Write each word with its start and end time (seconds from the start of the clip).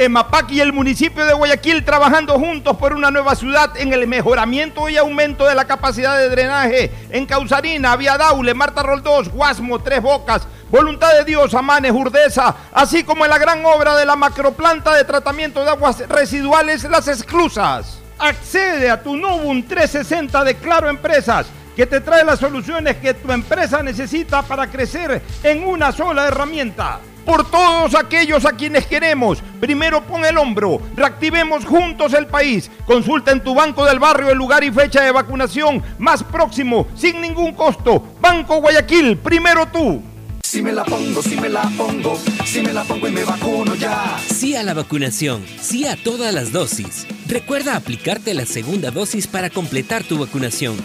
EMAPAC 0.00 0.52
y 0.52 0.60
el 0.62 0.72
municipio 0.72 1.26
de 1.26 1.34
Guayaquil 1.34 1.84
trabajando 1.84 2.38
juntos 2.38 2.74
por 2.78 2.94
una 2.94 3.10
nueva 3.10 3.34
ciudad 3.34 3.76
en 3.76 3.92
el 3.92 4.06
mejoramiento 4.06 4.88
y 4.88 4.96
aumento 4.96 5.46
de 5.46 5.54
la 5.54 5.66
capacidad 5.66 6.16
de 6.16 6.30
drenaje 6.30 6.90
en 7.10 7.26
Causarina, 7.26 7.94
Vía 7.96 8.16
Daule, 8.16 8.54
Marta 8.54 8.82
Roldós, 8.82 9.28
Guasmo, 9.28 9.78
Tres 9.80 10.00
Bocas, 10.00 10.48
Voluntad 10.70 11.12
de 11.12 11.26
Dios, 11.26 11.52
Amanes, 11.52 11.92
Urdesa, 11.92 12.56
así 12.72 13.04
como 13.04 13.26
en 13.26 13.30
la 13.30 13.36
gran 13.36 13.62
obra 13.66 13.94
de 13.94 14.06
la 14.06 14.16
macroplanta 14.16 14.94
de 14.94 15.04
tratamiento 15.04 15.62
de 15.62 15.68
aguas 15.68 15.98
residuales 16.08 16.84
Las 16.84 17.06
Exclusas. 17.06 17.98
Accede 18.18 18.88
a 18.88 19.02
tu 19.02 19.14
Novum 19.14 19.62
360 19.62 20.44
de 20.44 20.54
Claro 20.54 20.88
Empresas 20.88 21.46
que 21.76 21.84
te 21.84 22.00
trae 22.00 22.24
las 22.24 22.38
soluciones 22.38 22.96
que 22.96 23.12
tu 23.12 23.30
empresa 23.30 23.82
necesita 23.82 24.40
para 24.40 24.66
crecer 24.66 25.20
en 25.42 25.62
una 25.62 25.92
sola 25.92 26.26
herramienta. 26.26 27.00
Por 27.30 27.48
todos 27.48 27.94
aquellos 27.94 28.44
a 28.44 28.56
quienes 28.56 28.88
queremos, 28.88 29.38
primero 29.60 30.02
pon 30.02 30.24
el 30.24 30.36
hombro, 30.36 30.82
reactivemos 30.96 31.64
juntos 31.64 32.12
el 32.12 32.26
país. 32.26 32.68
Consulta 32.84 33.30
en 33.30 33.44
tu 33.44 33.54
banco 33.54 33.84
del 33.84 34.00
barrio 34.00 34.30
el 34.30 34.36
lugar 34.36 34.64
y 34.64 34.72
fecha 34.72 35.02
de 35.02 35.12
vacunación 35.12 35.80
más 35.96 36.24
próximo, 36.24 36.88
sin 36.96 37.20
ningún 37.20 37.52
costo. 37.54 38.16
Banco 38.20 38.56
Guayaquil, 38.60 39.16
primero 39.16 39.68
tú. 39.68 40.02
Si 40.42 40.60
me 40.60 40.72
la 40.72 40.84
pongo, 40.84 41.22
si 41.22 41.36
me 41.36 41.48
la 41.48 41.62
pongo, 41.76 42.18
si 42.44 42.62
me 42.62 42.72
la 42.72 42.82
pongo 42.82 43.06
y 43.06 43.12
me 43.12 43.22
vacuno 43.22 43.76
ya. 43.76 44.18
Sí 44.26 44.56
a 44.56 44.64
la 44.64 44.74
vacunación, 44.74 45.46
sí 45.60 45.86
a 45.86 45.94
todas 45.94 46.34
las 46.34 46.50
dosis. 46.50 47.06
Recuerda 47.28 47.76
aplicarte 47.76 48.34
la 48.34 48.44
segunda 48.44 48.90
dosis 48.90 49.28
para 49.28 49.50
completar 49.50 50.02
tu 50.02 50.18
vacunación. 50.18 50.76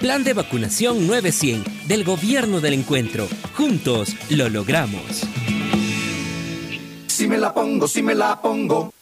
Plan 0.00 0.24
de 0.24 0.32
vacunación 0.32 1.06
900 1.06 1.86
del 1.86 2.04
Gobierno 2.04 2.62
del 2.62 2.72
Encuentro. 2.72 3.28
Juntos 3.54 4.16
lo 4.30 4.48
logramos. 4.48 5.26
Si 7.16 7.26
me 7.26 7.38
la 7.38 7.54
pongo, 7.54 7.88
si 7.88 8.02
me 8.02 8.14
la 8.14 8.38
pongo. 8.42 8.92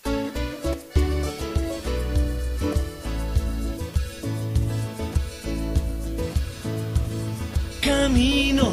Camino 7.81 8.71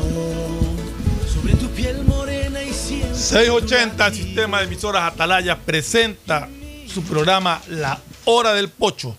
sobre 1.28 1.56
tu 1.56 1.68
piel 1.70 2.04
morena 2.04 2.62
y 2.62 2.72
siempre. 2.72 3.16
680, 3.16 4.12
Sistema 4.12 4.60
de 4.60 4.66
Emisoras 4.66 5.12
Atalaya, 5.12 5.58
presenta 5.58 6.48
su 6.86 7.02
programa 7.02 7.60
La 7.68 8.00
Hora 8.26 8.54
del 8.54 8.70
Pocho. 8.70 9.18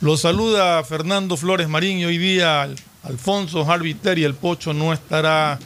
Lo 0.00 0.16
saluda 0.16 0.84
Fernando 0.84 1.36
Flores 1.36 1.68
Marín 1.68 1.98
y 1.98 2.04
hoy 2.04 2.18
día 2.18 2.68
Alfonso 3.02 3.68
Harvey 3.68 3.94
Terry, 3.94 4.22
el 4.22 4.34
Pocho, 4.34 4.72
no 4.72 4.92
estará 4.92 5.58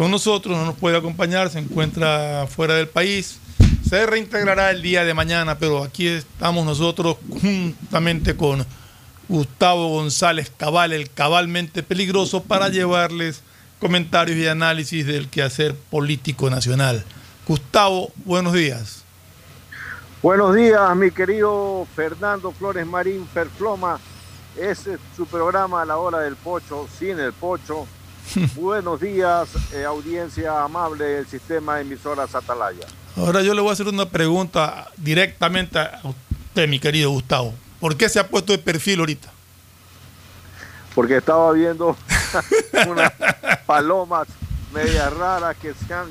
con 0.00 0.10
nosotros, 0.10 0.56
no 0.56 0.64
nos 0.64 0.76
puede 0.76 0.96
acompañar, 0.96 1.50
se 1.50 1.58
encuentra 1.58 2.46
fuera 2.46 2.72
del 2.72 2.88
país. 2.88 3.38
Se 3.86 4.06
reintegrará 4.06 4.70
el 4.70 4.80
día 4.80 5.04
de 5.04 5.12
mañana, 5.12 5.58
pero 5.58 5.84
aquí 5.84 6.06
estamos 6.08 6.64
nosotros 6.64 7.18
juntamente 7.28 8.34
con 8.34 8.64
Gustavo 9.28 9.88
González 9.88 10.50
Cabal, 10.56 10.94
el 10.94 11.10
cabalmente 11.10 11.82
peligroso, 11.82 12.42
para 12.42 12.70
llevarles 12.70 13.42
comentarios 13.78 14.38
y 14.38 14.46
análisis 14.46 15.06
del 15.06 15.28
quehacer 15.28 15.74
político 15.74 16.48
nacional. 16.48 17.04
Gustavo, 17.46 18.10
buenos 18.24 18.54
días. 18.54 19.04
Buenos 20.22 20.54
días, 20.54 20.96
mi 20.96 21.10
querido 21.10 21.86
Fernando 21.94 22.52
Flores 22.52 22.86
Marín 22.86 23.28
Ferfloma. 23.34 24.00
Ese 24.56 24.94
es 24.94 25.00
su 25.14 25.26
programa 25.26 25.82
a 25.82 25.84
la 25.84 25.98
hora 25.98 26.20
del 26.20 26.36
pocho, 26.36 26.88
sin 26.98 27.20
el 27.20 27.34
pocho. 27.34 27.86
Buenos 28.54 29.00
días, 29.00 29.48
eh, 29.72 29.84
audiencia 29.84 30.62
amable 30.62 31.04
del 31.04 31.26
sistema 31.26 31.76
de 31.76 31.82
emisoras 31.82 32.34
Atalaya. 32.34 32.86
Ahora 33.16 33.42
yo 33.42 33.54
le 33.54 33.60
voy 33.60 33.70
a 33.70 33.72
hacer 33.72 33.88
una 33.88 34.08
pregunta 34.08 34.88
directamente 34.96 35.78
a 35.78 36.00
usted, 36.04 36.68
mi 36.68 36.78
querido 36.78 37.10
Gustavo. 37.10 37.54
¿Por 37.80 37.96
qué 37.96 38.08
se 38.08 38.20
ha 38.20 38.28
puesto 38.28 38.52
de 38.52 38.58
perfil 38.58 39.00
ahorita? 39.00 39.30
Porque 40.94 41.16
estaba 41.16 41.52
viendo 41.52 41.96
unas 42.88 43.12
palomas 43.66 44.28
medias 44.72 45.12
raras 45.14 45.56
que 45.56 45.74
se 45.74 45.92
han 45.92 46.08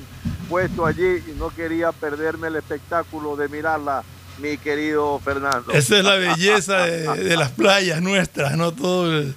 puesto 0.50 0.86
allí 0.86 1.24
y 1.28 1.36
no 1.38 1.50
quería 1.50 1.91
perderme 1.91 2.47
el 2.47 2.57
espectáculo 2.57 3.36
de 3.36 3.47
mirarla, 3.47 4.03
mi 4.40 4.57
querido 4.57 5.19
Fernando. 5.19 5.72
Esa 5.72 5.97
es 6.00 6.03
la 6.03 6.16
belleza 6.16 6.86
de, 6.86 7.24
de 7.24 7.38
las 7.38 7.51
playas 7.51 8.01
nuestras, 8.01 8.57
¿no? 8.57 8.74
Todo 8.74 9.12
el, 9.12 9.36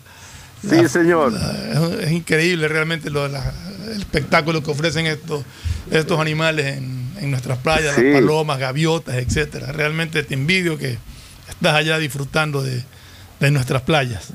Sí, 0.69 0.89
señor. 0.89 1.33
La, 1.33 2.00
es 2.00 2.12
increíble 2.12 2.69
realmente 2.69 3.11
lo, 3.11 3.27
la, 3.28 3.53
el 3.91 3.99
espectáculo 4.00 4.62
que 4.62 4.71
ofrecen 4.71 5.06
estos, 5.06 5.45
estos 5.91 6.21
animales 6.21 6.78
en, 6.78 7.12
en 7.21 7.31
nuestras 7.31 7.59
playas, 7.59 7.95
sí. 7.97 8.03
las 8.05 8.21
palomas, 8.21 8.59
gaviotas, 8.59 9.17
etcétera. 9.17 9.73
Realmente 9.73 10.23
te 10.23 10.34
envidio 10.34 10.78
que 10.78 10.99
estás 11.49 11.75
allá 11.75 11.99
disfrutando 11.99 12.62
de, 12.62 12.84
de 13.41 13.50
nuestras 13.50 13.83
playas. 13.83 14.28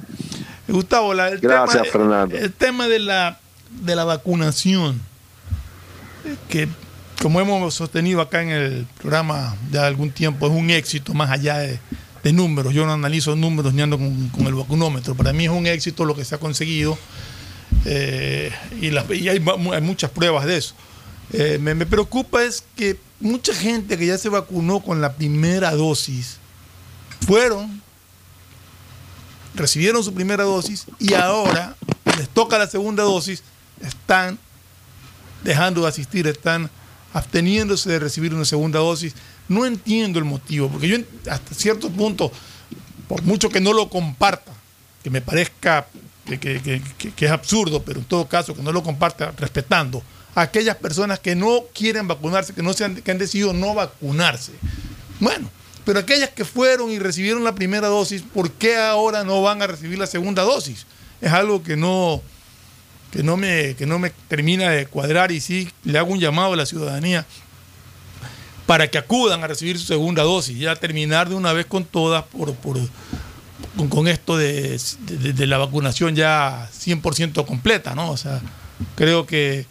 Gustavo, 0.68 1.14
la, 1.14 1.30
el, 1.30 1.40
Gracias, 1.40 1.84
tema, 1.84 1.92
Fernando. 1.92 2.38
el 2.38 2.52
tema 2.52 2.88
de 2.88 3.00
la, 3.00 3.40
de 3.82 3.96
la 3.96 4.04
vacunación, 4.04 5.00
que 6.50 6.68
como 7.22 7.40
hemos 7.40 7.74
sostenido 7.74 8.22
acá 8.22 8.42
en 8.42 8.50
el 8.50 8.88
programa 9.00 9.56
de 9.72 9.80
algún 9.80 10.12
tiempo, 10.12 10.48
es 10.48 10.54
un 10.54 10.70
éxito 10.70 11.14
más 11.14 11.32
allá 11.32 11.58
de, 11.60 11.80
de 12.24 12.34
números. 12.34 12.74
Yo 12.74 12.86
no 12.86 12.94
analizo 12.94 13.36
números 13.36 13.74
ni 13.74 13.82
ando 13.82 13.98
con, 13.98 14.48
el 14.48 14.56
vacunómetro. 14.56 15.16
Para 15.16 15.34
mí 15.34 15.46
es 15.46 15.52
un 15.52 15.68
éxito 15.68 16.06
lo 16.06 16.16
que 16.16 16.26
se 16.26 16.36
ha 16.36 16.40
conseguido 16.40 16.98
eh, 17.86 18.52
y, 18.82 18.96
hay, 19.28 19.40
muchas 19.82 20.12
pruebas 20.12 20.46
de 20.46 20.58
eso. 20.58 20.76
Eh, 21.34 21.58
me, 21.60 21.76
me, 21.76 21.86
preocupa 21.86 22.44
es 22.44 22.64
que 22.76 22.98
mucha 23.20 23.54
gente 23.54 23.98
que 23.98 24.06
ya 24.06 24.18
se 24.18 24.30
vacunó 24.30 24.80
con 24.80 25.02
la 25.02 25.14
primera 25.14 25.72
dosis 25.72 26.38
fueron, 27.26 27.82
recibieron 29.56 30.04
su 30.04 30.14
primera 30.14 30.44
dosis 30.44 30.86
y 31.00 31.14
ahora 31.14 31.76
les 32.18 32.30
toca 32.30 32.58
la 32.58 32.68
segunda 32.68 33.04
dosis, 33.04 33.44
están 33.82 34.40
dejando 35.44 35.82
de 35.82 35.88
asistir, 35.88 36.28
están 36.28 36.70
absteniéndose 37.14 37.90
de 37.90 38.00
recibir 38.00 38.34
una 38.34 38.46
segunda 38.46 38.80
dosis. 38.80 39.14
No 39.50 39.66
entiendo 39.66 40.20
el 40.20 40.26
motivo, 40.26 40.70
porque 40.70 40.88
yo 40.88 40.98
hasta 41.30 41.56
cierto 41.56 41.90
punto, 41.90 42.32
por 43.08 43.24
mucho 43.24 43.50
que 43.50 43.62
no 43.62 43.74
lo 43.74 43.90
comparta, 43.90 44.52
que 45.04 45.10
me 45.10 45.22
parezca 45.22 45.88
que, 46.26 46.82
es 47.18 47.32
absurdo, 47.32 47.82
pero 47.84 48.00
en 48.00 48.06
todo 48.06 48.28
caso 48.28 48.54
que 48.54 48.62
no 48.62 48.72
lo 48.72 48.84
comparta 48.84 49.34
respetando 49.38 50.04
a 50.36 50.42
aquellas 50.42 50.76
personas 50.76 51.20
que 51.20 51.36
no 51.36 51.64
quieren 51.74 52.08
vacunarse, 52.08 52.54
que, 52.54 52.62
no 52.62 52.74
se 52.74 52.84
han, 52.84 52.96
que 52.96 53.10
han 53.10 53.18
decidido 53.18 53.54
no 53.54 53.74
vacunarse. 53.74 54.52
Bueno, 55.20 55.50
pero 55.86 56.00
aquellas 56.00 56.30
que 56.32 56.44
fueron 56.44 56.92
y 56.92 57.00
recibieron 57.00 57.44
la 57.46 57.56
primera 57.56 57.88
dosis, 57.88 58.22
¿por 58.22 58.52
qué 58.52 58.76
ahora 58.76 59.24
no 59.24 59.42
van 59.42 59.62
a 59.62 59.68
recibir 59.68 59.98
la 59.98 60.08
segunda 60.08 60.44
dosis? 60.44 60.86
Es 61.22 61.32
algo 61.32 61.64
que 61.64 61.78
no, 61.78 62.22
que 63.12 63.24
no 63.24 63.38
me, 63.38 63.76
que 63.76 63.86
no 63.86 63.98
me 63.98 64.10
termina 64.28 64.70
de 64.70 64.86
cuadrar 64.86 65.32
y 65.32 65.40
sí 65.40 65.70
le 65.84 65.98
hago 65.98 66.12
un 66.12 66.20
llamado 66.20 66.54
a 66.54 66.58
la 66.58 66.66
ciudadanía 66.66 67.26
para 68.68 68.90
que 68.90 69.00
acudan 69.00 69.44
a 69.44 69.48
recibir 69.48 69.80
su 69.80 69.86
segunda 69.86 70.22
dosis, 70.22 70.60
ya 70.60 70.76
terminar 70.76 71.30
de 71.30 71.36
una 71.36 71.54
vez 71.54 71.66
con 71.66 71.86
todas 71.86 72.24
por, 72.26 72.54
por 72.56 72.78
con, 73.90 74.08
esto 74.08 74.38
de, 74.38 74.80
de, 75.02 75.34
de, 75.34 75.48
la 75.48 75.58
vacunación 75.58 76.16
ya 76.16 76.70
100% 76.72 77.46
completa, 77.46 77.96
¿no? 77.96 78.12
O 78.12 78.18
sea, 78.18 78.42
creo 78.96 79.26
que 79.26 79.66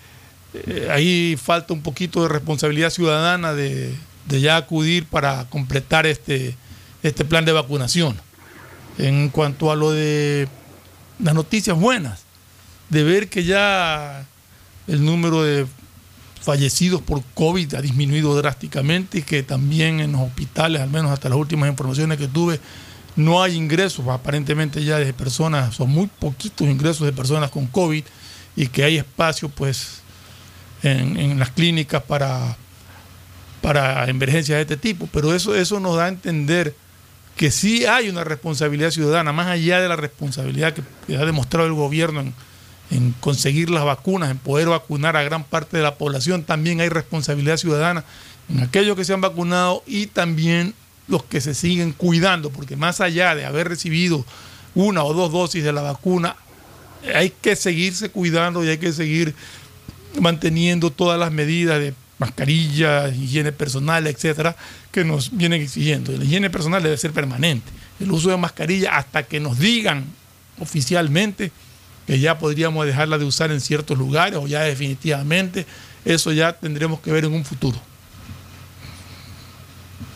eh, 0.55 0.89
ahí 0.91 1.37
falta 1.37 1.75
un 1.75 1.83
poquito 1.83 2.23
de 2.23 2.29
responsabilidad 2.29 2.91
ciudadana 2.91 3.53
de, 3.53 3.95
de, 4.27 4.41
ya 4.41 4.57
acudir 4.57 5.05
para 5.05 5.45
completar 5.51 6.07
este, 6.07 6.57
este 7.03 7.25
plan 7.25 7.45
de 7.45 7.53
vacunación. 7.53 8.17
En 8.97 9.29
cuanto 9.29 9.71
a 9.71 9.77
lo 9.77 9.91
de 9.91 10.49
las 11.19 11.35
noticias 11.35 11.79
buenas, 11.79 12.23
de 12.89 13.03
ver 13.03 13.29
que 13.29 13.45
ya 13.45 14.25
el 14.87 15.05
número 15.05 15.43
de 15.43 15.67
fallecidos 16.47 17.03
por 17.03 17.25
COVID 17.35 17.75
ha 17.75 17.83
disminuido 17.83 18.37
drásticamente 18.37 19.19
y 19.19 19.23
que 19.23 19.43
también 19.43 19.99
en 19.99 20.13
los 20.13 20.21
hospitales, 20.21 20.81
al 20.81 20.89
menos 20.89 21.11
hasta 21.11 21.29
las 21.29 21.37
últimas 21.37 21.69
informaciones 21.69 22.19
que 22.19 22.29
tuve, 22.29 22.61
no 23.17 23.43
hay 23.43 23.57
ingresos 23.57 24.07
aparentemente 24.07 24.85
ya 24.85 24.97
de 25.01 25.13
personas, 25.13 25.75
son 25.75 25.91
muy 25.91 26.07
poquitos 26.07 26.69
ingresos 26.69 27.05
de 27.05 27.13
personas 27.13 27.51
con 27.51 27.67
COVID 27.67 28.05
y 28.55 28.69
que 28.69 28.85
hay 28.85 28.97
espacio 28.97 29.49
pues 29.49 30.03
en, 30.85 31.37
las 31.37 31.51
clínicas 31.51 32.05
para, 32.05 32.57
para 33.61 34.09
emergencias 34.09 34.57
de 34.57 34.63
este 34.63 34.77
tipo. 34.77 35.09
Pero 35.13 35.35
eso, 35.35 35.53
eso 35.57 35.81
nos 35.81 35.97
da 35.97 36.05
a 36.05 36.09
entender 36.09 36.77
que 37.37 37.51
sí 37.51 37.87
hay 37.87 38.09
una 38.09 38.23
responsabilidad 38.23 38.93
ciudadana, 38.93 39.33
más 39.33 39.49
allá 39.49 39.81
de 39.81 39.89
la 39.89 39.97
responsabilidad 39.97 40.75
que, 40.75 40.83
que 41.09 41.17
ha 41.17 41.25
demostrado 41.25 41.67
el 41.67 41.75
gobierno 41.75 42.21
en, 42.21 42.35
en 42.91 43.13
conseguir 43.21 43.71
las 43.71 43.85
vacunas, 43.85 44.31
en 44.31 44.39
poder 44.39 44.69
vacunar 44.69 45.17
a 45.17 45.23
gran 45.23 45.45
parte 45.45 45.77
de 45.77 45.83
la 45.83 45.97
población, 45.97 46.45
también 46.45 46.81
hay 46.81 46.89
responsabilidad 46.89 47.57
ciudadana 47.57 48.05
en 48.49 48.61
aquellos 48.61 48.97
que 48.97 49.05
se 49.05 49.13
han 49.13 49.21
vacunado 49.21 49.83
y 49.87 50.07
también 50.07 50.75
los 51.09 51.25
que 51.25 51.41
se 51.41 51.55
siguen 51.55 51.93
cuidando, 51.93 52.51
porque 52.51 52.77
más 52.77 53.01
allá 53.01 53.35
de 53.35 53.45
haber 53.45 53.69
recibido 53.69 54.25
una 54.75 55.05
o 55.05 55.15
dos 55.15 55.33
dosis 55.33 55.65
de 55.65 55.73
la 55.73 55.83
vacuna, 55.83 56.37
hay 57.15 57.31
que 57.31 57.57
seguirse 57.57 58.09
cuidando 58.11 58.65
y 58.65 58.69
hay 58.69 58.79
que 58.79 58.93
seguir 58.93 59.35
manteniendo 60.21 60.91
todas 60.91 61.19
las 61.19 61.33
medidas 61.33 61.79
de 61.79 61.95
mascarilla, 62.19 63.09
higiene 63.09 63.53
personal, 63.53 64.07
etcétera, 64.07 64.57
que 64.91 65.05
nos 65.05 65.37
vienen 65.37 65.63
exigiendo. 65.63 66.13
La 66.13 66.25
higiene 66.25 66.51
personal 66.51 66.83
debe 66.83 66.97
ser 66.97 67.13
permanente. 67.13 67.71
El 68.01 68.11
uso 68.11 68.31
de 68.31 68.37
mascarilla 68.37 68.97
hasta 68.97 69.25
que 69.25 69.41
nos 69.41 69.59
digan 69.59 70.05
oficialmente 70.59 71.53
que 72.07 72.21
ya 72.21 72.39
podríamos 72.39 72.87
dejarla 72.87 73.19
de 73.19 73.25
usar 73.25 73.51
en 73.51 73.61
ciertos 73.61 73.99
lugares 73.99 74.39
o 74.39 74.47
ya 74.47 74.61
definitivamente, 74.63 75.67
eso 76.05 76.33
ya 76.33 76.53
tendremos 76.53 77.01
que 77.01 77.11
ver 77.11 77.25
en 77.25 77.35
un 77.35 77.45
futuro. 77.45 77.79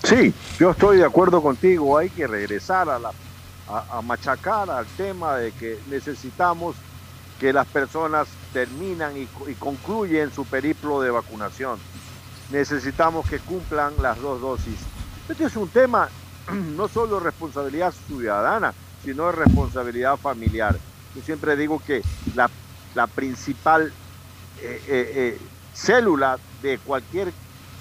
Sí, 0.05 0.33
yo 0.59 0.71
estoy 0.71 0.99
de 0.99 1.05
acuerdo 1.05 1.43
contigo, 1.43 1.99
hay 1.99 2.09
que 2.09 2.27
regresar 2.27 2.89
a, 2.89 2.99
la, 2.99 3.13
a, 3.69 4.01
machacar 4.03 4.71
al 4.71 4.87
tema 4.87 5.37
de 5.37 5.53
que 5.53 5.79
necesitamos 5.91 6.77
que 7.39 7.53
las 7.53 7.67
personas 7.67 8.29
terminan 8.53 9.17
y, 9.17 9.29
y, 9.49 9.55
concluyen 9.55 10.33
su 10.33 10.45
periplo 10.45 11.01
de 11.01 11.11
vacunación. 11.11 11.79
Necesitamos 12.51 13.29
que 13.29 13.39
cumplan 13.39 13.93
las 14.01 14.21
dos 14.21 14.41
dosis. 14.41 14.79
Este 15.29 15.45
es 15.45 15.57
un 15.57 15.69
tema 15.69 16.09
no 16.77 16.89
solo 16.89 17.19
de 17.19 17.25
responsabilidad 17.25 17.93
ciudadana, 18.07 18.75
sino 19.05 19.27
de 19.27 19.33
responsabilidad 19.33 20.17
familiar. 20.17 20.77
Yo 21.15 21.23
siempre 21.23 21.57
digo 21.57 21.81
que 21.85 22.03
la, 22.35 22.51
la 22.95 23.07
principal 23.07 23.93
eh, 24.63 24.83
eh, 24.87 25.13
eh, 25.15 25.39
célula 25.73 26.39
de 26.63 26.79
cualquier 26.79 27.33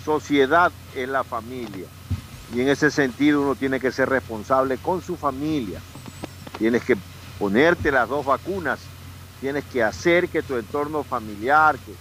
sociedad 0.03 0.71
es 0.95 1.07
la 1.07 1.23
familia. 1.23 1.87
Y 2.53 2.61
en 2.61 2.69
ese 2.69 2.89
sentido 2.89 3.41
uno 3.41 3.55
tiene 3.55 3.79
que 3.79 3.91
ser 3.91 4.09
responsable 4.09 4.77
con 4.77 5.01
su 5.01 5.15
familia. 5.15 5.79
Tienes 6.57 6.83
que 6.83 6.97
ponerte 7.37 7.91
las 7.91 8.09
dos 8.09 8.25
vacunas. 8.25 8.79
Tienes 9.39 9.63
que 9.65 9.83
hacer 9.83 10.27
que 10.29 10.43
tu 10.43 10.57
entorno 10.57 11.03
familiar, 11.03 11.77
que 11.79 11.93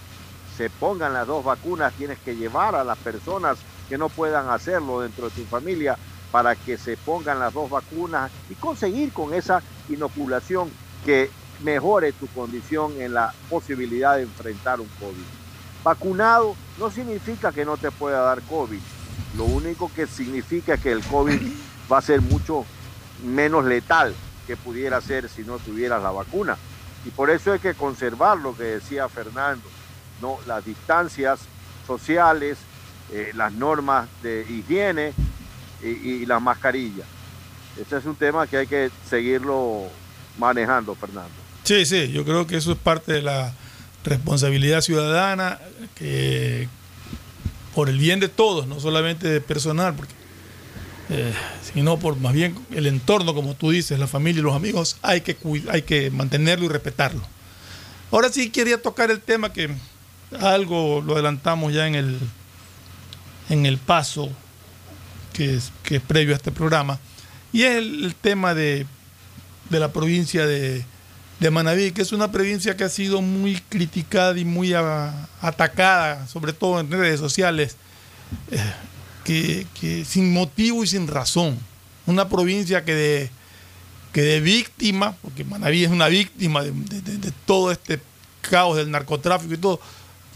se 0.57 0.71
pongan 0.71 1.13
las 1.13 1.27
dos 1.27 1.45
vacunas, 1.45 1.95
tienes 1.95 2.19
que 2.19 2.35
llevar 2.35 2.75
a 2.75 2.83
las 2.83 2.99
personas 2.99 3.59
que 3.89 3.97
no 3.97 4.09
puedan 4.09 4.49
hacerlo 4.51 5.03
dentro 5.03 5.27
de 5.27 5.31
tu 5.31 5.45
familia 5.45 5.97
para 6.33 6.57
que 6.57 6.77
se 6.77 6.97
pongan 6.97 7.39
las 7.39 7.55
dos 7.55 7.71
vacunas 7.71 8.33
y 8.49 8.55
conseguir 8.57 9.13
con 9.13 9.33
esa 9.33 9.63
inoculación 9.89 10.69
que 11.05 11.31
mejore 11.63 12.13
tu 12.13 12.27
condición 12.29 13.01
en 13.01 13.15
la 13.15 13.33
posibilidad 13.51 14.17
de 14.17 14.23
enfrentar 14.23 14.81
un 14.81 14.89
COVID. 15.01 15.25
Vacunado 15.85 16.57
no 16.79 16.91
significa 16.91 17.53
que 17.53 17.65
no 17.65 17.77
te 17.77 17.91
pueda 17.91 18.21
dar 18.21 18.43
COVID. 18.43 18.81
Lo 19.37 19.45
único 19.45 19.91
que 19.95 20.07
significa 20.07 20.75
es 20.75 20.81
que 20.81 20.93
el 20.93 21.03
COVID 21.05 21.41
va 21.91 21.99
a 21.99 22.03
ser 22.03 22.21
mucho 22.21 22.65
menos 23.25 23.65
letal 23.65 24.15
que 24.47 24.57
pudiera 24.57 25.01
ser 25.01 25.29
si 25.29 25.43
no 25.43 25.59
tuvieras 25.59 26.03
la 26.03 26.11
vacuna. 26.11 26.57
Y 27.05 27.11
por 27.11 27.31
eso 27.31 27.53
hay 27.53 27.59
que 27.59 27.75
conservar 27.75 28.39
lo 28.39 28.57
que 28.57 28.65
decía 28.65 29.09
Fernando, 29.09 29.69
¿no? 30.21 30.39
las 30.47 30.65
distancias 30.65 31.41
sociales, 31.87 32.59
eh, 33.13 33.33
las 33.35 33.53
normas 33.53 34.09
de 34.23 34.45
higiene 34.49 35.13
y, 35.83 35.89
y 35.89 36.27
las 36.27 36.43
mascarillas. 36.43 37.07
Este 37.79 37.97
es 37.97 38.05
un 38.05 38.17
tema 38.17 38.47
que 38.47 38.59
hay 38.59 38.67
que 38.67 38.91
seguirlo 39.09 39.89
manejando, 40.39 40.95
Fernando. 40.95 41.31
Sí, 41.65 41.85
sí, 41.85 42.11
yo 42.13 42.25
creo 42.25 42.47
que 42.47 42.57
eso 42.57 42.73
es 42.73 42.79
parte 42.79 43.13
de 43.13 43.23
la 43.23 43.53
responsabilidad 44.05 44.81
ciudadana, 44.81 45.59
que 45.95 46.69
por 47.75 47.89
el 47.89 47.99
bien 47.99 48.21
de 48.21 48.29
todos, 48.29 48.67
no 48.67 48.81
solamente 48.81 49.29
de 49.29 49.41
personal, 49.41 49.95
eh, 51.11 51.33
sino 51.73 51.99
por 51.99 52.17
más 52.17 52.33
bien 52.33 52.57
el 52.71 52.87
entorno, 52.87 53.35
como 53.35 53.55
tú 53.55 53.71
dices, 53.71 53.99
la 53.99 54.07
familia 54.07 54.41
y 54.41 54.43
los 54.43 54.55
amigos, 54.55 54.97
hay 55.03 55.21
que, 55.21 55.37
hay 55.71 55.83
que 55.83 56.11
mantenerlo 56.11 56.67
y 56.67 56.69
respetarlo. 56.69 57.21
Ahora 58.11 58.31
sí 58.31 58.51
quería 58.51 58.81
tocar 58.81 59.11
el 59.11 59.21
tema 59.21 59.53
que 59.53 59.71
algo 60.41 61.03
lo 61.05 61.15
adelantamos 61.15 61.73
ya 61.73 61.87
en 61.87 61.95
el, 61.95 62.19
en 63.49 63.67
el 63.67 63.79
paso 63.79 64.31
que 65.33 65.55
es, 65.55 65.73
previo 66.07 66.35
a 66.35 66.37
este 66.37 66.51
programa, 66.51 66.99
y 67.53 67.63
es 67.63 67.77
el 67.77 68.15
tema 68.21 68.55
de 68.55 68.87
de 69.71 69.81
la 69.81 69.93
provincia 69.93 70.47
de, 70.47 70.85
de, 71.41 71.51
Manaví, 71.51 71.93
que 71.93 72.03
es 72.03 72.13
una 72.13 72.31
provincia 72.31 72.77
que 72.77 72.85
ha 72.85 72.89
sido 72.89 73.21
muy 73.21 73.61
criticada 73.69 74.39
y 74.39 74.45
muy 74.45 74.73
atacada, 74.75 76.27
sobre 76.27 76.53
todo 76.53 76.81
en 76.81 76.91
redes 76.91 77.21
sociales, 77.21 77.77
eh, 78.51 79.67
que, 79.75 80.05
sin 80.05 80.33
motivo 80.33 80.85
y 80.85 80.87
sin 80.87 81.07
razón. 81.07 81.59
Una 82.07 82.29
provincia 82.29 82.85
que 82.85 82.95
de, 82.95 83.31
que 84.13 84.23
de 84.23 84.41
víctima, 84.41 85.15
porque 85.21 85.45
Manaví 85.45 85.85
es 85.85 85.91
una 85.91 86.09
víctima 86.09 86.63
de, 86.63 86.73
de, 86.73 87.33
todo 87.45 87.71
este 87.71 88.01
caos 88.41 88.77
del 88.79 88.91
narcotráfico 88.91 89.53
y 89.53 89.59
todo, 89.59 89.81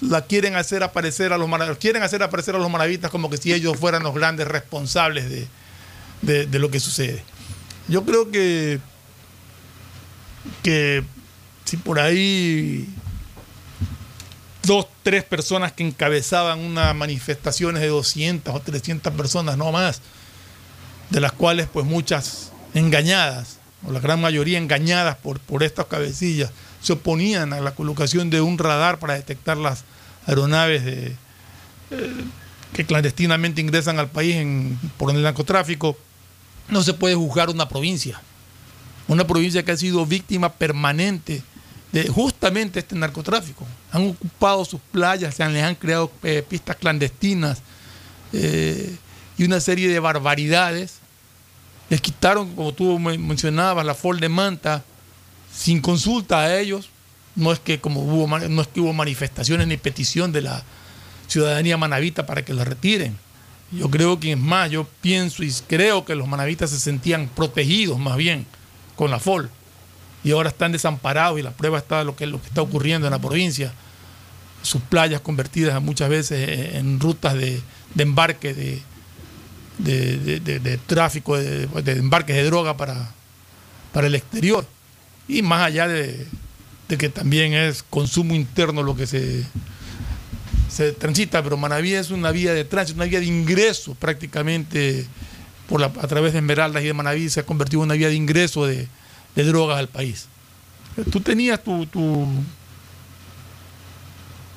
la 0.03 0.23
quieren 0.23 0.57
hacer 0.57 0.83
aparecer 0.83 1.33
a 1.33 1.39
los 1.39 1.79
quieren 1.79 2.03
hacer 2.03 2.23
aparecer 2.23 2.55
a 2.55 2.59
los 2.59 2.71
como 3.11 3.31
que 3.31 3.37
si 3.37 3.53
ellos 3.53 3.77
fueran 3.79 4.03
los 4.03 4.15
grandes 4.15 4.49
responsables 4.49 5.31
de, 5.31 6.47
de 6.47 6.59
lo 6.59 6.71
que 6.71 6.81
sucede. 6.81 7.25
Yo 7.89 8.05
creo 8.05 8.31
que 8.31 8.81
que 10.63 11.05
si 11.65 11.77
por 11.77 11.99
ahí 11.99 12.89
dos, 14.65 14.87
tres 15.03 15.25
personas 15.25 15.73
que 15.73 15.87
encabezaban 15.87 16.61
unas 16.61 16.95
manifestaciones 16.95 17.83
de 17.83 17.89
200 17.89 18.55
o 18.55 18.61
300 18.61 19.13
personas, 19.15 19.57
no 19.57 19.73
más, 19.73 20.01
de 21.11 21.21
las 21.21 21.33
cuales 21.33 21.69
pues 21.73 21.87
muchas 21.87 22.53
engañadas, 22.75 23.59
o 23.87 23.93
la 23.93 24.01
gran 24.01 24.21
mayoría 24.21 24.59
engañadas 24.59 25.17
por, 25.17 25.41
por 25.41 25.63
estas 25.63 25.87
cabecillas, 25.87 26.51
se 26.81 26.95
oponían 26.95 27.53
a 27.53 27.61
la 27.61 27.75
colocación 27.75 28.31
de 28.31 28.41
un 28.41 28.59
radar 28.59 28.99
para 28.99 29.15
detectar 29.15 29.57
las 29.57 29.85
aeronaves 30.27 30.83
eh, 30.85 31.17
que 32.73 32.87
clandestinamente 32.87 33.61
ingresan 33.61 33.99
al 33.99 34.11
país 34.11 34.37
por 34.97 35.15
el 35.15 35.23
narcotráfico, 35.23 35.97
no 36.69 36.83
se 36.83 36.95
puede 36.95 37.15
juzgar 37.15 37.51
una 37.51 37.69
provincia 37.69 38.21
una 39.09 39.26
provincia 39.26 39.64
que 39.64 39.73
ha 39.73 39.76
sido 39.76 40.06
víctima 40.06 40.52
permanente 40.52 41.42
de 41.92 42.09
justamente 42.09 42.78
este 42.80 42.97
narcotráfico. 42.97 43.66
Han 43.92 44.09
ocupado 44.09 44.64
sus 44.64 44.80
playas, 44.90 45.35
se 45.35 45.42
han, 45.42 45.52
les 45.52 45.62
han 45.62 45.75
creado 45.75 46.11
eh, 46.23 46.42
pistas 46.49 46.76
clandestinas 46.76 47.61
eh, 48.32 48.97
y 49.37 49.44
una 49.44 49.61
serie 49.61 49.88
de 49.88 50.00
barbaridades. 50.00 50.94
Les 51.90 52.00
quitaron, 52.00 52.54
como 52.54 52.73
tú 52.73 52.99
mencionabas, 52.99 53.85
la 53.85 53.94
FOL 53.94 54.21
de 54.21 54.30
Manta 54.30 54.82
sin 55.54 55.80
consulta 55.80 56.40
a 56.40 56.59
ellos. 56.59 56.88
No 57.35 57.52
es 57.52 57.59
que 57.59 57.80
como 57.80 58.02
hubo, 58.02 58.38
no 58.38 58.62
es 58.62 58.68
que 58.68 58.80
hubo 58.80 58.92
manifestaciones 58.92 59.66
ni 59.66 59.76
petición 59.76 60.32
de 60.32 60.42
la 60.42 60.64
ciudadanía 61.28 61.76
manavita 61.76 62.25
para 62.25 62.44
que 62.44 62.54
la 62.54 62.64
retiren. 62.64 63.18
Yo 63.71 63.90
creo 63.90 64.21
que 64.21 64.32
es 64.32 64.38
más, 64.38 64.71
yo 64.71 64.87
pienso 65.00 65.42
y 65.42 65.52
creo 65.66 66.04
que 66.04 66.14
los 66.14 66.28
manavitas 66.28 66.71
se 66.71 66.78
sentían 66.78 67.28
protegidos 67.28 67.99
más 67.99 68.16
bien 68.16 68.47
con 69.02 69.11
la 69.11 69.18
FOL. 69.18 69.50
y 70.23 70.30
ahora 70.30 70.50
están 70.50 70.71
desamparados 70.71 71.37
y 71.40 71.42
la 71.42 71.50
prueba 71.50 71.76
está 71.78 72.04
lo 72.04 72.14
que, 72.14 72.25
lo 72.28 72.40
que 72.40 72.47
está 72.47 72.62
ocurriendo 72.62 73.09
en 73.09 73.11
la 73.11 73.18
provincia. 73.18 73.73
Sus 74.62 74.80
playas 74.80 75.21
convertidas 75.21 75.82
muchas 75.82 76.09
veces 76.09 76.76
en 76.76 77.00
rutas 77.00 77.35
de, 77.35 77.61
embarque 77.99 78.54
de, 78.54 78.80
de, 79.78 80.38
de- 80.38 80.78
tráfico, 80.87 81.37
de, 81.37 81.66
embarques 81.99 82.37
de 82.37 82.44
droga 82.44 82.76
para, 82.76 83.11
para 83.92 84.06
el 84.06 84.14
exterior. 84.14 84.64
Y 85.26 85.42
más 85.42 85.62
allá 85.62 85.88
de, 85.88 86.25
de 86.88 86.97
que 86.97 87.09
también 87.09 87.54
es 87.54 87.82
consumo 87.82 88.37
interno 88.37 88.85
lo 88.85 88.94
que 88.94 89.09
se, 89.09 89.44
se 90.71 90.92
transita, 90.92 91.42
pero 91.42 91.56
Manaví 91.56 91.94
es 91.94 92.12
una 92.12 92.30
vía 92.30 92.54
de 92.54 92.64
tránsito, 92.64 92.99
una 92.99 93.06
vía 93.06 93.18
de 93.18 93.26
ingreso 93.26 93.97
prácticamente 93.97 95.09
por 95.69 95.83
a 95.83 95.90
través 95.90 96.33
de 96.33 96.40
Esmeraldas 96.40 96.83
y 96.83 96.87
de 96.87 96.92
Manaví 96.92 97.31
se 97.31 97.40
ha 97.40 97.47
convertido 97.47 97.83
en 97.83 97.88
una 97.88 97.95
vía 97.95 98.09
de 98.09 98.14
ingreso 98.14 98.66
de, 98.66 98.88
drogas 99.35 99.78
al 99.78 99.88
país. 99.88 100.28
Tú 101.11 101.21
tenías 101.21 101.62
tu, 101.62 101.87
tu, 101.87 102.26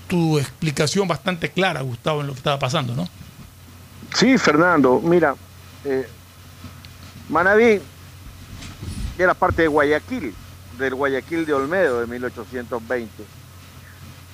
tu 0.08 0.38
explicación 0.38 1.08
bastante 1.08 1.50
clara, 1.50 1.82
Gustavo, 1.82 2.22
en 2.22 2.28
lo 2.28 2.34
que 2.34 2.40
estaba 2.40 2.60
pasando, 2.60 2.94
¿no? 2.96 3.08
Sí, 4.14 4.38
Fernando, 4.38 5.02
mira, 5.04 5.36
eh, 5.84 6.08
Manaví 7.30 7.82
era 9.18 9.34
parte 9.34 9.64
de 9.64 9.68
Guayaquil, 9.68 10.34
del 10.78 10.96
Guayaquil 10.96 11.46
de 11.46 11.54
Olmedo 11.54 12.02
de 12.02 12.08
1820. 12.08 13.12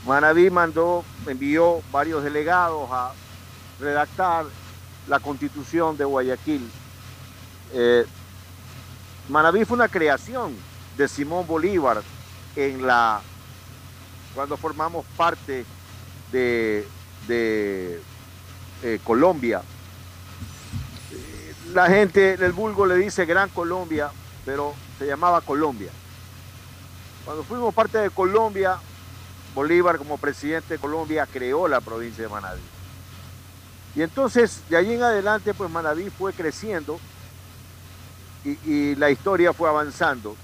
Manaví 0.05 0.49
mandó, 0.49 1.05
envió 1.27 1.81
varios 1.91 2.23
delegados 2.23 2.89
a 2.91 3.11
redactar 3.79 4.45
la 5.08 5.20
constitución 5.20 5.98
de 5.98 6.05
Guayaquil. 6.05 6.70
Eh, 7.74 8.05
Manaví 9.29 9.65
fue 9.65 9.75
una 9.75 9.88
creación 9.88 10.55
de 10.98 11.08
Simón 11.08 11.48
Bolívar 11.48 12.01
en 12.55 12.86
la 12.86 13.22
cuando 14.36 14.58
formamos 14.58 15.05
parte 15.17 15.65
de, 16.31 16.86
eh, 17.27 19.00
Colombia. 19.03 19.62
Eh, 21.12 21.53
La 21.74 21.88
gente 21.88 22.38
del 22.38 22.51
vulgo 22.51 22.86
le 22.86 22.96
dice 22.96 23.25
Gran 23.25 23.50
Colombia, 23.50 24.12
pero 24.46 24.74
se 24.98 25.05
llamaba 25.05 25.41
Colombia. 25.41 25.91
Cuando 27.25 27.43
fuimos 27.43 27.74
parte 27.74 27.98
de 27.98 28.10
Colombia, 28.10 28.77
Bolívar 29.53 29.98
como 29.98 30.17
presidente 30.17 30.75
de 30.75 30.79
Colombia 30.79 31.27
creó 31.31 31.67
la 31.67 31.81
provincia 31.81 32.24
de 32.24 32.29
Manabí. 32.29 32.70
Y 33.95 34.01
entonces 34.01 34.62
de 34.69 34.77
allí 34.77 34.93
en 34.93 35.03
adelante 35.03 35.53
pues 35.53 35.69
Manabí 35.69 36.10
fue 36.10 36.33
creciendo 36.33 37.00
y, 38.43 38.57
y 38.69 38.95
la 38.95 39.10
historia 39.10 39.53
fue 39.53 39.69
avanzando. 39.69 40.36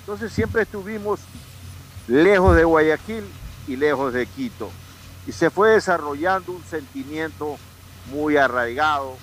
Entonces 0.00 0.32
siempre 0.32 0.62
estuvimos 0.62 1.20
lejos 2.06 2.56
de 2.56 2.64
Guayaquil 2.64 3.24
y 3.66 3.76
lejos 3.76 4.12
de 4.12 4.26
Quito. 4.26 4.70
Y 5.26 5.32
se 5.32 5.50
fue 5.50 5.70
desarrollando 5.70 6.52
un 6.52 6.62
sentimiento 6.64 7.56
muy 8.10 8.36
arraigado 8.36 9.16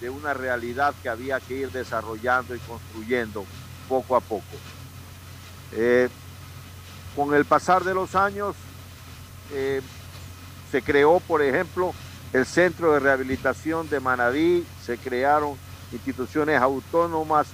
de 0.00 0.10
una 0.10 0.34
realidad 0.34 0.94
que 1.02 1.08
había 1.08 1.40
que 1.40 1.54
ir 1.54 1.70
desarrollando 1.70 2.54
y 2.54 2.58
construyendo 2.60 3.44
poco 3.88 4.16
a 4.16 4.20
poco. 4.20 4.44
Eh, 5.72 6.08
con 7.14 7.34
el 7.34 7.44
pasar 7.44 7.84
de 7.84 7.94
los 7.94 8.14
años 8.14 8.56
eh, 9.52 9.80
se 10.70 10.82
creó, 10.82 11.20
por 11.20 11.42
ejemplo, 11.42 11.94
el 12.36 12.46
Centro 12.46 12.92
de 12.92 13.00
Rehabilitación 13.00 13.88
de 13.88 13.98
Manabí, 14.00 14.64
se 14.84 14.98
crearon 14.98 15.54
instituciones 15.92 16.60
autónomas 16.60 17.46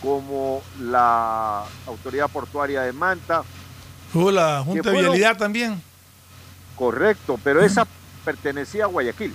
como 0.00 0.62
la 0.80 1.64
Autoridad 1.86 2.28
Portuaria 2.28 2.82
de 2.82 2.92
Manta, 2.92 3.42
Hubo 4.14 4.30
la 4.30 4.62
Junta 4.64 4.88
de 4.90 4.94
fueron- 4.96 5.12
Vialidad 5.12 5.36
también, 5.36 5.80
correcto, 6.76 7.38
pero 7.44 7.62
esa 7.62 7.86
pertenecía 8.24 8.84
a 8.84 8.88
Guayaquil, 8.88 9.34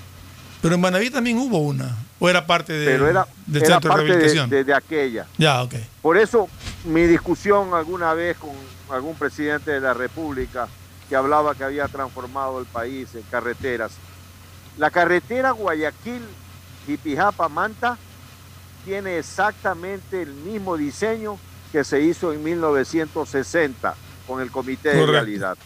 pero 0.62 0.76
en 0.76 0.82
Manaví 0.82 1.10
también 1.12 1.38
hubo 1.38 1.60
una, 1.60 1.96
o 2.20 2.28
era 2.28 2.46
parte 2.48 2.74
de, 2.74 2.86
pero 2.86 3.08
era, 3.08 3.28
del 3.46 3.62
era 3.64 3.76
Centro 3.76 3.90
parte 3.92 4.04
de, 4.06 4.10
Rehabilitación. 4.10 4.50
de- 4.50 4.64
de 4.64 4.74
aquella. 4.74 5.28
Ya, 5.38 5.62
ok. 5.62 5.76
Por 6.02 6.18
eso 6.18 6.50
mi 6.86 7.04
discusión 7.04 7.74
alguna 7.74 8.14
vez 8.14 8.38
con 8.38 8.52
algún 8.92 9.16
presidente 9.16 9.72
de 9.72 9.80
la 9.82 9.94
República 9.94 10.68
que 11.08 11.16
hablaba 11.16 11.54
que 11.54 11.64
había 11.64 11.88
transformado 11.88 12.60
el 12.60 12.66
país 12.66 13.14
en 13.14 13.22
carreteras. 13.30 13.92
La 14.78 14.90
carretera 14.92 15.52
Guayaquil, 15.52 16.22
Jipijapa, 16.86 17.48
Manta 17.50 17.98
tiene 18.84 19.18
exactamente 19.18 20.22
el 20.22 20.34
mismo 20.34 20.78
diseño 20.78 21.38
que 21.72 21.84
se 21.84 22.02
hizo 22.02 22.32
en 22.34 22.44
1960 22.44 23.96
con 24.28 24.42
el 24.42 24.52
Comité 24.52 24.90
de. 24.90 25.06
Realidad. 25.12 25.58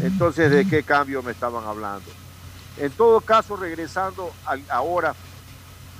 Entonces, 0.00 0.50
¿de 0.50 0.66
qué 0.66 0.82
cambio 0.82 1.22
me 1.22 1.32
estaban 1.32 1.64
hablando? 1.64 2.10
En 2.78 2.90
todo 2.92 3.20
caso, 3.20 3.56
regresando 3.56 4.32
al- 4.46 4.64
ahora 4.70 5.14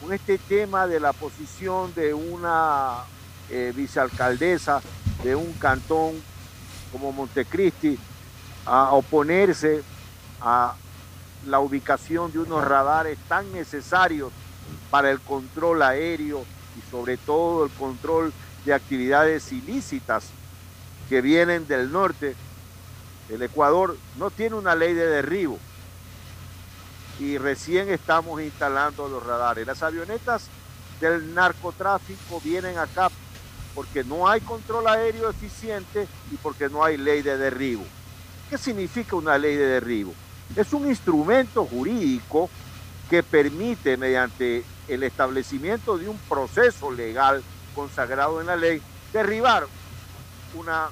con 0.01 0.13
este 0.13 0.39
tema 0.39 0.87
de 0.87 0.99
la 0.99 1.13
posición 1.13 1.93
de 1.95 2.15
una 2.15 2.95
eh, 3.51 3.73
vicealcaldesa 3.77 4.81
de 5.23 5.37
un 5.37 5.53
cantón 5.55 6.15
como 6.91 7.13
Montecristi 7.13 7.99
a 8.65 8.93
oponerse 8.93 9.83
a 10.41 10.75
la 11.47 11.61
ubicación 11.61 12.33
de 12.33 12.39
unos 12.39 12.65
radares 12.65 13.19
tan 13.29 13.51
necesarios 13.53 14.33
para 14.91 15.11
el 15.11 15.21
control 15.21 15.83
aéreo 15.83 16.45
y 16.79 16.91
sobre 16.91 17.17
todo 17.17 17.65
el 17.65 17.71
control 17.73 18.33
de 18.65 18.75
actividades 18.75 19.51
ilícitas 19.53 20.27
que 21.09 21.21
vienen 21.21 21.67
del 21.67 21.91
norte. 21.91 22.37
El 23.29 23.43
Ecuador 23.43 23.97
no 24.19 24.31
tiene 24.31 24.57
una 24.57 24.75
ley 24.75 24.95
de 24.95 25.07
derribo 25.07 25.59
y 27.19 27.39
recién 27.39 27.89
estamos 27.91 28.41
instalando 28.43 29.09
los 29.09 29.25
radares. 29.25 29.67
Las 29.67 29.83
avionetas 29.83 30.49
del 31.01 31.35
narcotráfico 31.35 32.41
vienen 32.43 32.79
acá 32.79 33.11
porque 33.75 34.05
no 34.05 34.29
hay 34.29 34.41
control 34.41 34.87
aéreo 34.87 35.31
eficiente 35.31 36.07
y 36.31 36.37
porque 36.37 36.69
no 36.69 36.85
hay 36.85 36.97
ley 36.97 37.23
de 37.23 37.37
derribo. 37.37 37.85
¿Qué 38.51 38.59
significa 38.59 39.17
una 39.17 39.39
ley 39.39 39.57
de 39.57 39.67
derribo? 39.67 40.13
Es 40.57 40.73
un 40.73 40.89
instrumento 40.89 41.65
jurídico 41.65 42.51
que 43.09 43.23
permite, 43.23 43.97
mediante 43.97 44.65
el 44.89 45.03
establecimiento 45.03 45.99
de 45.99 46.09
un 46.09 46.19
proceso 46.29 46.91
legal 46.91 47.43
consagrado 47.75 48.41
en 48.41 48.47
la 48.47 48.57
ley, 48.57 48.83
derribar 49.13 49.67
una 50.55 50.89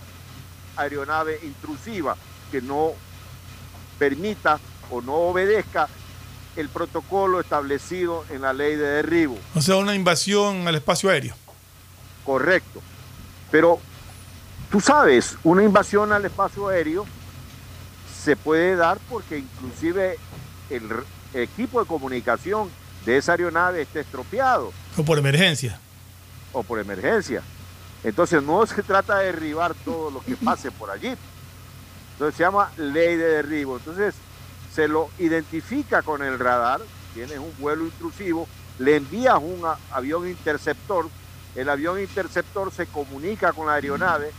aeronave 0.77 1.39
intrusiva 1.43 2.17
que 2.51 2.63
no 2.63 2.93
permita 3.99 4.59
o 4.91 5.01
no 5.01 5.15
obedezca 5.15 5.89
el 6.57 6.69
protocolo 6.69 7.41
establecido 7.41 8.25
en 8.31 8.43
la 8.43 8.53
ley 8.53 8.77
de 8.77 8.87
derribo. 8.87 9.39
O 9.55 9.61
sea, 9.61 9.77
una 9.77 9.95
invasión 9.95 10.67
al 10.67 10.75
espacio 10.75 11.11
aéreo. 11.11 11.35
Correcto. 12.25 12.81
Pero 13.51 13.79
tú 14.71 14.81
sabes, 14.81 15.37
una 15.45 15.63
invasión 15.63 16.13
al 16.13 16.25
espacio 16.25 16.69
aéreo 16.69 17.07
se 18.23 18.37
puede 18.37 18.77
dar 18.77 18.99
porque 19.09 19.39
inclusive 19.39 20.19
el 20.69 20.89
equipo 21.35 21.81
de 21.81 21.87
comunicación 21.87 22.71
de 23.07 23.17
esa 23.17 23.33
aeronave 23.33 23.83
esté 23.83 24.01
estropeado 24.01 24.73
O 24.97 25.03
por 25.03 25.19
emergencia. 25.19 25.79
o 26.53 26.63
por 26.63 26.79
emergencia. 26.79 27.43
Entonces 28.05 28.43
no 28.43 28.65
se 28.67 28.83
trata 28.83 29.19
de 29.19 29.27
derribar 29.27 29.75
todo 29.85 30.11
lo 30.11 30.21
que 30.21 30.37
pase 30.37 30.71
por 30.71 30.91
allí. 30.91 31.15
Entonces 32.13 32.37
se 32.37 32.43
llama 32.43 32.71
ley 32.77 33.17
de 33.17 33.25
derribo. 33.27 33.77
Entonces 33.77 34.15
se 34.75 34.89
lo 34.89 35.09
identifica 35.19 36.03
con 36.03 36.23
el 36.23 36.39
radar, 36.39 36.81
tienes 37.15 37.39
un 37.39 37.53
vuelo 37.59 37.85
intrusivo, 37.85 38.47
le 38.79 38.97
envías 38.97 39.39
un 39.39 39.63
avión 39.93 40.29
interceptor, 40.29 41.09
el 41.55 41.69
avión 41.69 42.01
interceptor 42.01 42.73
se 42.73 42.87
comunica 42.87 43.53
con 43.53 43.67
la 43.67 43.75
aeronave, 43.75 44.31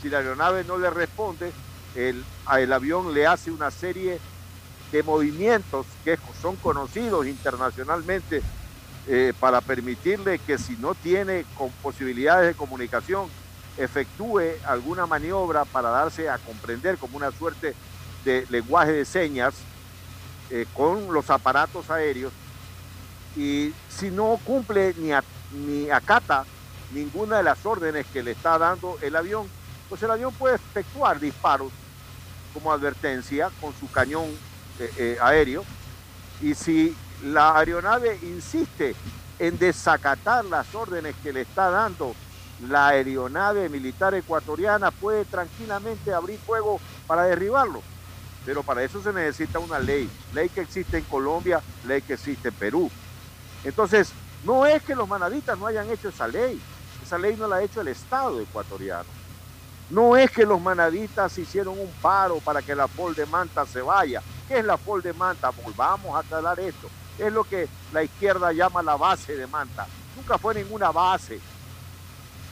si 0.00 0.08
la 0.08 0.18
aeronave 0.18 0.64
no 0.64 0.78
le 0.78 0.88
responde, 0.90 1.52
el, 1.94 2.24
el 2.58 2.72
avión 2.72 3.12
le 3.14 3.26
hace 3.26 3.50
una 3.50 3.70
serie 3.70 4.20
de 4.90 5.02
movimientos 5.02 5.86
que 6.04 6.18
son 6.40 6.56
conocidos 6.56 7.26
internacionalmente 7.26 8.42
eh, 9.08 9.32
para 9.40 9.60
permitirle 9.60 10.38
que 10.38 10.58
si 10.58 10.76
no 10.76 10.94
tiene 10.94 11.44
posibilidades 11.82 12.48
de 12.48 12.54
comunicación, 12.54 13.28
efectúe 13.76 14.40
alguna 14.66 15.06
maniobra 15.06 15.64
para 15.64 15.88
darse 15.90 16.28
a 16.28 16.38
comprender 16.38 16.98
como 16.98 17.16
una 17.16 17.32
suerte 17.32 17.74
de 18.24 18.46
lenguaje 18.50 18.92
de 18.92 19.04
señas 19.04 19.54
eh, 20.50 20.66
con 20.74 21.12
los 21.12 21.30
aparatos 21.30 21.90
aéreos 21.90 22.32
y 23.34 23.72
si 23.88 24.10
no 24.10 24.38
cumple 24.44 24.94
ni, 24.98 25.12
a- 25.12 25.24
ni 25.50 25.90
acata 25.90 26.44
ninguna 26.90 27.38
de 27.38 27.42
las 27.44 27.64
órdenes 27.64 28.06
que 28.12 28.22
le 28.22 28.32
está 28.32 28.58
dando 28.58 28.98
el 29.00 29.16
avión, 29.16 29.48
pues 29.88 30.02
el 30.02 30.10
avión 30.10 30.32
puede 30.34 30.56
efectuar 30.56 31.18
disparos 31.18 31.72
como 32.52 32.72
advertencia 32.72 33.50
con 33.60 33.72
su 33.74 33.90
cañón 33.90 34.26
eh, 34.78 34.90
eh, 34.96 35.18
aéreo 35.20 35.64
y 36.40 36.54
si 36.54 36.96
la 37.24 37.58
aeronave 37.58 38.18
insiste 38.22 38.94
en 39.38 39.58
desacatar 39.58 40.44
las 40.44 40.74
órdenes 40.74 41.14
que 41.22 41.32
le 41.32 41.42
está 41.42 41.70
dando 41.70 42.14
la 42.68 42.88
aeronave 42.88 43.68
militar 43.68 44.14
ecuatoriana 44.14 44.90
puede 44.90 45.24
tranquilamente 45.24 46.12
abrir 46.12 46.38
fuego 46.38 46.80
para 47.06 47.24
derribarlo. 47.24 47.82
Pero 48.44 48.62
para 48.62 48.82
eso 48.82 49.02
se 49.02 49.12
necesita 49.12 49.58
una 49.58 49.78
ley, 49.78 50.08
ley 50.32 50.48
que 50.48 50.60
existe 50.60 50.98
en 50.98 51.04
Colombia, 51.04 51.60
ley 51.86 52.02
que 52.02 52.14
existe 52.14 52.48
en 52.48 52.54
Perú. 52.54 52.90
Entonces, 53.64 54.12
no 54.44 54.66
es 54.66 54.82
que 54.82 54.94
los 54.94 55.08
manavitas 55.08 55.58
no 55.58 55.66
hayan 55.66 55.90
hecho 55.90 56.08
esa 56.08 56.26
ley, 56.26 56.60
esa 57.02 57.18
ley 57.18 57.36
no 57.36 57.46
la 57.46 57.56
ha 57.56 57.62
hecho 57.62 57.80
el 57.80 57.88
Estado 57.88 58.40
ecuatoriano. 58.40 59.21
No 59.92 60.16
es 60.16 60.30
que 60.30 60.46
los 60.46 60.58
manavitas 60.58 61.36
hicieron 61.36 61.78
un 61.78 61.90
paro 62.00 62.38
para 62.38 62.62
que 62.62 62.74
la 62.74 62.88
FOL 62.88 63.14
de 63.14 63.26
Manta 63.26 63.66
se 63.66 63.82
vaya. 63.82 64.22
¿Qué 64.48 64.58
es 64.58 64.64
la 64.64 64.78
FOL 64.78 65.02
de 65.02 65.12
Manta? 65.12 65.50
Volvamos 65.50 66.16
a 66.16 66.20
aclarar 66.20 66.58
esto. 66.60 66.88
Es 67.18 67.30
lo 67.30 67.44
que 67.44 67.68
la 67.92 68.02
izquierda 68.02 68.52
llama 68.52 68.82
la 68.82 68.96
base 68.96 69.36
de 69.36 69.46
Manta. 69.46 69.86
Nunca 70.16 70.38
fue 70.38 70.54
ninguna 70.54 70.90
base. 70.90 71.38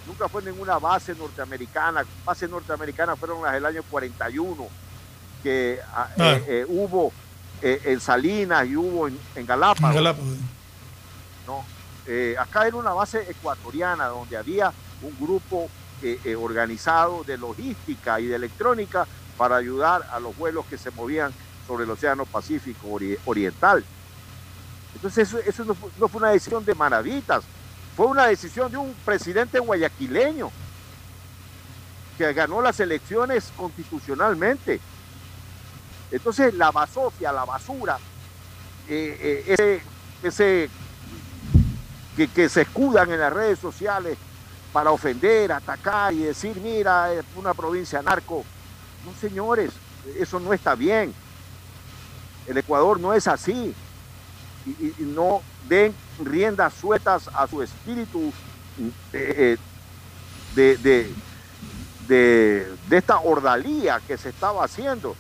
Nunca 0.07 0.29
fue 0.29 0.43
ninguna 0.43 0.79
base 0.79 1.15
norteamericana. 1.15 2.05
Bases 2.27 2.51
norteamericanas 2.51 3.19
fueron 3.19 3.43
las 3.43 3.55
del 3.55 3.65
año 3.65 3.83
41, 3.91 4.69
que 5.43 5.81
ah, 5.95 6.09
eh, 6.19 6.45
eh, 6.47 6.67
hubo 6.69 7.11
eh, 7.63 7.81
en 7.87 8.01
Salinas 8.01 8.67
y 8.67 8.77
hubo 8.77 9.09
en, 9.09 9.19
en 9.35 9.47
Galápagos. 9.47 9.95
Galápagos. 9.95 10.37
No, 11.47 11.65
acá 12.39 12.67
era 12.67 12.77
una 12.77 12.93
base 12.93 13.31
ecuatoriana 13.31 14.09
donde 14.09 14.37
había 14.37 14.71
un 15.01 15.17
grupo 15.19 15.71
eh, 16.03 16.19
eh, 16.25 16.37
organizado 16.37 17.25
de 17.25 17.37
logística 17.37 18.21
y 18.21 18.27
de 18.27 18.37
electrónica 18.37 19.07
para 19.37 19.57
ayudar 19.57 20.07
a 20.13 20.21
los 20.21 20.37
vuelos 20.37 20.65
que 20.67 20.79
se 20.79 20.91
movían 20.91 21.33
sobre 21.67 21.85
el 21.85 21.91
Océano 21.91 22.25
Pacífico 22.27 22.89
ori- 22.89 23.19
Oriental. 23.27 23.85
Entonces 24.95 25.35
eso, 25.47 25.65
no, 25.65 25.75
fue, 26.09 26.21
una 26.21 26.31
decisión 26.31 26.65
de 26.65 26.75
maravitas, 26.75 27.45
fue 27.97 28.07
una 28.07 28.27
decisión 28.27 28.71
de 28.71 28.79
un 28.79 28.93
presidente 29.05 29.59
guayaquileño 29.59 30.51
que 32.19 32.33
ganó 32.33 32.61
las 32.61 32.81
elecciones 32.81 33.53
constitucionalmente. 33.57 34.81
Entonces 36.11 36.53
la 36.55 36.71
basofia, 36.71 37.33
la 37.33 37.45
basura, 37.45 37.99
eh, 38.89 39.45
ese, 39.47 39.83
ese 40.23 40.71
que, 42.17 42.29
que 42.29 42.49
se 42.49 42.63
escudan 42.63 43.11
en 43.13 43.21
las 43.21 43.33
redes 43.33 43.59
sociales 43.59 44.19
para 44.73 44.91
ofender, 44.93 45.53
atacar 45.53 46.13
y 46.13 46.19
decir, 46.25 46.57
mira, 46.63 47.13
es 47.13 47.25
una 47.37 47.55
provincia 47.55 48.03
narco. 48.03 48.45
No, 49.05 49.13
señores, 49.21 49.73
eso 50.19 50.39
no 50.41 50.53
está 50.53 50.75
bien. 50.75 51.13
El 52.47 52.59
Ecuador 52.59 53.01
no 53.01 53.13
es 53.13 53.27
así. 53.27 53.75
Y, 54.67 54.95
no 55.05 55.43
den 55.69 55.95
riendas 56.23 56.75
sueltas 56.75 57.29
a 57.35 57.47
su 57.47 57.63
espíritu 57.63 58.33
eh, 58.79 58.93
eh, 59.13 59.57
de, 60.55 60.77
de- 60.77 61.15
de- 62.07 62.73
de 62.89 62.97
esta 62.97 63.21
ordalía 63.21 64.01
que 64.07 64.19
se 64.19 64.29
estaba 64.31 64.65
haciendo. 64.65 65.15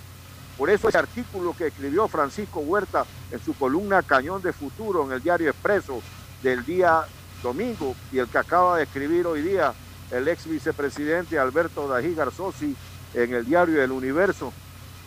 Por 0.59 0.69
eso 0.71 0.89
ese 0.89 0.99
artículo 0.99 1.55
que 1.57 1.69
escribió 1.69 2.07
Francisco 2.09 2.61
Huerta 2.61 3.07
en 3.31 3.43
su 3.43 3.55
columna 3.55 4.03
Cañón 4.03 4.43
de 4.43 4.53
Futuro 4.53 5.05
en 5.07 5.13
el 5.13 5.23
diario 5.23 5.51
Expreso 5.51 6.03
del 6.43 6.65
día 6.65 7.05
domingo 7.43 7.95
y 8.13 8.19
el 8.19 8.29
que 8.29 8.39
acaba 8.39 8.77
de 8.77 8.85
escribir 8.85 9.27
hoy 9.27 9.43
día 9.43 9.73
el 10.11 10.27
ex 10.29 10.47
vicepresidente 10.47 11.39
Alberto 11.39 11.87
Dají 11.89 12.15
Garzosi 12.15 12.75
en 13.15 13.35
el 13.35 13.45
diario 13.45 13.83
El 13.83 13.93
Universo, 13.93 14.53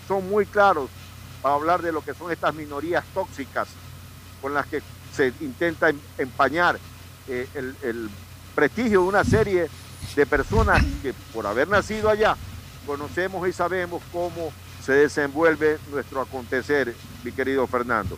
son 0.07 0.27
muy 0.29 0.45
claros 0.45 0.89
para 1.41 1.55
hablar 1.55 1.81
de 1.81 1.91
lo 1.91 2.01
que 2.03 2.13
son 2.13 2.31
estas 2.31 2.53
minorías 2.53 3.03
tóxicas 3.13 3.67
con 4.41 4.53
las 4.53 4.65
que 4.67 4.81
se 5.15 5.33
intenta 5.41 5.89
em- 5.89 5.99
empañar 6.17 6.77
eh, 7.27 7.47
el, 7.53 7.75
el 7.83 8.09
prestigio 8.55 9.01
de 9.01 9.07
una 9.07 9.23
serie 9.23 9.69
de 10.15 10.25
personas 10.25 10.83
que 11.01 11.13
por 11.33 11.47
haber 11.47 11.67
nacido 11.67 12.09
allá 12.09 12.35
conocemos 12.85 13.47
y 13.47 13.53
sabemos 13.53 14.01
cómo 14.11 14.51
se 14.85 14.91
desenvuelve 14.93 15.77
nuestro 15.91 16.21
acontecer, 16.21 16.93
mi 17.23 17.31
querido 17.31 17.65
Fernando. 17.67 18.17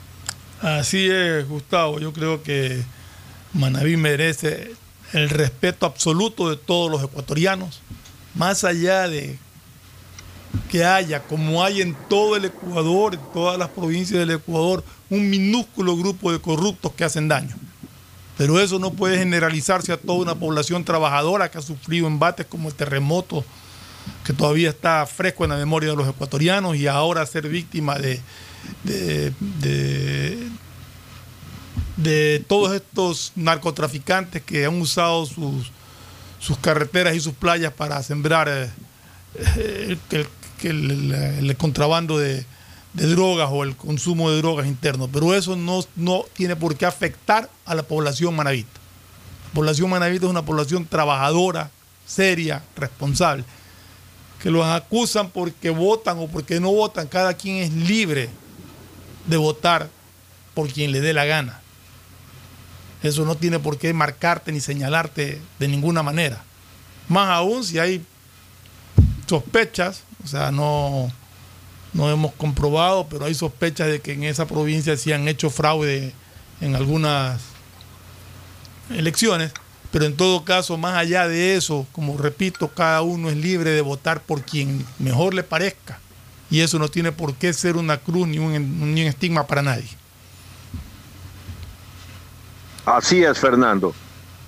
Así 0.61 1.09
es, 1.11 1.47
Gustavo. 1.47 1.99
Yo 1.99 2.11
creo 2.11 2.41
que 2.41 2.83
Manaví 3.55 3.97
merece 3.97 4.71
el 5.13 5.29
respeto 5.29 5.85
absoluto 5.85 6.49
de 6.49 6.57
todos 6.57 6.91
los 6.91 7.03
ecuatorianos, 7.03 7.81
más 8.35 8.63
allá 8.63 9.07
de 9.07 9.37
que 10.69 10.83
haya, 10.85 11.21
como 11.23 11.63
hay 11.63 11.81
en 11.81 11.95
todo 12.09 12.35
el 12.35 12.45
Ecuador, 12.45 13.13
en 13.15 13.21
todas 13.33 13.57
las 13.57 13.69
provincias 13.69 14.19
del 14.19 14.31
Ecuador, 14.31 14.83
un 15.09 15.29
minúsculo 15.29 15.95
grupo 15.95 16.31
de 16.31 16.39
corruptos 16.39 16.91
que 16.93 17.03
hacen 17.03 17.27
daño. 17.27 17.55
Pero 18.37 18.59
eso 18.59 18.79
no 18.79 18.91
puede 18.91 19.17
generalizarse 19.17 19.93
a 19.93 19.97
toda 19.97 20.19
una 20.19 20.35
población 20.35 20.83
trabajadora 20.83 21.49
que 21.49 21.57
ha 21.57 21.61
sufrido 21.61 22.07
embates 22.07 22.45
como 22.45 22.67
el 22.67 22.75
terremoto, 22.75 23.45
que 24.25 24.33
todavía 24.33 24.69
está 24.69 25.05
fresco 25.05 25.45
en 25.45 25.51
la 25.51 25.57
memoria 25.57 25.91
de 25.91 25.95
los 25.95 26.07
ecuatorianos 26.09 26.75
y 26.75 26.87
ahora 26.87 27.25
ser 27.25 27.47
víctima 27.47 27.97
de, 27.97 28.19
de, 28.83 29.31
de- 29.61 30.49
de 31.97 32.43
todos 32.47 32.73
estos 32.73 33.31
narcotraficantes 33.35 34.41
que 34.41 34.65
han 34.65 34.79
usado 34.81 35.25
sus, 35.25 35.71
sus 36.39 36.57
carreteras 36.57 37.15
y 37.15 37.19
sus 37.19 37.33
playas 37.33 37.73
para 37.73 38.01
sembrar 38.03 38.47
eh, 38.49 38.69
eh, 39.57 39.97
el, 40.63 41.57
contrabando 41.57 42.17
de, 42.17 42.45
de 42.93 43.07
drogas 43.07 43.49
o 43.51 43.63
el 43.63 43.75
consumo 43.75 44.29
de 44.29 44.37
drogas 44.37 44.67
interno. 44.67 45.07
Pero 45.07 45.33
eso 45.33 45.55
no, 45.55 45.83
no 45.95 46.25
tiene 46.33 46.55
por 46.55 46.75
qué 46.75 46.85
afectar 46.85 47.49
a 47.65 47.75
la 47.75 47.83
población 47.83 48.35
manavita. 48.35 48.79
La 49.47 49.53
población 49.53 49.89
manavita 49.89 50.25
es 50.25 50.31
una 50.31 50.45
población 50.45 50.85
trabajadora, 50.85 51.71
seria, 52.05 52.61
responsable. 52.75 53.45
Que 54.41 54.51
los 54.51 54.65
acusan 54.65 55.29
porque 55.29 55.69
votan 55.69 56.19
o 56.19 56.27
porque 56.27 56.59
no 56.59 56.71
votan. 56.71 57.07
Cada 57.07 57.33
quien 57.33 57.57
es 57.57 57.73
libre 57.73 58.29
de 59.27 59.37
votar 59.37 59.89
por 60.53 60.67
quien 60.67 60.91
le 60.91 60.99
dé 60.99 61.13
la 61.13 61.25
gana. 61.25 61.61
Eso 63.03 63.25
no 63.25 63.35
tiene 63.35 63.59
por 63.59 63.77
qué 63.77 63.93
marcarte 63.93 64.51
ni 64.51 64.59
señalarte 64.59 65.41
de 65.59 65.67
ninguna 65.67 66.03
manera. 66.03 66.43
Más 67.07 67.29
aún 67.29 67.63
si 67.63 67.77
hay 67.77 68.03
sospechas, 69.27 70.03
o 70.23 70.27
sea, 70.27 70.51
no, 70.51 71.11
no 71.93 72.09
hemos 72.09 72.33
comprobado, 72.33 73.07
pero 73.07 73.25
hay 73.25 73.33
sospechas 73.33 73.87
de 73.87 74.01
que 74.01 74.13
en 74.13 74.23
esa 74.23 74.45
provincia 74.45 74.97
sí 74.97 75.11
han 75.11 75.27
hecho 75.27 75.49
fraude 75.49 76.13
en 76.61 76.75
algunas 76.75 77.41
elecciones. 78.89 79.51
Pero 79.91 80.05
en 80.05 80.17
todo 80.17 80.43
caso, 80.43 80.77
más 80.77 80.95
allá 80.95 81.27
de 81.27 81.55
eso, 81.55 81.87
como 81.93 82.17
repito, 82.17 82.67
cada 82.69 83.01
uno 83.01 83.29
es 83.29 83.37
libre 83.37 83.71
de 83.71 83.81
votar 83.81 84.21
por 84.21 84.43
quien 84.43 84.85
mejor 84.99 85.33
le 85.33 85.43
parezca. 85.43 85.99
Y 86.49 86.61
eso 86.61 86.79
no 86.79 86.89
tiene 86.89 87.11
por 87.11 87.35
qué 87.35 87.53
ser 87.53 87.77
una 87.77 87.97
cruz 87.97 88.27
ni 88.27 88.37
un, 88.37 88.93
ni 88.93 89.01
un 89.01 89.07
estigma 89.07 89.47
para 89.47 89.61
nadie. 89.61 89.87
Así 92.85 93.23
es, 93.23 93.39
Fernando. 93.39 93.93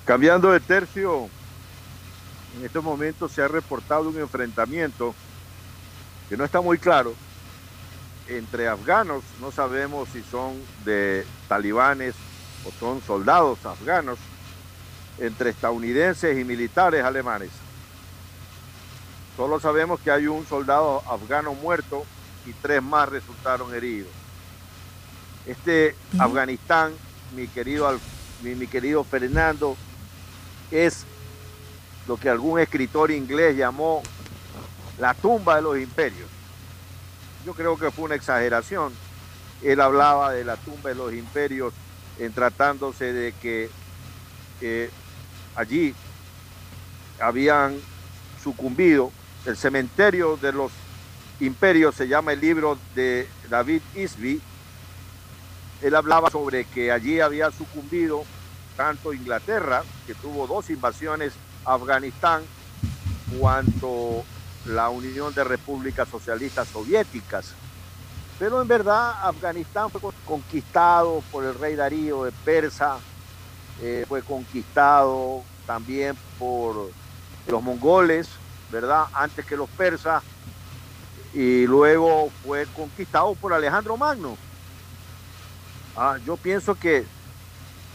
Cambiando 0.04 0.52
de 0.52 0.60
tercio, 0.60 1.28
en 2.56 2.64
estos 2.64 2.82
momentos 2.82 3.32
se 3.32 3.42
ha 3.42 3.48
reportado 3.48 4.08
un 4.08 4.18
enfrentamiento 4.18 5.14
que 6.28 6.36
no 6.36 6.44
está 6.44 6.60
muy 6.60 6.78
claro 6.78 7.14
entre 8.28 8.68
afganos, 8.68 9.24
no 9.40 9.50
sabemos 9.50 10.08
si 10.10 10.22
son 10.22 10.54
de 10.84 11.26
talibanes 11.48 12.14
o 12.64 12.70
son 12.78 13.00
soldados 13.02 13.64
afganos, 13.64 14.18
entre 15.18 15.50
estadounidenses 15.50 16.38
y 16.38 16.44
militares 16.44 17.02
alemanes. 17.02 17.50
Solo 19.36 19.58
sabemos 19.58 19.98
que 20.00 20.10
hay 20.10 20.26
un 20.26 20.46
soldado 20.46 21.02
afgano 21.10 21.54
muerto 21.54 22.04
y 22.44 22.52
tres 22.52 22.82
más 22.82 23.08
resultaron 23.08 23.74
heridos. 23.74 24.10
Este 25.46 25.96
Afganistán, 26.18 26.92
mi 27.34 27.48
querido, 27.48 27.88
Al- 27.88 27.98
mi, 28.42 28.66
querido 28.66 29.04
Fernando, 29.04 29.76
es 30.70 31.04
lo 32.06 32.16
que 32.16 32.28
algún 32.28 32.60
escritor 32.60 33.10
inglés 33.10 33.56
llamó 33.56 34.02
la 34.98 35.14
tumba 35.14 35.56
de 35.56 35.62
los 35.62 35.78
imperios. 35.78 36.28
Yo 37.44 37.54
creo 37.54 37.76
que 37.76 37.90
fue 37.90 38.06
una 38.06 38.14
exageración. 38.14 38.92
Él 39.62 39.80
hablaba 39.80 40.32
de 40.32 40.44
la 40.44 40.56
tumba 40.56 40.90
de 40.90 40.96
los 40.96 41.12
imperios 41.12 41.72
en 42.18 42.32
tratándose 42.32 43.12
de 43.12 43.32
que 43.32 43.70
eh, 44.60 44.90
allí 45.54 45.94
habían 47.20 47.78
sucumbido. 48.42 49.12
El 49.44 49.56
cementerio 49.56 50.36
de 50.36 50.52
los 50.52 50.72
imperios 51.40 51.94
se 51.94 52.08
llama 52.08 52.32
el 52.32 52.40
libro 52.40 52.78
de 52.94 53.28
David 53.48 53.82
Isby. 53.94 54.40
Él 55.82 55.94
hablaba 55.94 56.30
sobre 56.30 56.64
que 56.64 56.90
allí 56.90 57.20
había 57.20 57.50
sucumbido 57.50 58.24
tanto 58.76 59.12
Inglaterra, 59.12 59.82
que 60.06 60.14
tuvo 60.14 60.46
dos 60.46 60.70
invasiones 60.70 61.32
a 61.64 61.74
Afganistán, 61.74 62.42
cuanto 63.38 64.24
la 64.66 64.88
Unión 64.88 65.34
de 65.34 65.44
Repúblicas 65.44 66.08
Socialistas 66.08 66.68
Soviéticas. 66.68 67.54
Pero 68.38 68.62
en 68.62 68.68
verdad 68.68 69.14
Afganistán 69.22 69.90
fue 69.90 70.00
conquistado 70.24 71.22
por 71.32 71.44
el 71.44 71.54
rey 71.54 71.74
Darío 71.74 72.24
de 72.24 72.32
Persa, 72.32 72.98
eh, 73.80 74.04
fue 74.08 74.22
conquistado 74.22 75.42
también 75.66 76.16
por 76.38 76.90
los 77.46 77.62
mongoles, 77.62 78.28
¿verdad? 78.70 79.06
Antes 79.12 79.44
que 79.44 79.56
los 79.56 79.68
persas, 79.70 80.22
y 81.34 81.66
luego 81.66 82.30
fue 82.44 82.66
conquistado 82.66 83.34
por 83.34 83.52
Alejandro 83.52 83.96
Magno. 83.96 84.36
Ah, 86.00 86.16
yo 86.24 86.36
pienso 86.36 86.76
que 86.76 87.04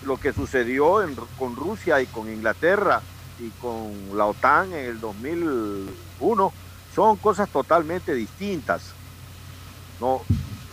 lo 0.06 0.18
que 0.18 0.34
sucedió 0.34 1.00
con 1.40 1.56
Rusia 1.56 2.02
y 2.02 2.06
con 2.06 2.30
Inglaterra 2.30 3.02
y 3.40 3.48
con 3.62 4.18
la 4.18 4.26
OTAN 4.26 4.74
en 4.74 4.86
el 4.88 5.00
2001 5.00 6.54
son 6.94 7.16
cosas 7.16 7.48
totalmente 7.48 8.14
distintas. 8.14 8.92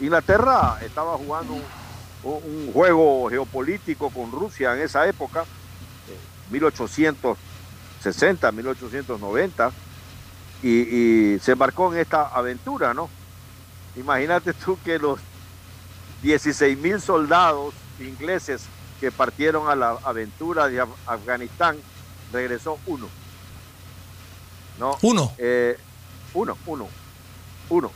Inglaterra 0.00 0.78
estaba 0.82 1.16
jugando 1.16 1.54
un, 2.24 2.72
juego 2.72 3.30
geopolítico 3.30 4.10
con 4.10 4.32
Rusia 4.32 4.74
en 4.74 4.82
esa 4.82 5.06
época, 5.06 5.42
eh, 5.42 6.18
1860, 6.50 8.50
1890, 8.50 9.70
y, 10.64 10.68
y 10.68 11.38
se 11.38 11.52
embarcó 11.52 11.94
en 11.94 12.00
esta 12.00 12.26
aventura, 12.26 12.92
¿no? 12.92 13.08
Imagínate 13.94 14.52
tú 14.52 14.76
que 14.84 14.98
los 14.98 15.20
16 16.22 16.78
mil 16.78 17.00
soldados 17.00 17.74
ingleses 17.98 18.62
que 19.00 19.10
partieron 19.10 19.68
a 19.70 19.74
la 19.74 19.90
aventura 20.04 20.68
de 20.68 20.82
Af- 20.82 20.88
Afganistán, 21.06 21.76
regresó 22.32 22.78
uno. 22.86 23.08
¿No? 24.78 24.96
Uno. 25.02 25.32
Eh, 25.38 25.78
uno, 26.34 26.56
uno, 26.66 26.88
uno. 27.68 27.90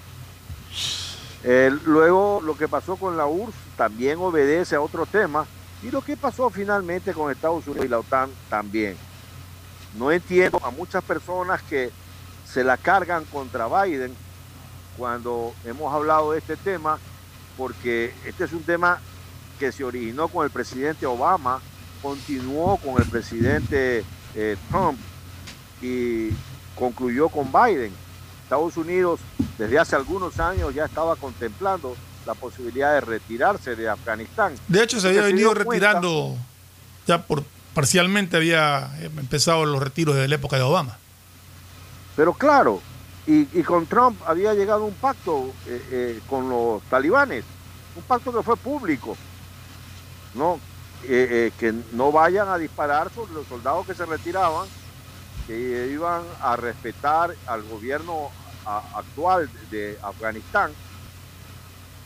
Eh, 1.42 1.70
luego 1.84 2.40
lo 2.42 2.56
que 2.56 2.68
pasó 2.68 2.96
con 2.96 3.16
la 3.16 3.26
URSS 3.26 3.54
también 3.76 4.18
obedece 4.18 4.76
a 4.76 4.80
otro 4.80 5.04
tema 5.04 5.46
y 5.82 5.90
lo 5.90 6.00
que 6.02 6.16
pasó 6.16 6.48
finalmente 6.48 7.12
con 7.12 7.30
Estados 7.30 7.66
Unidos 7.66 7.84
y 7.84 7.88
la 7.88 7.98
OTAN 7.98 8.30
también. 8.48 8.96
No 9.98 10.10
entiendo 10.10 10.58
a 10.64 10.70
muchas 10.70 11.04
personas 11.04 11.62
que 11.62 11.90
se 12.50 12.64
la 12.64 12.76
cargan 12.78 13.24
contra 13.26 13.68
Biden 13.68 14.14
cuando 14.96 15.52
hemos 15.64 15.92
hablado 15.92 16.32
de 16.32 16.38
este 16.38 16.56
tema, 16.56 16.98
porque 17.56 18.12
este 18.24 18.44
es 18.44 18.52
un 18.52 18.62
tema 18.62 19.00
que 19.58 19.70
se 19.72 19.84
originó 19.84 20.28
con 20.28 20.44
el 20.44 20.50
presidente 20.50 21.06
Obama, 21.06 21.60
continuó 22.02 22.76
con 22.78 23.00
el 23.00 23.08
presidente 23.08 24.04
eh, 24.34 24.56
Trump 24.70 24.98
y 25.80 26.30
concluyó 26.74 27.28
con 27.28 27.50
Biden. 27.52 27.92
Estados 28.42 28.76
Unidos 28.76 29.20
desde 29.58 29.78
hace 29.78 29.96
algunos 29.96 30.38
años 30.40 30.74
ya 30.74 30.84
estaba 30.84 31.16
contemplando 31.16 31.96
la 32.26 32.34
posibilidad 32.34 32.92
de 32.94 33.00
retirarse 33.00 33.74
de 33.76 33.88
Afganistán. 33.88 34.54
De 34.68 34.82
hecho, 34.82 35.00
se 35.00 35.08
había 35.08 35.22
venido 35.22 35.50
cuenta- 35.54 35.70
retirando, 35.92 36.36
ya 37.06 37.22
por 37.22 37.44
parcialmente 37.74 38.36
había 38.36 38.90
eh, 39.00 39.10
empezado 39.16 39.64
los 39.66 39.82
retiros 39.82 40.14
desde 40.14 40.28
la 40.28 40.34
época 40.36 40.56
de 40.56 40.62
Obama. 40.62 40.96
Pero 42.16 42.32
claro, 42.32 42.80
y, 43.26 43.62
con 43.62 43.86
Trump 43.86 44.20
había 44.26 44.52
llegado 44.52 44.84
un 44.84 44.94
pacto 44.94 45.46
eh, 45.66 45.82
eh, 45.90 46.20
con 46.28 46.48
los 46.50 46.82
talibanes, 46.84 47.44
un 47.96 48.02
pacto 48.02 48.32
que 48.32 48.42
fue 48.42 48.56
público, 48.56 49.16
¿no? 50.34 50.60
Eh, 51.04 51.50
que 51.58 51.72
no 51.92 52.12
vayan 52.12 52.48
a 52.48 52.58
disparar 52.58 53.10
sobre 53.10 53.32
los 53.32 53.46
soldados 53.46 53.86
que 53.86 53.94
se 53.94 54.04
retiraban, 54.04 54.66
que 55.46 55.88
iban 55.90 56.22
a 56.42 56.56
respetar 56.56 57.34
al 57.46 57.62
gobierno 57.62 58.30
actual 58.66 59.48
de 59.70 59.98
Afganistán. 60.02 60.72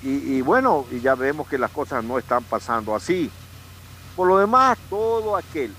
Y, 0.03 0.37
y 0.37 0.41
bueno, 0.41 0.87
y 0.91 1.01
ya 1.01 1.15
vemos 1.15 1.49
que 1.49 1.59
las 1.59 1.71
cosas 1.71 2.03
no 2.05 2.19
están 2.19 2.45
pasando 2.45 2.95
así. 2.95 3.31
Por 4.17 4.29
lo 4.29 4.39
demás, 4.39 4.79
todo 4.91 5.37
aquel 5.37 5.73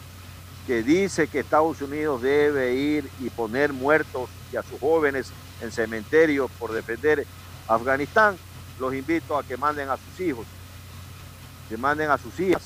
que 0.65 0.83
dice 0.83 1.27
que 1.27 1.39
Estados 1.39 1.81
Unidos 1.81 2.21
debe 2.21 2.75
ir 2.75 3.09
y 3.19 3.29
poner 3.29 3.73
muertos 3.73 4.29
y 4.51 4.57
a 4.57 4.63
sus 4.63 4.79
jóvenes 4.79 5.31
en 5.61 5.71
cementerios 5.71 6.49
por 6.59 6.71
defender 6.71 7.25
Afganistán, 7.67 8.35
los 8.79 8.93
invito 8.93 9.37
a 9.37 9.43
que 9.43 9.57
manden 9.57 9.89
a 9.89 9.97
sus 9.97 10.19
hijos, 10.25 10.45
que 11.67 11.77
manden 11.77 12.09
a 12.09 12.17
sus 12.17 12.39
hijas, 12.39 12.63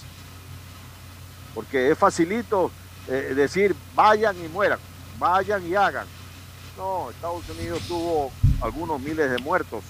porque 1.54 1.92
es 1.92 1.98
facilito 1.98 2.72
eh, 3.08 3.34
decir 3.36 3.76
vayan 3.96 4.36
y 4.44 4.48
mueran, 4.48 4.80
vayan 5.20 5.66
y 5.68 5.76
hagan. 5.76 6.08
No, 6.78 7.10
Estados 7.12 7.44
Unidos 7.50 7.82
tuvo 7.88 8.32
algunos 8.62 9.00
miles 9.02 9.30
de 9.30 9.38
muertos 9.40 9.84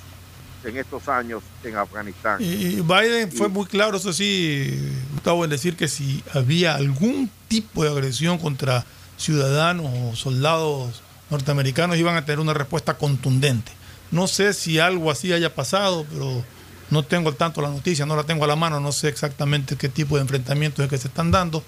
en 0.63 0.77
estos 0.77 1.07
años 1.07 1.43
en 1.63 1.77
Afganistán. 1.77 2.37
Y 2.41 2.81
Biden 2.81 3.31
fue 3.31 3.49
muy 3.49 3.65
claro, 3.65 3.97
eso 3.97 4.13
sí, 4.13 4.91
Gustavo, 5.11 5.43
en 5.43 5.49
decir 5.49 5.75
que 5.75 5.87
si 5.87 6.23
había 6.33 6.75
algún 6.75 7.29
tipo 7.47 7.83
de 7.83 7.89
agresión 7.89 8.37
contra 8.37 8.85
ciudadanos 9.17 9.85
o 9.85 10.15
soldados 10.15 11.01
norteamericanos 11.33 11.97
iban 11.97 12.15
a 12.15 12.25
tener 12.25 12.39
una 12.39 12.53
respuesta 12.53 12.93
contundente. 12.93 13.71
No 14.11 14.27
sé 14.27 14.53
si 14.53 14.79
algo 14.79 15.11
así 15.11 15.33
haya 15.33 15.53
pasado, 15.53 16.05
pero 16.09 16.43
no 16.89 17.03
tengo 17.03 17.29
al 17.29 17.35
tanto 17.35 17.61
la 17.61 17.69
noticia, 17.69 18.05
no 18.05 18.15
la 18.15 18.23
tengo 18.23 18.45
a 18.45 18.47
la 18.47 18.55
mano, 18.55 18.79
no 18.79 18.91
sé 18.91 19.09
exactamente 19.09 19.75
qué 19.75 19.89
tipo 19.89 20.15
de 20.15 20.21
enfrentamientos 20.21 20.83
es 20.83 20.89
que 20.89 20.97
se 20.97 21.07
están 21.07 21.31
dando. 21.31 21.63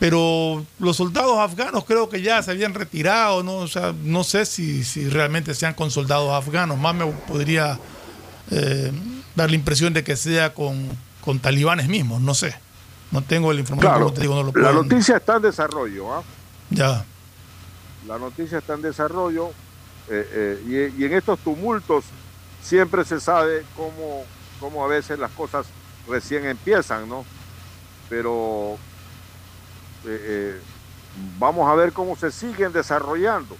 Pero 0.00 0.66
los 0.80 0.96
soldados 0.96 1.38
afganos 1.38 1.84
creo 1.84 2.08
que 2.08 2.20
ya 2.20 2.42
se 2.42 2.50
habían 2.50 2.74
retirado, 2.74 3.44
¿no? 3.44 3.58
O 3.58 3.68
sea, 3.68 3.94
no 4.02 4.24
sé 4.24 4.44
si, 4.44 4.82
si 4.82 5.08
realmente 5.08 5.54
sean 5.54 5.74
con 5.74 5.92
soldados 5.92 6.32
afganos, 6.32 6.76
más 6.76 6.94
me 6.94 7.06
podría 7.06 7.78
eh, 8.50 8.90
dar 9.36 9.48
la 9.48 9.54
impresión 9.54 9.92
de 9.92 10.02
que 10.02 10.16
sea 10.16 10.52
con, 10.52 10.88
con 11.20 11.38
talibanes 11.38 11.88
mismos, 11.88 12.20
no 12.20 12.34
sé. 12.34 12.54
No 13.12 13.22
tengo 13.22 13.52
la 13.52 13.60
información, 13.60 13.92
Claro, 13.92 14.12
te 14.12 14.22
digo, 14.22 14.34
no 14.34 14.50
lo 14.50 14.60
la 14.60 14.72
noticia 14.72 15.18
está 15.18 15.36
en 15.36 15.42
desarrollo, 15.42 16.12
¿ah? 16.12 16.22
Ya. 16.70 17.04
La 18.06 18.18
noticia 18.18 18.58
está 18.58 18.74
en 18.74 18.82
desarrollo 18.82 19.50
eh, 20.08 20.60
eh, 20.66 20.90
y, 20.96 21.02
y 21.02 21.04
en 21.06 21.12
estos 21.14 21.38
tumultos 21.38 22.04
siempre 22.62 23.04
se 23.04 23.20
sabe 23.20 23.64
cómo, 23.76 24.24
cómo 24.60 24.84
a 24.84 24.88
veces 24.88 25.18
las 25.18 25.30
cosas 25.32 25.66
recién 26.08 26.46
empiezan, 26.46 27.08
¿no? 27.08 27.24
Pero 28.08 28.74
eh, 30.04 30.18
eh, 30.20 30.60
vamos 31.38 31.70
a 31.70 31.74
ver 31.74 31.92
cómo 31.92 32.16
se 32.16 32.30
siguen 32.30 32.72
desarrollando. 32.72 33.56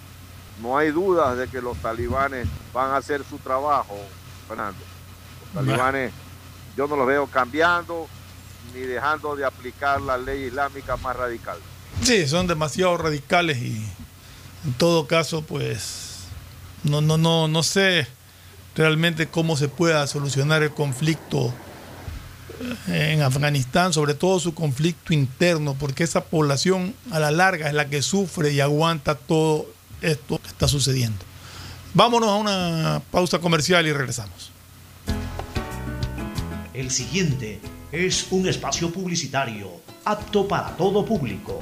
No 0.61 0.77
hay 0.77 0.91
dudas 0.91 1.37
de 1.37 1.47
que 1.47 1.61
los 1.61 1.77
talibanes 1.77 2.47
van 2.73 2.91
a 2.91 2.97
hacer 2.97 3.23
su 3.27 3.37
trabajo, 3.39 3.97
Fernando. 4.47 4.79
Los 5.55 5.65
talibanes, 5.65 6.13
yo 6.77 6.87
no 6.87 6.95
los 6.95 7.07
veo 7.07 7.27
cambiando 7.27 8.07
ni 8.73 8.81
dejando 8.81 9.35
de 9.35 9.45
aplicar 9.45 10.01
la 10.01 10.17
ley 10.17 10.43
islámica 10.45 10.95
más 10.97 11.15
radical. 11.15 11.57
Sí, 12.01 12.27
son 12.27 12.47
demasiado 12.47 12.97
radicales 12.97 13.57
y 13.57 13.85
en 14.65 14.73
todo 14.73 15.07
caso, 15.07 15.41
pues 15.43 16.19
no, 16.83 17.01
no, 17.01 17.17
no, 17.17 17.47
no 17.47 17.63
sé 17.63 18.07
realmente 18.75 19.27
cómo 19.27 19.57
se 19.57 19.67
pueda 19.67 20.05
solucionar 20.07 20.63
el 20.63 20.71
conflicto 20.71 21.53
eh, 22.87 23.11
en 23.13 23.21
Afganistán, 23.21 23.93
sobre 23.93 24.13
todo 24.13 24.39
su 24.39 24.53
conflicto 24.53 25.13
interno, 25.13 25.75
porque 25.79 26.03
esa 26.03 26.23
población 26.25 26.93
a 27.11 27.19
la 27.19 27.31
larga 27.31 27.67
es 27.67 27.73
la 27.73 27.89
que 27.89 28.01
sufre 28.01 28.51
y 28.51 28.61
aguanta 28.61 29.15
todo 29.15 29.67
esto 30.01 30.39
que 30.39 30.47
está 30.47 30.67
sucediendo. 30.67 31.19
Vámonos 31.93 32.29
a 32.29 32.35
una 32.35 33.01
pausa 33.11 33.39
comercial 33.39 33.85
y 33.85 33.93
regresamos. 33.93 34.51
El 36.73 36.89
siguiente 36.89 37.61
es 37.91 38.27
un 38.31 38.47
espacio 38.47 38.91
publicitario 38.91 39.69
apto 40.05 40.47
para 40.47 40.75
todo 40.75 41.05
público. 41.05 41.61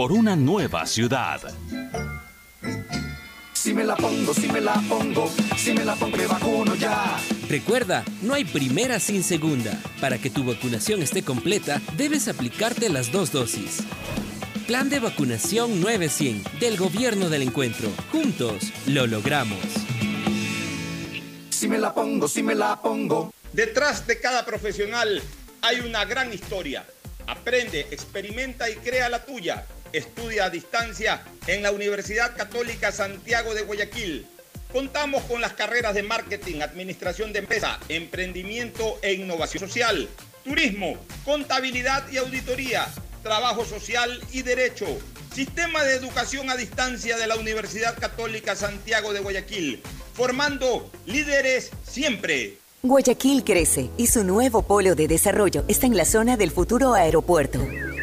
por 0.00 0.12
una 0.12 0.34
nueva 0.34 0.86
ciudad. 0.86 1.42
Si 3.52 3.74
me 3.74 3.84
la 3.84 3.94
pongo, 3.96 4.32
si 4.32 4.48
me 4.48 4.58
la 4.62 4.82
pongo, 4.88 5.30
si 5.58 5.74
me 5.74 5.84
la 5.84 5.94
pongo 5.94 6.16
me 6.16 6.26
vacuno 6.26 6.74
ya. 6.74 7.20
Recuerda, 7.50 8.02
no 8.22 8.32
hay 8.32 8.46
primera 8.46 8.98
sin 8.98 9.22
segunda. 9.22 9.78
Para 10.00 10.16
que 10.16 10.30
tu 10.30 10.42
vacunación 10.42 11.02
esté 11.02 11.22
completa, 11.22 11.82
debes 11.98 12.28
aplicarte 12.28 12.88
las 12.88 13.12
dos 13.12 13.30
dosis. 13.30 13.80
Plan 14.66 14.88
de 14.88 15.00
vacunación 15.00 15.82
900 15.82 16.58
del 16.58 16.78
Gobierno 16.78 17.28
del 17.28 17.42
Encuentro. 17.42 17.90
Juntos 18.10 18.72
lo 18.86 19.06
logramos. 19.06 19.58
Si 21.50 21.68
me 21.68 21.76
la 21.76 21.92
pongo, 21.92 22.26
si 22.26 22.42
me 22.42 22.54
la 22.54 22.80
pongo. 22.80 23.34
Detrás 23.52 24.06
de 24.06 24.18
cada 24.18 24.46
profesional 24.46 25.20
hay 25.60 25.80
una 25.80 26.06
gran 26.06 26.32
historia. 26.32 26.86
Aprende, 27.26 27.80
experimenta 27.90 28.70
y 28.70 28.76
crea 28.76 29.10
la 29.10 29.26
tuya. 29.26 29.66
Estudia 29.92 30.44
a 30.44 30.50
distancia 30.50 31.22
en 31.48 31.62
la 31.62 31.72
Universidad 31.72 32.36
Católica 32.36 32.92
Santiago 32.92 33.54
de 33.54 33.62
Guayaquil. 33.62 34.24
Contamos 34.72 35.24
con 35.24 35.40
las 35.40 35.54
carreras 35.54 35.94
de 35.94 36.04
marketing, 36.04 36.60
administración 36.60 37.32
de 37.32 37.40
empresa, 37.40 37.80
emprendimiento 37.88 38.98
e 39.02 39.14
innovación 39.14 39.68
social, 39.68 40.08
turismo, 40.44 40.96
contabilidad 41.24 42.08
y 42.12 42.18
auditoría, 42.18 42.86
trabajo 43.24 43.64
social 43.64 44.22
y 44.30 44.42
derecho. 44.42 44.86
Sistema 45.34 45.82
de 45.82 45.96
educación 45.96 46.50
a 46.50 46.56
distancia 46.56 47.16
de 47.16 47.26
la 47.26 47.34
Universidad 47.34 47.98
Católica 47.98 48.54
Santiago 48.54 49.12
de 49.12 49.20
Guayaquil, 49.20 49.82
formando 50.14 50.88
líderes 51.06 51.70
siempre. 51.84 52.58
Guayaquil 52.82 53.42
crece 53.42 53.90
y 53.96 54.06
su 54.06 54.22
nuevo 54.22 54.62
polo 54.62 54.94
de 54.94 55.08
desarrollo 55.08 55.64
está 55.66 55.86
en 55.86 55.96
la 55.96 56.04
zona 56.04 56.36
del 56.36 56.52
futuro 56.52 56.94
aeropuerto. 56.94 57.60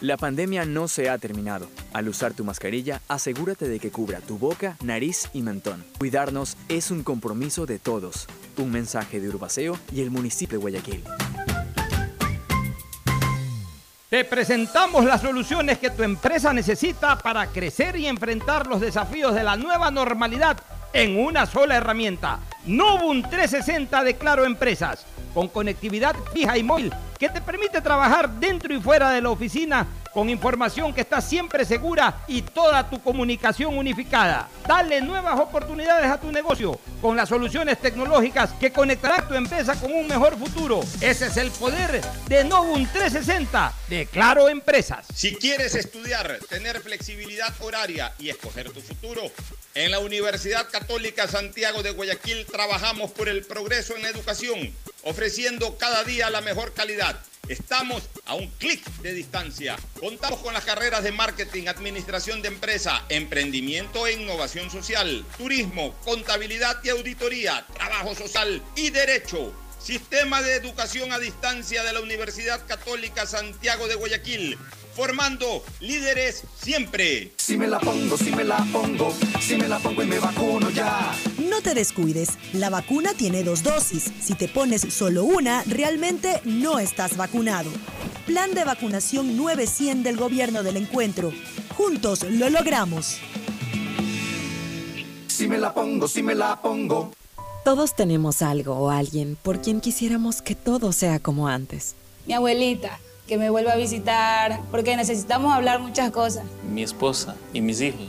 La 0.00 0.16
pandemia 0.16 0.64
no 0.64 0.86
se 0.86 1.10
ha 1.10 1.18
terminado. 1.18 1.66
Al 1.92 2.08
usar 2.08 2.32
tu 2.32 2.44
mascarilla, 2.44 3.02
asegúrate 3.08 3.68
de 3.68 3.80
que 3.80 3.90
cubra 3.90 4.20
tu 4.20 4.38
boca, 4.38 4.76
nariz 4.80 5.28
y 5.32 5.42
mentón. 5.42 5.84
Cuidarnos 5.98 6.56
es 6.68 6.92
un 6.92 7.02
compromiso 7.02 7.66
de 7.66 7.80
todos. 7.80 8.28
Un 8.58 8.70
mensaje 8.70 9.18
de 9.18 9.28
Urbaceo 9.28 9.76
y 9.92 10.02
el 10.02 10.12
municipio 10.12 10.58
de 10.58 10.62
Guayaquil. 10.62 11.02
Te 14.08 14.24
presentamos 14.24 15.04
las 15.04 15.20
soluciones 15.20 15.78
que 15.78 15.90
tu 15.90 16.04
empresa 16.04 16.52
necesita 16.52 17.18
para 17.18 17.48
crecer 17.48 17.96
y 17.96 18.06
enfrentar 18.06 18.68
los 18.68 18.80
desafíos 18.80 19.34
de 19.34 19.42
la 19.42 19.56
nueva 19.56 19.90
normalidad 19.90 20.58
en 20.92 21.18
una 21.18 21.46
sola 21.46 21.76
herramienta. 21.76 22.40
Novum 22.66 23.22
360 23.22 24.04
de 24.04 24.16
Claro 24.16 24.44
Empresas, 24.44 25.06
con 25.34 25.48
conectividad 25.48 26.14
fija 26.32 26.58
y 26.58 26.62
móvil 26.62 26.92
que 27.18 27.28
te 27.28 27.40
permite 27.40 27.80
trabajar 27.80 28.30
dentro 28.30 28.72
y 28.72 28.80
fuera 28.80 29.10
de 29.10 29.20
la 29.20 29.30
oficina 29.30 29.86
con 30.12 30.30
información 30.30 30.92
que 30.92 31.02
está 31.02 31.20
siempre 31.20 31.64
segura 31.64 32.22
y 32.26 32.42
toda 32.42 32.88
tu 32.88 33.02
comunicación 33.02 33.76
unificada. 33.76 34.48
Dale 34.66 35.00
nuevas 35.00 35.38
oportunidades 35.38 36.10
a 36.10 36.20
tu 36.20 36.30
negocio 36.32 36.78
con 37.00 37.16
las 37.16 37.28
soluciones 37.28 37.80
tecnológicas 37.80 38.50
que 38.60 38.72
conectarán 38.72 39.28
tu 39.28 39.34
empresa 39.34 39.74
con 39.76 39.92
un 39.92 40.06
mejor 40.06 40.36
futuro. 40.38 40.80
Ese 41.00 41.26
es 41.26 41.36
el 41.36 41.50
poder 41.50 42.00
de 42.28 42.44
Novum 42.44 42.86
360 42.86 43.72
de 43.88 44.06
Claro 44.06 44.48
Empresas. 44.48 45.06
Si 45.14 45.34
quieres 45.34 45.74
estudiar, 45.74 46.38
tener 46.48 46.80
flexibilidad 46.80 47.52
horaria 47.60 48.12
y 48.18 48.30
escoger 48.30 48.70
tu 48.70 48.80
futuro, 48.80 49.22
en 49.74 49.90
la 49.90 50.00
Universidad 50.00 50.68
Católica 50.70 51.28
Santiago 51.28 51.82
de 51.82 51.92
Guayaquil 51.92 52.46
trabajamos 52.46 53.12
por 53.12 53.28
el 53.28 53.44
progreso 53.44 53.94
en 53.94 54.02
la 54.02 54.08
educación, 54.08 54.74
ofreciendo 55.04 55.78
cada 55.78 56.02
día 56.04 56.30
la 56.30 56.40
mejor 56.40 56.74
calidad. 56.74 57.16
Estamos 57.48 58.02
a 58.26 58.34
un 58.34 58.46
clic 58.58 58.84
de 59.00 59.14
distancia. 59.14 59.76
Contamos 59.98 60.40
con 60.40 60.52
las 60.52 60.64
carreras 60.64 61.02
de 61.02 61.12
marketing, 61.12 61.66
administración 61.66 62.42
de 62.42 62.48
empresa, 62.48 63.06
emprendimiento 63.08 64.06
e 64.06 64.12
innovación 64.12 64.70
social, 64.70 65.24
turismo, 65.38 65.94
contabilidad 66.04 66.78
y 66.84 66.90
auditoría, 66.90 67.66
trabajo 67.72 68.14
social 68.14 68.62
y 68.76 68.90
derecho. 68.90 69.52
Sistema 69.78 70.42
de 70.42 70.56
educación 70.56 71.10
a 71.12 71.18
distancia 71.18 71.82
de 71.84 71.92
la 71.94 72.00
Universidad 72.00 72.66
Católica 72.66 73.26
Santiago 73.26 73.88
de 73.88 73.94
Guayaquil 73.94 74.58
formando 74.98 75.64
líderes 75.78 76.42
siempre. 76.60 77.30
Si 77.36 77.56
me 77.56 77.68
la 77.68 77.78
pongo, 77.78 78.18
si 78.18 78.32
me 78.32 78.42
la 78.42 78.58
pongo, 78.72 79.14
si 79.40 79.56
me 79.56 79.68
la 79.68 79.78
pongo 79.78 80.02
y 80.02 80.06
me 80.06 80.18
vacuno 80.18 80.70
ya. 80.70 81.14
No 81.48 81.62
te 81.62 81.74
descuides, 81.74 82.30
la 82.52 82.68
vacuna 82.68 83.14
tiene 83.14 83.42
dos 83.42 83.62
dosis. 83.62 84.12
Si 84.20 84.34
te 84.34 84.48
pones 84.48 84.82
solo 84.82 85.24
una, 85.24 85.62
realmente 85.64 86.40
no 86.44 86.78
estás 86.78 87.16
vacunado. 87.16 87.70
Plan 88.26 88.52
de 88.54 88.64
vacunación 88.64 89.36
900 89.36 90.04
del 90.04 90.16
gobierno 90.16 90.62
del 90.62 90.76
encuentro. 90.76 91.32
Juntos 91.76 92.24
lo 92.24 92.50
logramos. 92.50 93.18
Si 95.28 95.48
me 95.48 95.58
la 95.58 95.72
pongo, 95.72 96.06
si 96.08 96.22
me 96.22 96.34
la 96.34 96.60
pongo. 96.60 97.12
Todos 97.64 97.94
tenemos 97.94 98.42
algo 98.42 98.74
o 98.74 98.90
alguien 98.90 99.36
por 99.42 99.60
quien 99.60 99.80
quisiéramos 99.80 100.42
que 100.42 100.54
todo 100.54 100.92
sea 100.92 101.18
como 101.18 101.48
antes. 101.48 101.94
Mi 102.26 102.34
abuelita 102.34 102.98
que 103.26 103.38
me 103.38 103.50
vuelva 103.50 103.72
a 103.72 103.76
visitar, 103.76 104.60
porque 104.70 104.96
necesitamos 104.96 105.52
hablar 105.54 105.80
muchas 105.80 106.10
cosas. 106.10 106.44
Mi 106.72 106.82
esposa 106.82 107.36
y 107.52 107.60
mis 107.60 107.80
hijos, 107.80 108.08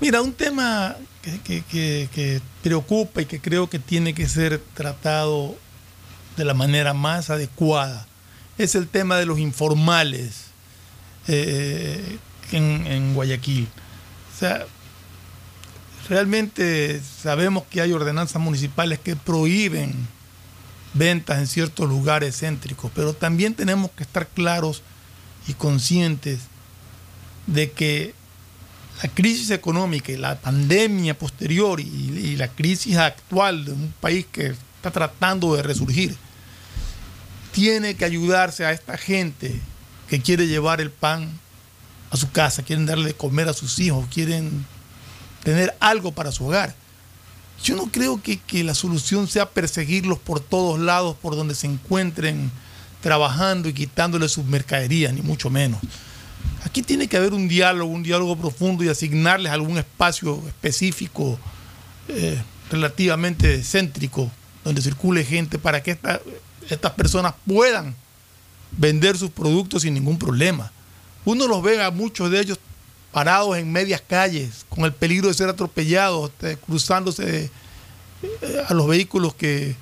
mira, 0.00 0.22
un 0.22 0.32
tema 0.32 0.96
que, 1.44 2.40
preocupa 2.62 3.22
y 3.22 3.26
que 3.26 3.40
creo 3.40 3.68
que 3.68 3.78
tiene 3.78 4.14
que 4.14 4.28
ser 4.28 4.58
tratado 4.74 5.56
de 6.36 6.44
la 6.44 6.54
manera 6.54 6.94
más 6.94 7.30
adecuada 7.30 8.06
es 8.56 8.74
el 8.74 8.88
tema 8.88 9.16
de 9.16 9.26
los 9.26 9.38
informales 9.38 10.46
eh, 11.28 12.18
en, 12.52 12.86
en 12.86 13.14
Guayaquil. 13.14 13.68
O 14.34 14.38
sea, 14.38 14.66
realmente 16.08 17.00
sabemos 17.22 17.64
que 17.70 17.80
hay 17.80 17.92
ordenanzas 17.92 18.40
municipales 18.40 18.98
que 18.98 19.16
prohíben 19.16 19.94
ventas 20.94 21.38
en 21.38 21.46
ciertos 21.46 21.88
lugares 21.88 22.38
céntricos, 22.38 22.90
pero 22.94 23.14
también 23.14 23.54
tenemos 23.54 23.90
que 23.92 24.02
estar 24.02 24.26
claros 24.26 24.82
y 25.46 25.54
conscientes 25.54 26.40
de 27.46 27.70
que 27.70 28.14
la 29.02 29.08
crisis 29.08 29.50
económica 29.50 30.10
y 30.10 30.16
la 30.16 30.40
pandemia 30.40 31.16
posterior 31.16 31.80
y, 31.80 32.36
la 32.36 32.48
crisis 32.48 32.96
actual 32.96 33.64
de 33.64 33.72
un 33.72 33.94
país 34.00 34.26
que 34.30 34.54
está 34.76 34.90
tratando 34.90 35.54
de 35.54 35.62
resurgir, 35.62 36.16
tiene 37.52 37.94
que 37.94 38.04
ayudarse 38.04 38.64
a 38.64 38.72
esta 38.72 38.96
gente 38.96 39.60
que 40.08 40.20
quiere 40.20 40.46
llevar 40.46 40.80
el 40.80 40.90
pan 40.90 41.28
a 42.10 42.16
su 42.16 42.30
casa, 42.30 42.62
quieren 42.62 42.86
darle 42.86 43.08
de 43.08 43.14
comer 43.14 43.48
a 43.48 43.52
sus 43.52 43.78
hijos, 43.78 44.06
quieren 44.12 44.64
tener 45.42 45.76
algo 45.80 46.12
para 46.12 46.32
su 46.32 46.46
hogar. 46.46 46.74
Yo 47.62 47.74
no 47.74 47.86
creo 47.86 48.22
que, 48.22 48.38
que 48.38 48.62
la 48.62 48.74
solución 48.74 49.26
sea 49.26 49.50
perseguirlos 49.50 50.18
por 50.18 50.40
todos 50.40 50.78
lados, 50.78 51.16
por 51.20 51.34
donde 51.34 51.54
se 51.54 51.66
encuentren 51.66 52.50
trabajando 53.00 53.68
y 53.68 53.72
quitándoles 53.72 54.32
sus 54.32 54.44
mercaderías, 54.44 55.12
ni 55.12 55.22
mucho 55.22 55.50
menos. 55.50 55.80
Aquí 56.68 56.82
tiene 56.82 57.08
que 57.08 57.16
haber 57.16 57.32
un 57.32 57.48
diálogo, 57.48 57.90
un 57.90 58.02
diálogo 58.02 58.36
profundo 58.36 58.84
y 58.84 58.88
asignarles 58.90 59.50
algún 59.50 59.78
espacio 59.78 60.42
específico 60.46 61.38
eh, 62.08 62.38
relativamente 62.70 63.62
céntrico 63.64 64.30
donde 64.64 64.82
circule 64.82 65.24
gente 65.24 65.58
para 65.58 65.82
que 65.82 65.92
esta- 65.92 66.20
estas 66.68 66.92
personas 66.92 67.32
puedan 67.46 67.94
vender 68.72 69.16
sus 69.16 69.30
productos 69.30 69.80
sin 69.80 69.94
ningún 69.94 70.18
problema. 70.18 70.70
Uno 71.24 71.46
los 71.46 71.62
ve 71.62 71.82
a 71.82 71.90
muchos 71.90 72.30
de 72.30 72.40
ellos 72.40 72.58
parados 73.12 73.56
en 73.56 73.72
medias 73.72 74.02
calles 74.06 74.66
con 74.68 74.84
el 74.84 74.92
peligro 74.92 75.28
de 75.28 75.34
ser 75.34 75.48
atropellados, 75.48 76.30
eh, 76.42 76.58
cruzándose 76.66 77.50
eh, 78.22 78.62
a 78.68 78.74
los 78.74 78.86
vehículos 78.86 79.34
que, 79.34 79.74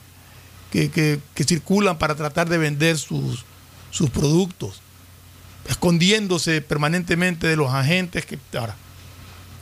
que, 0.71 0.89
que- 0.89 1.19
que 1.35 1.43
circulan 1.43 1.99
para 1.99 2.15
tratar 2.15 2.49
de 2.49 2.59
vender 2.59 2.97
sus, 2.97 3.45
sus 3.91 4.09
productos, 4.09 4.83
escondiéndose 5.69 6.61
permanentemente 6.63 7.47
de 7.47 7.57
los 7.57 7.73
agentes 7.73 8.25
que 8.27 8.39
ahora 8.57 8.77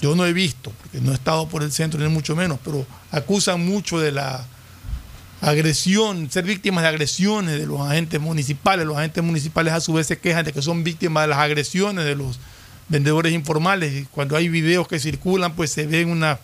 yo 0.00 0.14
no 0.14 0.26
he 0.26 0.32
visto, 0.32 0.70
porque 0.82 1.00
no 1.00 1.12
he 1.12 1.14
estado 1.14 1.48
por 1.48 1.62
el 1.62 1.72
centro 1.72 2.00
ni 2.00 2.08
mucho 2.08 2.36
menos, 2.36 2.58
pero 2.62 2.86
acusan 3.10 3.64
mucho 3.64 3.98
de 3.98 4.12
la 4.12 4.46
agresión, 5.40 6.30
ser 6.30 6.44
víctimas 6.44 6.82
de 6.82 6.88
agresiones 6.88 7.58
de 7.58 7.66
los 7.66 7.80
agentes 7.80 8.20
municipales. 8.20 8.86
Los 8.86 8.96
agentes 8.96 9.22
municipales 9.22 9.72
a 9.72 9.80
su 9.80 9.92
vez 9.92 10.06
se 10.06 10.18
quejan 10.18 10.44
de 10.44 10.52
que 10.52 10.62
son 10.62 10.84
víctimas 10.84 11.24
de 11.24 11.28
las 11.28 11.38
agresiones 11.38 12.04
de 12.04 12.16
los 12.16 12.38
vendedores 12.88 13.32
informales. 13.32 13.94
Y 13.94 14.04
cuando 14.06 14.36
hay 14.36 14.48
videos 14.48 14.88
que 14.88 14.98
circulan, 14.98 15.54
pues 15.54 15.70
se 15.70 15.86
ven 15.86 16.10
unas 16.10 16.38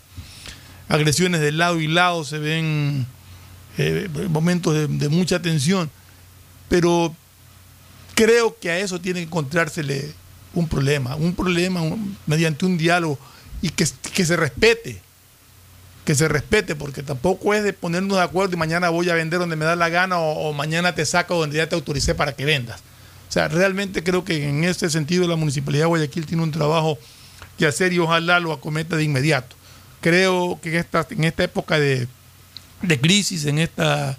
agresiones 0.89 1.41
de 1.41 1.53
lado 1.53 1.81
y 1.81 1.87
lado, 1.87 2.25
se 2.25 2.39
ven 2.39 3.07
eh, 3.79 4.09
momentos 4.29 4.75
de, 4.75 4.87
de 4.87 5.09
mucha 5.09 5.41
tensión. 5.41 5.91
Pero 6.69 7.15
creo 8.21 8.55
que 8.59 8.71
a 8.71 8.79
eso 8.79 9.01
tiene 9.01 9.21
que 9.21 9.25
encontrársele 9.25 10.13
un 10.53 10.69
problema, 10.69 11.17
un 11.17 11.35
problema 11.35 11.81
mediante 12.27 12.67
un 12.67 12.77
diálogo 12.77 13.19
y 13.63 13.71
que, 13.71 13.87
que 14.13 14.27
se 14.27 14.37
respete, 14.37 15.01
que 16.05 16.15
se 16.15 16.29
respete, 16.29 16.75
porque 16.75 17.03
tampoco 17.03 17.55
es 17.55 17.65
de 17.65 17.73
ponernos 17.73 18.19
de 18.19 18.23
acuerdo 18.23 18.53
y 18.53 18.59
mañana 18.59 18.91
voy 18.91 19.09
a 19.09 19.15
vender 19.15 19.39
donde 19.39 19.57
me 19.57 19.65
da 19.65 19.75
la 19.75 19.89
gana 19.89 20.19
o, 20.19 20.53
mañana 20.53 20.95
te 20.95 21.07
saco 21.07 21.37
donde 21.37 21.57
ya 21.57 21.69
te 21.71 21.75
autoricé 21.75 22.15
para 22.15 22.35
que 22.37 22.45
vendas. 22.45 22.81
O 23.31 23.33
sea, 23.33 23.49
realmente 23.49 24.05
creo 24.05 24.23
que 24.23 24.47
en 24.47 24.65
ese 24.65 24.91
sentido 24.91 25.27
la 25.27 25.37
Municipalidad 25.37 25.85
de 25.85 25.89
Guayaquil 25.89 26.27
tiene 26.27 26.43
un 26.43 26.51
trabajo 26.51 26.99
que 27.57 27.67
hacer 27.67 27.95
y 27.95 28.01
ojalá 28.01 28.39
lo 28.39 28.53
acometa 28.53 28.97
de 28.97 29.05
inmediato. 29.05 29.57
Creo 30.03 30.59
que 30.61 30.69
en 30.69 30.77
esta, 30.77 31.07
en 31.09 31.25
esta 31.25 31.45
época 31.45 31.79
de, 31.79 32.07
de 32.83 33.01
crisis, 33.01 33.47
en 33.47 33.61
esta 33.61 34.19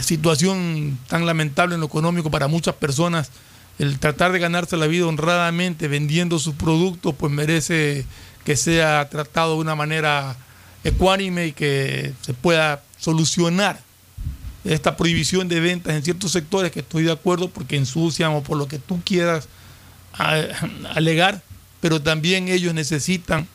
situación 0.00 0.98
tan 1.08 1.26
lamentable 1.26 1.74
en 1.74 1.80
lo 1.80 1.86
económico 1.86 2.30
para 2.30 2.48
muchas 2.48 2.74
personas, 2.74 3.30
el 3.78 3.98
tratar 3.98 4.32
de 4.32 4.38
ganarse 4.38 4.76
la 4.76 4.86
vida 4.86 5.06
honradamente 5.06 5.88
vendiendo 5.88 6.38
sus 6.38 6.54
productos, 6.54 7.14
pues 7.16 7.32
merece 7.32 8.06
que 8.44 8.56
sea 8.56 9.08
tratado 9.08 9.54
de 9.54 9.60
una 9.60 9.74
manera 9.74 10.36
ecuánime 10.84 11.48
y 11.48 11.52
que 11.52 12.14
se 12.22 12.32
pueda 12.32 12.82
solucionar 12.98 13.80
esta 14.64 14.96
prohibición 14.96 15.48
de 15.48 15.60
ventas 15.60 15.94
en 15.94 16.02
ciertos 16.02 16.32
sectores 16.32 16.72
que 16.72 16.80
estoy 16.80 17.04
de 17.04 17.12
acuerdo 17.12 17.48
porque 17.48 17.76
ensucian 17.76 18.32
o 18.32 18.42
por 18.42 18.56
lo 18.56 18.66
que 18.68 18.78
tú 18.78 19.00
quieras 19.04 19.48
alegar, 20.94 21.42
pero 21.80 22.00
también 22.00 22.48
ellos 22.48 22.72
necesitan 22.72 23.46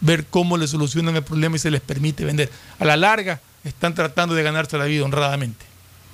ver 0.00 0.26
cómo 0.26 0.56
le 0.56 0.66
solucionan 0.66 1.16
el 1.16 1.22
problema 1.22 1.56
y 1.56 1.60
se 1.60 1.70
les 1.70 1.80
permite 1.80 2.24
vender. 2.24 2.50
A 2.78 2.84
la 2.84 2.96
larga 2.96 3.40
están 3.64 3.94
tratando 3.94 4.34
de 4.34 4.42
ganarse 4.42 4.78
la 4.78 4.84
vida 4.84 5.04
honradamente. 5.04 5.64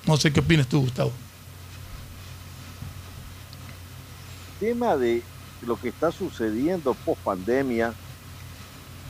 No 0.06 0.16
sé 0.16 0.32
qué 0.32 0.40
opinas 0.40 0.66
tú, 0.66 0.80
Gustavo. 0.80 1.12
tema 4.58 4.96
de 4.96 5.22
lo 5.66 5.78
que 5.78 5.88
está 5.90 6.10
sucediendo 6.10 6.94
post 6.94 7.20
pandemia 7.22 7.92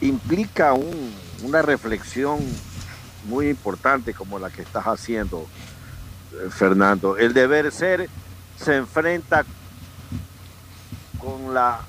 implica 0.00 0.72
un- 0.72 1.14
una 1.42 1.62
reflexión 1.62 2.40
muy 3.28 3.48
importante 3.48 4.12
como 4.12 4.38
la 4.40 4.50
que 4.50 4.62
estás 4.62 4.84
haciendo, 4.86 5.46
eh, 6.32 6.50
Fernando. 6.50 7.16
El 7.16 7.32
deber 7.32 7.70
ser 7.70 8.08
se 8.60 8.76
enfrenta 8.76 9.44
con 11.18 11.54
la 11.54 11.80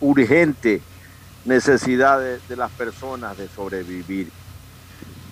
urgente 0.00 0.80
necesidad 1.44 2.20
de 2.20 2.56
las 2.56 2.70
personas 2.72 3.36
de 3.36 3.48
sobrevivir. 3.48 4.30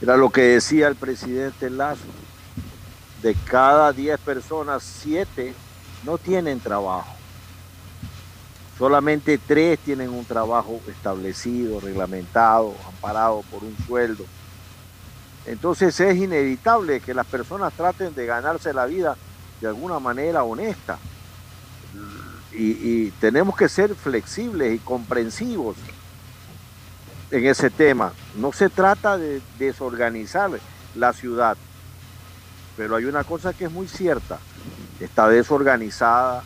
Era 0.00 0.16
lo 0.16 0.30
que 0.30 0.42
decía 0.42 0.88
el 0.88 0.96
presidente 0.96 1.70
Lazo. 1.70 2.02
De 3.22 3.34
cada 3.34 3.92
10 3.92 4.20
personas, 4.20 4.82
7 4.82 5.54
no 6.04 6.18
tienen 6.18 6.60
trabajo. 6.60 7.14
Solamente 8.78 9.38
3 9.38 9.78
tienen 9.78 10.10
un 10.10 10.24
trabajo 10.26 10.80
establecido, 10.86 11.80
reglamentado, 11.80 12.74
amparado 12.86 13.42
por 13.50 13.64
un 13.64 13.74
sueldo. 13.86 14.24
Entonces 15.46 15.98
es 15.98 16.16
inevitable 16.16 17.00
que 17.00 17.14
las 17.14 17.26
personas 17.26 17.72
traten 17.72 18.14
de 18.14 18.26
ganarse 18.26 18.74
la 18.74 18.84
vida 18.84 19.16
de 19.62 19.68
alguna 19.68 19.98
manera 19.98 20.44
honesta. 20.44 20.98
Y, 22.52 22.72
y 22.72 23.10
tenemos 23.18 23.56
que 23.56 23.68
ser 23.68 23.94
flexibles 23.94 24.74
y 24.74 24.78
comprensivos 24.78 25.76
en 27.30 27.46
ese 27.46 27.70
tema. 27.70 28.12
No 28.36 28.52
se 28.52 28.68
trata 28.68 29.16
de 29.18 29.40
desorganizar 29.58 30.50
la 30.94 31.12
ciudad, 31.12 31.56
pero 32.76 32.96
hay 32.96 33.04
una 33.04 33.24
cosa 33.24 33.52
que 33.52 33.64
es 33.66 33.72
muy 33.72 33.88
cierta. 33.88 34.38
Está 35.00 35.28
desorganizada 35.28 36.42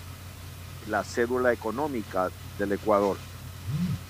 la 0.88 1.04
cédula 1.04 1.52
económica 1.52 2.30
del 2.58 2.72
Ecuador. 2.72 3.16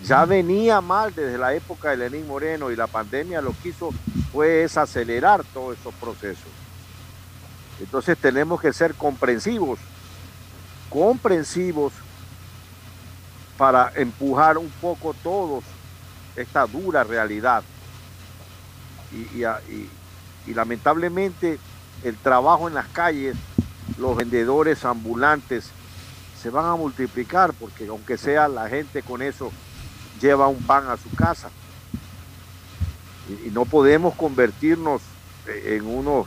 Ya 0.04 0.24
venía 0.24 0.80
mal 0.80 1.14
desde 1.14 1.36
la 1.36 1.52
época 1.52 1.90
de 1.90 1.98
Lenín 1.98 2.26
Moreno 2.26 2.70
y 2.70 2.76
la 2.76 2.86
pandemia 2.86 3.42
lo 3.42 3.54
que 3.62 3.68
hizo 3.70 3.90
fue 4.32 4.64
acelerar 4.64 5.44
todos 5.52 5.78
esos 5.78 5.92
procesos. 5.94 6.48
Entonces 7.78 8.16
tenemos 8.16 8.60
que 8.60 8.72
ser 8.72 8.94
comprensivos, 8.94 9.78
comprensivos 10.88 11.92
para 13.58 13.92
empujar 13.94 14.56
un 14.56 14.70
poco 14.80 15.14
todos 15.22 15.64
esta 16.36 16.66
dura 16.66 17.04
realidad. 17.04 17.62
Y, 19.12 19.42
lamentablemente 20.52 21.58
el 22.02 22.16
trabajo 22.16 22.66
en 22.66 22.74
las 22.74 22.88
calles, 22.88 23.36
los 23.98 24.16
vendedores 24.16 24.84
ambulantes 24.84 25.70
se 26.40 26.50
van 26.50 26.64
a 26.64 26.74
multiplicar 26.74 27.52
porque 27.52 27.86
aunque 27.86 28.16
sea 28.16 28.48
la 28.48 28.68
gente 28.68 29.02
con 29.02 29.22
eso 29.22 29.52
lleva 30.20 30.48
un 30.48 30.62
pan 30.62 30.88
a 30.88 30.96
su 30.96 31.10
casa. 31.14 31.50
Y, 33.28 33.48
y 33.48 33.50
no 33.50 33.64
podemos 33.64 34.14
convertirnos 34.14 35.02
eh, 35.46 35.76
en 35.76 35.86
unos 35.86 36.26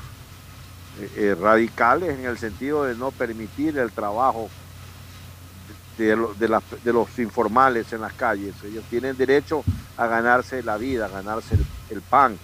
eh, 1.00 1.12
eh, 1.16 1.36
radicales 1.39 2.18
en 2.18 2.26
el 2.26 2.38
sentido 2.38 2.84
de 2.84 2.96
no 2.96 3.12
permitir 3.12 3.78
el 3.78 3.92
trabajo 3.92 4.50
de, 5.97 6.91
los 6.91 7.19
informales 7.19 7.93
en 7.93 8.01
las 8.01 8.13
calles. 8.13 8.56
Ellos 8.63 8.83
tienen 8.89 9.17
derecho 9.17 9.63
a 9.98 10.08
ganarse 10.08 10.63
la 10.63 10.77
vida, 10.77 11.06
a 11.06 11.10
ganarse 11.10 11.56
el, 11.56 11.65
el 11.89 12.02
pan, 12.02 12.37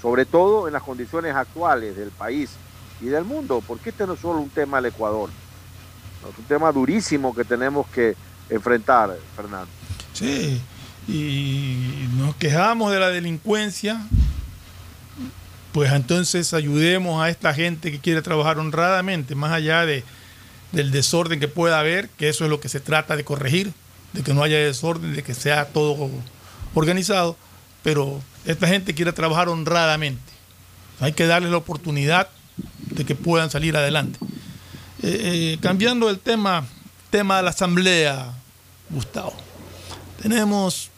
sobre 0.00 0.24
todo 0.24 0.66
en 0.66 0.72
las 0.72 0.82
condiciones 0.82 1.34
actuales 1.34 1.96
del 1.96 2.10
país 2.10 2.50
y 3.00 3.06
del 3.06 3.24
mundo, 3.24 3.62
porque 3.66 3.90
este 3.90 4.06
no 4.06 4.14
es 4.14 4.20
solo 4.20 4.38
un 4.40 4.50
tema 4.50 4.78
del 4.78 4.92
Ecuador, 4.92 5.30
es 6.30 6.38
un 6.38 6.44
tema 6.44 6.72
durísimo 6.72 7.34
que 7.34 7.44
tenemos 7.44 7.86
que 7.88 8.16
enfrentar, 8.48 9.16
Fernando. 9.36 9.68
Sí, 10.12 10.60
y 11.08 12.08
nos 12.16 12.36
quejamos 12.36 12.92
de 12.92 13.00
la 13.00 13.08
delincuencia, 13.08 14.00
pues 15.72 15.92
entonces 15.92 16.54
ayudemos 16.54 17.22
a 17.22 17.28
esta 17.28 17.52
gente 17.52 17.90
que 17.90 17.98
quiere 17.98 18.22
trabajar 18.22 18.58
honradamente, 18.58 19.34
más 19.34 19.52
allá 19.52 19.84
de, 19.84 20.04
del 20.74 20.90
desorden 20.90 21.40
que 21.40 21.48
pueda 21.48 21.78
haber, 21.78 22.08
que 22.10 22.28
eso 22.28 22.44
es 22.44 22.50
lo 22.50 22.60
que 22.60 22.68
se 22.68 22.80
trata 22.80 23.16
de 23.16 23.24
corregir, 23.24 23.72
de 24.12 24.22
que 24.22 24.34
no 24.34 24.42
haya 24.42 24.58
desorden, 24.58 25.14
de 25.14 25.22
que 25.22 25.34
sea 25.34 25.66
todo 25.66 26.10
organizado, 26.74 27.36
pero 27.82 28.20
esta 28.44 28.66
gente 28.66 28.94
quiere 28.94 29.12
trabajar 29.12 29.48
honradamente. 29.48 30.32
Hay 31.00 31.12
que 31.12 31.26
darles 31.26 31.50
la 31.50 31.56
oportunidad 31.56 32.28
de 32.90 33.04
que 33.04 33.14
puedan 33.14 33.50
salir 33.50 33.76
adelante. 33.76 34.18
Eh, 35.02 35.54
eh, 35.54 35.58
cambiando 35.60 36.08
el 36.08 36.18
tema, 36.18 36.66
tema 37.10 37.38
de 37.38 37.42
la 37.42 37.50
asamblea, 37.50 38.32
Gustavo. 38.90 39.34
tenemos 40.22 40.90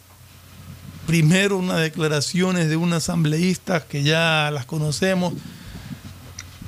primero 1.07 1.59
unas 1.59 1.81
declaraciones 1.81 2.69
de 2.69 2.77
un 2.77 2.93
asambleísta 2.93 3.81
que 3.81 4.03
ya 4.03 4.51
las 4.53 4.67
conocemos 4.67 5.35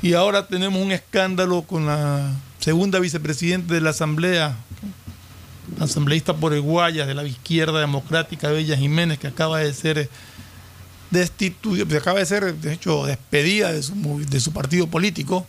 y 0.00 0.14
ahora 0.14 0.46
tenemos 0.46 0.80
un 0.80 0.92
escándalo 0.92 1.62
con 1.62 1.86
la 1.86 2.32
segunda 2.58 2.98
vicepresidenta 2.98 3.74
de 3.74 3.80
la 3.80 3.90
Asamblea, 3.90 4.56
asambleísta 5.80 6.36
por 6.36 6.52
el 6.52 6.60
Guayas 6.60 7.06
de 7.06 7.14
la 7.14 7.24
izquierda 7.24 7.80
democrática, 7.80 8.50
Bella 8.50 8.76
Jiménez, 8.76 9.18
que 9.18 9.26
acaba 9.26 9.58
de 9.58 9.72
ser 9.72 10.08
destituida, 11.10 11.98
acaba 11.98 12.18
de 12.18 12.26
ser, 12.26 12.54
de 12.54 12.72
hecho, 12.72 13.06
despedida 13.06 13.72
de 13.72 14.40
su, 14.40 14.52
partido 14.52 14.86
político. 14.88 15.46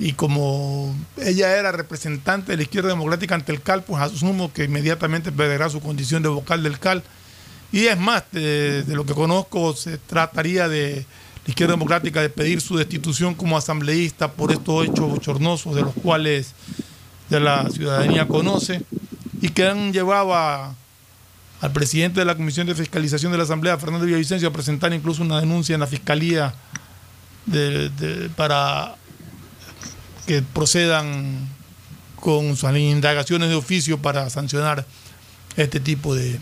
Y 0.00 0.12
como 0.12 0.96
ella 1.16 1.56
era 1.56 1.72
representante 1.72 2.52
de 2.52 2.56
la 2.56 2.62
izquierda 2.62 2.90
democrática 2.90 3.34
ante 3.34 3.50
el 3.50 3.62
CAL, 3.62 3.82
pues 3.82 4.00
asumo 4.00 4.52
que 4.52 4.64
inmediatamente 4.64 5.32
perderá 5.32 5.68
su 5.70 5.80
condición 5.80 6.22
de 6.22 6.28
vocal 6.28 6.62
del 6.62 6.78
CAL. 6.78 7.02
Y 7.72 7.86
es 7.86 7.98
más, 7.98 8.22
de, 8.30 8.84
lo 8.86 9.04
que 9.04 9.14
conozco, 9.14 9.74
se 9.74 9.98
trataría 9.98 10.68
de 10.68 11.04
izquierda 11.48 11.72
democrática 11.72 12.20
de 12.20 12.28
pedir 12.28 12.60
su 12.60 12.76
destitución 12.76 13.34
como 13.34 13.56
asambleísta 13.56 14.30
por 14.30 14.52
estos 14.52 14.84
hechos 14.84 15.10
bochornosos 15.10 15.74
de 15.74 15.80
los 15.80 15.94
cuales 15.94 16.52
la 17.30 17.68
ciudadanía 17.70 18.28
conoce 18.28 18.82
y 19.40 19.48
que 19.48 19.66
han 19.66 19.92
llevado 19.92 20.34
al 20.34 21.72
presidente 21.72 22.20
de 22.20 22.26
la 22.26 22.36
Comisión 22.36 22.66
de 22.66 22.74
Fiscalización 22.74 23.32
de 23.32 23.38
la 23.38 23.44
Asamblea, 23.44 23.78
Fernando 23.78 24.04
Villavicencio, 24.04 24.48
a 24.48 24.52
presentar 24.52 24.92
incluso 24.92 25.22
una 25.22 25.40
denuncia 25.40 25.74
en 25.74 25.80
la 25.80 25.86
Fiscalía 25.86 26.54
para 28.36 28.96
que 30.26 30.42
procedan 30.42 31.48
con 32.16 32.56
sus 32.56 32.76
indagaciones 32.76 33.48
de 33.48 33.54
oficio 33.54 33.96
para 33.98 34.28
sancionar 34.28 34.84
este 35.56 35.80
tipo 35.80 36.14
de, 36.14 36.38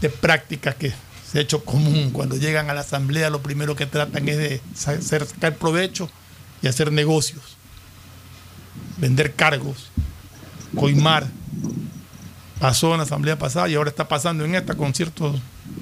de 0.00 0.08
prácticas 0.08 0.74
que 0.76 0.94
ha 1.38 1.42
hecho 1.42 1.64
común. 1.64 2.10
Cuando 2.12 2.36
llegan 2.36 2.70
a 2.70 2.74
la 2.74 2.80
Asamblea 2.80 3.30
lo 3.30 3.42
primero 3.42 3.76
que 3.76 3.86
tratan 3.86 4.28
es 4.28 4.36
de 4.36 4.60
hacer, 4.74 5.26
sacar 5.26 5.56
provecho 5.56 6.08
y 6.62 6.68
hacer 6.68 6.92
negocios, 6.92 7.56
vender 8.98 9.34
cargos, 9.34 9.90
coimar. 10.74 11.26
Pasó 12.60 12.92
en 12.92 12.98
la 12.98 13.02
Asamblea 13.04 13.38
pasada 13.38 13.68
y 13.68 13.74
ahora 13.74 13.90
está 13.90 14.08
pasando 14.08 14.44
en 14.44 14.54
esta 14.54 14.74
con 14.74 14.94
ciertos 14.94 15.36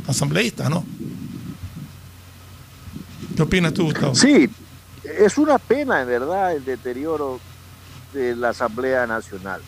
asambleístas, 0.08 0.68
¿no? 0.70 0.84
¿Qué 3.36 3.42
opinas 3.42 3.74
tú, 3.74 3.84
Gustavo? 3.84 4.14
Sí, 4.14 4.48
es 5.04 5.38
una 5.38 5.58
pena, 5.58 6.00
en 6.00 6.08
verdad, 6.08 6.54
el 6.54 6.64
deterioro 6.64 7.40
de 8.12 8.34
la 8.34 8.50
Asamblea 8.50 9.06
Nacional. 9.06 9.60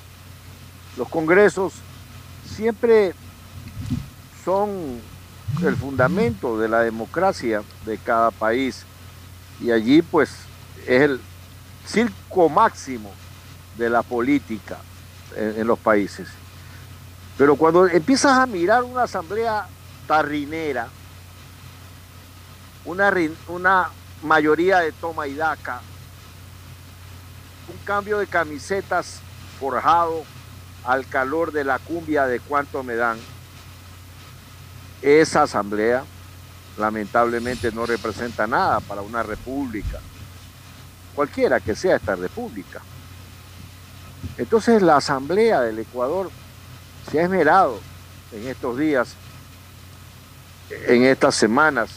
Los 0.96 1.08
congresos 1.08 1.74
siempre 2.56 3.12
son 4.44 5.00
el 5.64 5.76
fundamento 5.76 6.58
de 6.58 6.68
la 6.68 6.80
democracia 6.80 7.62
de 7.84 7.98
cada 7.98 8.30
país 8.30 8.84
y 9.60 9.70
allí 9.70 10.02
pues 10.02 10.30
es 10.86 11.02
el 11.02 11.20
circo 11.86 12.48
máximo 12.48 13.12
de 13.76 13.90
la 13.90 14.02
política 14.02 14.78
en, 15.36 15.66
los 15.66 15.78
países. 15.78 16.28
Pero 17.38 17.56
cuando 17.56 17.86
empiezas 17.86 18.38
a 18.38 18.46
mirar 18.46 18.82
una 18.82 19.04
asamblea 19.04 19.66
tarrinera, 20.06 20.88
una, 22.84 23.12
una 23.48 23.90
mayoría 24.22 24.80
de 24.80 24.92
toma 24.92 25.26
y 25.26 25.34
daca, 25.34 25.80
un 27.68 27.78
cambio 27.84 28.18
de 28.18 28.26
camisetas 28.26 29.20
forjado 29.58 30.24
al 30.84 31.06
calor 31.06 31.52
de 31.52 31.64
la 31.64 31.78
cumbia 31.78 32.26
de 32.26 32.40
cuánto 32.40 32.82
me 32.82 32.94
dan, 32.94 33.18
esa 35.02 35.42
asamblea 35.42 36.04
lamentablemente 36.78 37.72
no 37.72 37.86
representa 37.86 38.46
nada 38.46 38.80
para 38.80 39.00
una 39.02 39.22
república, 39.22 40.00
cualquiera 41.14 41.60
que 41.60 41.74
sea 41.74 41.96
esta 41.96 42.16
república. 42.16 42.82
Entonces 44.36 44.82
la 44.82 44.96
asamblea 44.96 45.60
del 45.62 45.78
Ecuador 45.78 46.30
se 47.10 47.20
ha 47.20 47.22
esmerado 47.22 47.80
en 48.32 48.46
estos 48.48 48.76
días, 48.78 49.14
en 50.70 51.04
estas 51.04 51.34
semanas, 51.34 51.90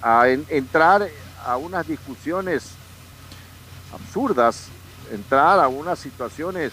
a 0.00 0.28
en- 0.28 0.46
entrar 0.48 1.06
a 1.44 1.56
unas 1.56 1.86
discusiones 1.86 2.70
absurdas, 3.92 4.66
entrar 5.12 5.60
a 5.60 5.68
unas 5.68 5.98
situaciones 5.98 6.72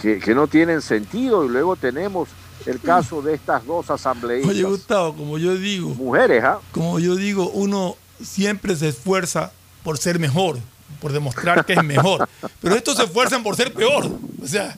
que 0.00 0.34
no 0.34 0.46
tienen 0.46 0.82
sentido 0.82 1.44
y 1.44 1.48
luego 1.48 1.74
tenemos 1.74 2.28
el 2.64 2.80
caso 2.80 3.22
de 3.22 3.34
estas 3.34 3.64
dos 3.66 3.90
asambleístas. 3.90 4.50
Oye, 4.50 4.62
Gustavo, 4.64 5.14
como 5.14 5.38
yo 5.38 5.54
digo. 5.56 5.90
Mujeres, 5.90 6.42
¿ah? 6.44 6.58
Como 6.72 6.98
yo 6.98 7.14
digo, 7.16 7.48
uno 7.50 7.96
siempre 8.22 8.74
se 8.76 8.88
esfuerza 8.88 9.52
por 9.84 9.98
ser 9.98 10.18
mejor, 10.18 10.58
por 11.00 11.12
demostrar 11.12 11.64
que 11.64 11.74
es 11.74 11.84
mejor. 11.84 12.28
Pero 12.60 12.74
estos 12.74 12.96
se 12.96 13.04
esfuerzan 13.04 13.42
por 13.42 13.54
ser 13.56 13.72
peor. 13.72 14.06
O 14.42 14.46
sea, 14.48 14.76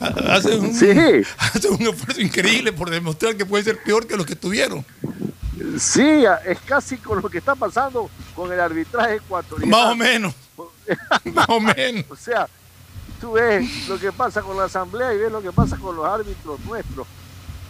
ha- 0.00 0.34
hacen 0.34 0.60
un, 0.60 0.70
hacen 0.70 1.72
un 1.72 1.82
esfuerzo 1.88 2.20
increíble 2.20 2.72
por 2.72 2.88
demostrar 2.90 3.36
que 3.36 3.44
pueden 3.44 3.64
ser 3.64 3.82
peor 3.82 4.06
que 4.06 4.16
los 4.16 4.24
que 4.26 4.36
tuvieron. 4.36 4.84
Sí, 5.78 6.24
es 6.46 6.58
casi 6.60 6.96
con 6.96 7.20
lo 7.20 7.28
que 7.28 7.38
está 7.38 7.54
pasando 7.54 8.08
con 8.34 8.50
el 8.52 8.58
arbitraje 8.60 9.16
ecuatoriano. 9.16 9.76
Más 9.76 9.92
o 9.92 9.94
menos. 9.96 10.34
Más 11.34 11.48
o 11.48 11.60
menos. 11.60 12.04
O 12.08 12.16
sea, 12.16 12.48
tú 13.20 13.32
ves 13.32 13.88
lo 13.88 13.98
que 13.98 14.10
pasa 14.10 14.42
con 14.42 14.56
la 14.56 14.64
asamblea 14.64 15.12
y 15.12 15.18
ves 15.18 15.30
lo 15.30 15.42
que 15.42 15.52
pasa 15.52 15.76
con 15.76 15.94
los 15.94 16.06
árbitros 16.06 16.58
nuestros. 16.60 17.06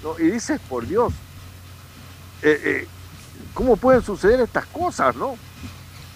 ¿no? 0.02 0.18
Y 0.18 0.30
dices, 0.30 0.60
por 0.68 0.86
Dios, 0.86 1.12
eh, 2.42 2.60
eh, 2.64 2.88
¿cómo 3.52 3.76
pueden 3.76 4.02
suceder 4.02 4.40
estas 4.40 4.66
cosas, 4.66 5.14
no? 5.16 5.36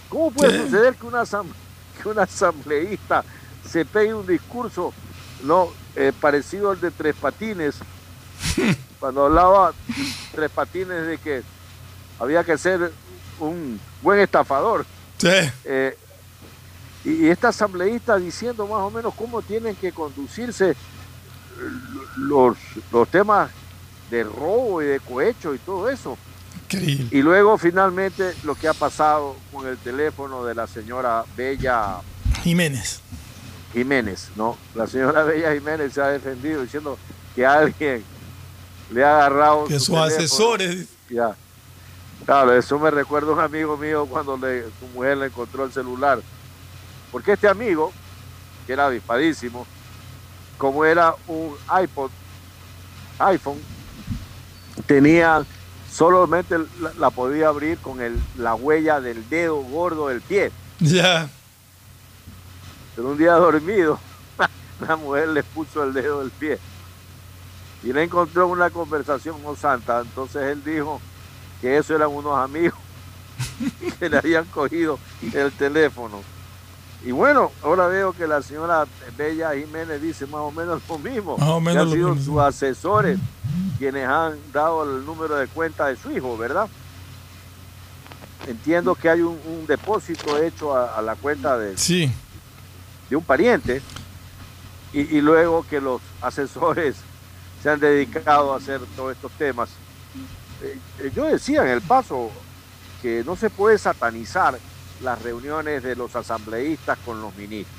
¿Cómo 0.09 0.30
puede 0.30 0.64
suceder 0.64 0.95
que 0.95 1.07
una, 1.07 1.24
que 1.24 2.09
una 2.09 2.22
asambleísta 2.22 3.24
se 3.68 3.85
pegue 3.85 4.14
un 4.14 4.26
discurso 4.26 4.93
no 5.43 5.68
eh, 5.97 6.12
parecido 6.18 6.70
al 6.70 6.80
de 6.80 6.91
Tres 6.91 7.14
Patines, 7.20 7.76
cuando 9.01 9.26
hablaba 9.26 9.72
Tres 10.32 10.51
Patines 10.51 11.07
de 11.07 11.18
que 11.18 11.43
había 12.18 12.45
que 12.45 12.57
ser 12.57 12.93
un 13.41 13.80
buen 14.03 14.20
estafador? 14.20 14.87
Sí. 15.18 15.28
Eh, 15.64 15.97
y, 17.05 17.29
esta 17.29 17.49
asambleísta 17.49 18.17
diciendo 18.17 18.67
más 18.67 18.81
o 18.81 18.91
menos 18.91 19.15
cómo 19.15 19.43
tienen 19.43 19.77
que 19.77 19.93
conducirse 19.93 20.75
los, 22.17 22.57
los 22.93 23.09
temas 23.09 23.51
de 24.11 24.25
robo 24.25 24.83
y 24.83 24.87
de 24.87 25.01
cohecho 25.01 25.55
y 25.55 25.59
todo 25.59 25.89
eso. 25.89 26.17
Increíble. 26.65 27.09
Y 27.11 27.23
luego 27.23 27.59
finalmente 27.59 28.35
lo 28.45 28.55
que 28.55 28.69
ha 28.69 28.75
pasado 28.75 29.37
con 29.53 29.67
el 29.67 29.77
teléfono 29.79 30.45
de 30.45 30.55
la 30.55 30.67
señora 30.67 31.25
Bella 31.37 31.99
Jiménez. 32.43 33.01
Jiménez, 33.73 34.31
¿no? 34.37 34.57
La 34.75 34.87
señora 34.87 35.25
Bella 35.25 35.53
Jiménez 35.53 35.93
se 35.93 36.01
ha 36.01 36.09
defendido 36.09 36.63
diciendo 36.63 36.97
que 37.35 37.45
alguien 37.45 38.05
le 38.93 39.05
ha 39.05 39.17
agarrado 39.17 39.65
Que 39.65 39.79
su 39.79 39.87
sus 39.87 39.95
teléfono. 39.95 40.17
asesores. 40.17 40.87
Ya. 41.11 41.35
Claro, 42.25 42.57
eso 42.57 42.79
me 42.79 42.91
recuerda 42.91 43.31
a 43.31 43.35
un 43.35 43.41
amigo 43.41 43.77
mío 43.77 44.07
cuando 44.07 44.37
le, 44.37 44.63
su 44.81 44.87
mujer 44.95 45.19
le 45.19 45.27
encontró 45.27 45.65
el 45.65 45.73
celular. 45.73 46.21
Porque 47.15 47.35
este 47.35 47.47
amigo, 47.47 47.93
que 48.67 48.73
era 48.73 48.87
avispadísimo, 48.87 49.65
como 50.59 50.85
era 50.85 51.15
un 51.29 51.55
iPod, 51.81 52.11
iPhone, 53.21 53.61
tenía 54.85 55.47
solamente 55.89 56.59
la, 56.81 56.93
la 56.99 57.11
podía 57.11 57.47
abrir 57.47 57.79
con 57.79 58.01
el, 58.01 58.21
la 58.37 58.57
huella 58.57 59.01
del 59.01 59.29
dedo 59.29 59.59
gordo 59.59 60.09
del 60.09 60.23
pie. 60.23 60.51
Ya. 60.81 61.31
Pero 62.97 63.11
un 63.11 63.17
día 63.17 63.35
dormido, 63.35 64.01
la 64.81 64.97
mujer 64.97 65.29
le 65.29 65.45
puso 65.45 65.85
el 65.85 65.93
dedo 65.93 66.19
del 66.19 66.33
pie. 66.33 66.59
Y 67.85 67.93
le 67.93 68.03
encontró 68.03 68.49
una 68.49 68.71
conversación 68.71 69.41
no 69.41 69.55
santa. 69.55 70.01
Entonces 70.01 70.43
él 70.43 70.65
dijo 70.65 71.01
que 71.61 71.77
eso 71.77 71.95
eran 71.95 72.09
unos 72.09 72.37
amigos 72.37 72.81
que 74.01 74.09
le 74.09 74.19
habían 74.19 74.47
cogido 74.47 74.99
el 75.33 75.53
teléfono. 75.53 76.34
Y 77.05 77.13
bueno, 77.13 77.53
ahora 77.63 77.87
veo 77.87 78.13
que 78.15 78.27
la 78.27 78.41
señora 78.41 78.87
Bella 79.17 79.53
Jiménez 79.55 80.01
dice 80.01 80.25
más 80.27 80.41
o 80.41 80.51
menos 80.51 80.81
lo 80.89 80.99
mismo. 80.99 81.37
Más 81.37 81.49
o 81.51 81.59
que 81.59 81.65
menos 81.65 81.83
han 81.83 81.89
lo 81.91 81.95
sido 81.95 82.15
mismo. 82.15 82.25
sus 82.35 82.43
asesores 82.43 83.19
quienes 83.79 84.09
han 84.09 84.39
dado 84.53 84.85
el 84.85 85.05
número 85.05 85.37
de 85.37 85.47
cuenta 85.49 85.87
de 85.87 85.97
su 85.97 86.11
hijo, 86.11 86.37
¿verdad? 86.39 86.67
Entiendo 88.47 88.95
que 88.95 89.09
hay 89.09 89.21
un, 89.21 89.39
un 89.47 89.67
depósito 89.67 90.37
hecho 90.39 90.75
a, 90.77 90.97
a 90.99 91.03
la 91.03 91.15
cuenta 91.17 91.57
de, 91.59 91.77
Sí. 91.79 92.11
de 93.09 93.17
un 93.17 93.25
pariente 93.25 93.81
y, 94.93 95.01
y 95.17 95.21
luego 95.21 95.65
que 95.69 95.81
los 95.81 96.01
asesores 96.21 96.97
se 97.63 97.71
han 97.71 97.81
dedicado 97.81 98.53
a 98.53 98.59
hacer 98.59 98.81
todos 98.97 99.13
estos 99.15 99.33
temas. 99.33 99.71
Eh, 100.63 100.79
eh, 101.01 101.13
yo 101.15 101.25
decía 101.25 101.63
en 101.63 101.69
el 101.69 101.81
paso 101.83 102.31
que 103.03 103.23
no 103.27 103.35
se 103.37 103.51
puede 103.51 103.77
satanizar 103.79 104.59
las 105.03 105.20
reuniones 105.22 105.82
de 105.82 105.97
los 105.97 106.14
asambleístas 106.16 106.99
con 107.05 107.20
los 107.20 107.34
ministros. 107.36 107.76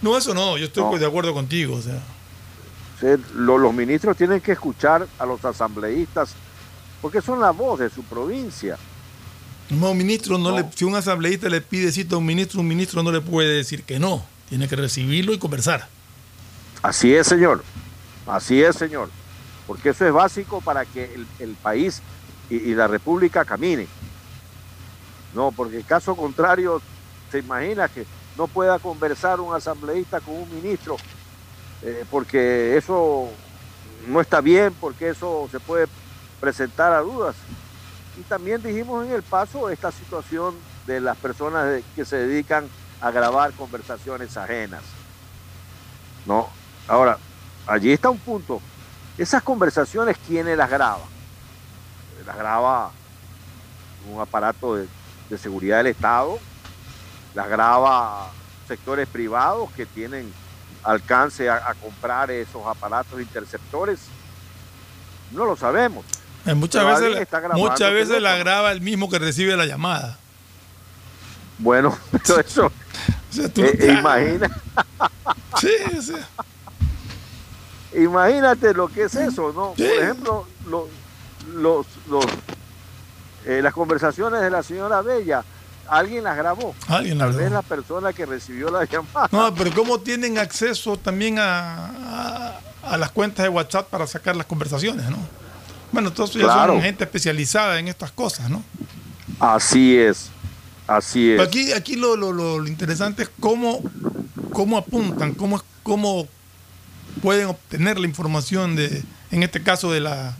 No, 0.00 0.16
eso 0.16 0.34
no, 0.34 0.56
yo 0.58 0.66
estoy 0.66 0.82
No. 0.84 0.98
de 0.98 1.06
acuerdo 1.06 1.32
contigo. 1.32 1.76
O 1.76 1.82
sea, 1.82 2.00
los 3.34 3.74
ministros 3.74 4.16
tienen 4.16 4.40
que 4.40 4.52
escuchar 4.52 5.06
a 5.18 5.26
los 5.26 5.44
asambleístas 5.44 6.34
porque 7.00 7.20
son 7.20 7.40
la 7.40 7.50
voz 7.50 7.80
de 7.80 7.90
su 7.90 8.02
provincia. 8.04 8.76
No, 9.70 9.94
ministro, 9.94 10.38
no, 10.38 10.56
Le, 10.56 10.66
si 10.74 10.84
un 10.84 10.94
asambleísta 10.94 11.48
le 11.48 11.60
pide 11.60 11.90
cita 11.92 12.14
a 12.16 12.18
un 12.18 12.26
ministro, 12.26 12.60
un 12.60 12.68
ministro 12.68 13.02
no 13.02 13.10
le 13.10 13.20
puede 13.20 13.54
decir 13.54 13.84
que 13.84 13.98
no. 13.98 14.24
Tiene 14.48 14.68
que 14.68 14.76
recibirlo 14.76 15.32
y 15.32 15.38
conversar. 15.38 15.88
Así 16.82 17.14
es, 17.14 17.26
señor. 17.26 17.64
Así 18.26 18.62
es, 18.62 18.76
señor. 18.76 19.08
Porque 19.66 19.90
eso 19.90 20.06
es 20.06 20.12
básico 20.12 20.60
para 20.60 20.84
que 20.84 21.04
el, 21.14 21.26
el 21.38 21.54
país 21.54 22.02
y, 22.50 22.56
y 22.56 22.74
la 22.74 22.86
república 22.86 23.44
camine. 23.44 23.86
No, 25.34 25.52
porque 25.52 25.82
caso 25.82 26.14
contrario, 26.14 26.80
se 27.30 27.38
imagina 27.38 27.88
que 27.88 28.06
no 28.36 28.46
pueda 28.46 28.78
conversar 28.78 29.40
un 29.40 29.54
asambleísta 29.54 30.20
con 30.20 30.34
un 30.34 30.54
ministro, 30.54 30.96
eh, 31.82 32.04
porque 32.10 32.76
eso 32.76 33.30
no 34.06 34.20
está 34.20 34.40
bien, 34.40 34.74
porque 34.80 35.10
eso 35.10 35.48
se 35.50 35.60
puede 35.60 35.86
presentar 36.40 36.92
a 36.92 37.00
dudas. 37.00 37.36
Y 38.18 38.22
también 38.22 38.62
dijimos 38.62 39.06
en 39.06 39.12
el 39.12 39.22
paso 39.22 39.70
esta 39.70 39.90
situación 39.90 40.54
de 40.86 41.00
las 41.00 41.16
personas 41.16 41.82
que 41.94 42.04
se 42.04 42.16
dedican 42.16 42.68
a 43.00 43.10
grabar 43.10 43.52
conversaciones 43.52 44.36
ajenas. 44.36 44.82
¿no? 46.26 46.48
Ahora, 46.88 47.18
allí 47.66 47.92
está 47.92 48.10
un 48.10 48.18
punto. 48.18 48.60
Esas 49.18 49.42
conversaciones, 49.42 50.16
¿quiénes 50.26 50.56
las 50.56 50.70
graba? 50.70 51.02
Las 52.26 52.36
graba 52.36 52.90
un 54.10 54.20
aparato 54.20 54.76
de, 54.76 54.88
de 55.32 55.38
seguridad 55.38 55.78
del 55.78 55.86
Estado, 55.86 56.38
las 57.34 57.48
graba 57.48 58.30
sectores 58.68 59.08
privados 59.08 59.70
que 59.72 59.86
tienen 59.86 60.30
alcance 60.84 61.48
a, 61.48 61.56
a 61.56 61.72
comprar 61.74 62.30
esos 62.30 62.66
aparatos 62.66 63.18
interceptores. 63.18 63.98
No 65.30 65.46
lo 65.46 65.56
sabemos. 65.56 66.04
Eh, 66.44 66.52
muchas 66.54 66.84
Pero 66.84 67.14
veces, 67.14 67.28
muchas 67.54 67.92
veces 67.94 68.20
la 68.20 68.36
graba 68.36 68.72
el 68.72 68.82
mismo 68.82 69.08
que 69.08 69.18
recibe 69.18 69.56
la 69.56 69.64
llamada. 69.64 70.18
Bueno, 71.56 71.96
pero 72.26 72.40
eso. 72.40 72.70
tú- 73.54 73.62
eh, 73.62 73.76
eh, 73.80 73.96
imagina, 73.98 74.50
Sí, 75.60 75.68
o 75.98 76.02
sea, 76.02 76.28
imagínate 77.94 78.74
lo 78.74 78.88
que 78.88 79.04
es 79.04 79.14
eso, 79.14 79.50
¿no? 79.54 79.72
Por 79.72 79.80
ejemplo, 79.80 80.46
lo- 80.68 80.88
los, 81.54 81.86
los, 82.08 82.26
eh, 83.46 83.60
las 83.62 83.72
conversaciones 83.72 84.40
de 84.40 84.50
la 84.50 84.62
señora 84.62 85.02
Bella, 85.02 85.44
alguien 85.88 86.24
las 86.24 86.36
grabó. 86.36 86.74
Alguien 86.88 87.18
las 87.18 87.28
Tal 87.28 87.36
vez 87.38 87.50
grabó. 87.50 87.62
la 87.62 87.62
persona 87.76 88.12
que 88.12 88.26
recibió 88.26 88.70
la 88.70 88.84
llamada. 88.90 89.28
No, 89.32 89.54
pero 89.54 89.72
¿cómo 89.74 89.98
tienen 90.00 90.38
acceso 90.38 90.96
también 90.96 91.38
a, 91.38 91.86
a- 91.86 92.60
a 92.84 92.96
las 92.98 93.10
cuentas 93.12 93.44
de 93.44 93.48
WhatsApp 93.48 93.88
para 93.88 94.06
sacar 94.08 94.34
las 94.36 94.46
conversaciones, 94.46 95.08
no? 95.08 95.18
Bueno, 95.92 96.12
todos 96.12 96.32
ya 96.34 96.42
Claro. 96.42 96.72
son 96.74 96.82
gente 96.82 97.04
especializada 97.04 97.78
en 97.78 97.86
estas 97.88 98.10
cosas, 98.12 98.50
¿no? 98.50 98.62
Así 99.38 99.96
es, 99.96 100.30
así 100.86 101.30
es. 101.30 101.36
Pero 101.36 101.42
aquí, 101.48 101.72
aquí 101.72 101.96
lo, 101.96 102.16
lo- 102.16 102.32
lo- 102.32 102.58
lo 102.58 102.66
interesante 102.68 103.22
es 103.24 103.30
cómo, 103.40 103.80
cómo 104.52 104.78
apuntan, 104.78 105.34
cómo, 105.34 105.62
cómo 105.82 106.26
pueden 107.22 107.46
obtener 107.48 107.98
la 108.00 108.06
información 108.08 108.74
de, 108.74 109.02
en 109.30 109.42
este 109.42 109.62
caso 109.62 109.92
de 109.92 110.00
la 110.00 110.34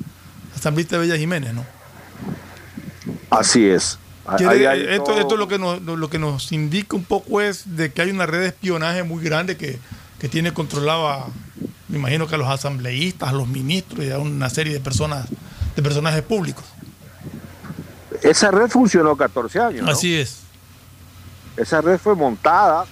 asambleísta 0.57 0.99
Bella 0.99 1.17
Jiménez, 1.17 1.53
¿no? 1.55 1.65
Así 3.31 3.67
es. 3.69 3.99
Hay 4.49 4.65
esto, 4.95 5.19
esto 5.19 5.37
lo 5.37 5.49
que 5.49 5.59
nos, 5.59 5.83
lo, 5.83 6.09
que 6.09 6.19
nos 6.19 6.53
indica 6.53 6.95
un 6.97 7.05
poco 7.05 7.41
es 7.41 7.77
de 7.77 7.93
que 7.93 8.03
hay 8.03 8.11
una 8.11 8.25
red 8.27 8.41
de 8.41 8.47
espionaje 8.49 9.03
muy 9.03 9.23
grande 9.25 9.57
que, 9.57 9.79
que 10.21 10.29
tiene 10.29 10.53
controlado 10.55 11.09
a, 11.09 11.27
me 11.89 11.99
imagino 11.99 12.29
que 12.29 12.37
a 12.37 12.39
los 12.39 12.49
asambleístas, 12.49 13.31
a 13.31 13.33
los 13.33 13.49
ministros 13.49 14.05
y 14.05 14.11
a 14.13 14.19
una 14.19 14.49
serie 14.49 14.73
de 14.75 14.81
personas, 14.81 15.27
de 15.75 15.83
personajes 15.83 16.23
públicos. 16.23 16.65
Esa 18.23 18.51
red 18.53 18.69
funcionó 18.69 19.17
14 19.17 19.59
años. 19.59 19.87
¿no? 19.87 19.91
Así 19.91 20.15
es. 20.15 20.39
Esa 21.57 21.81
red 21.81 21.99
fue 21.99 22.15
montada 22.15 22.85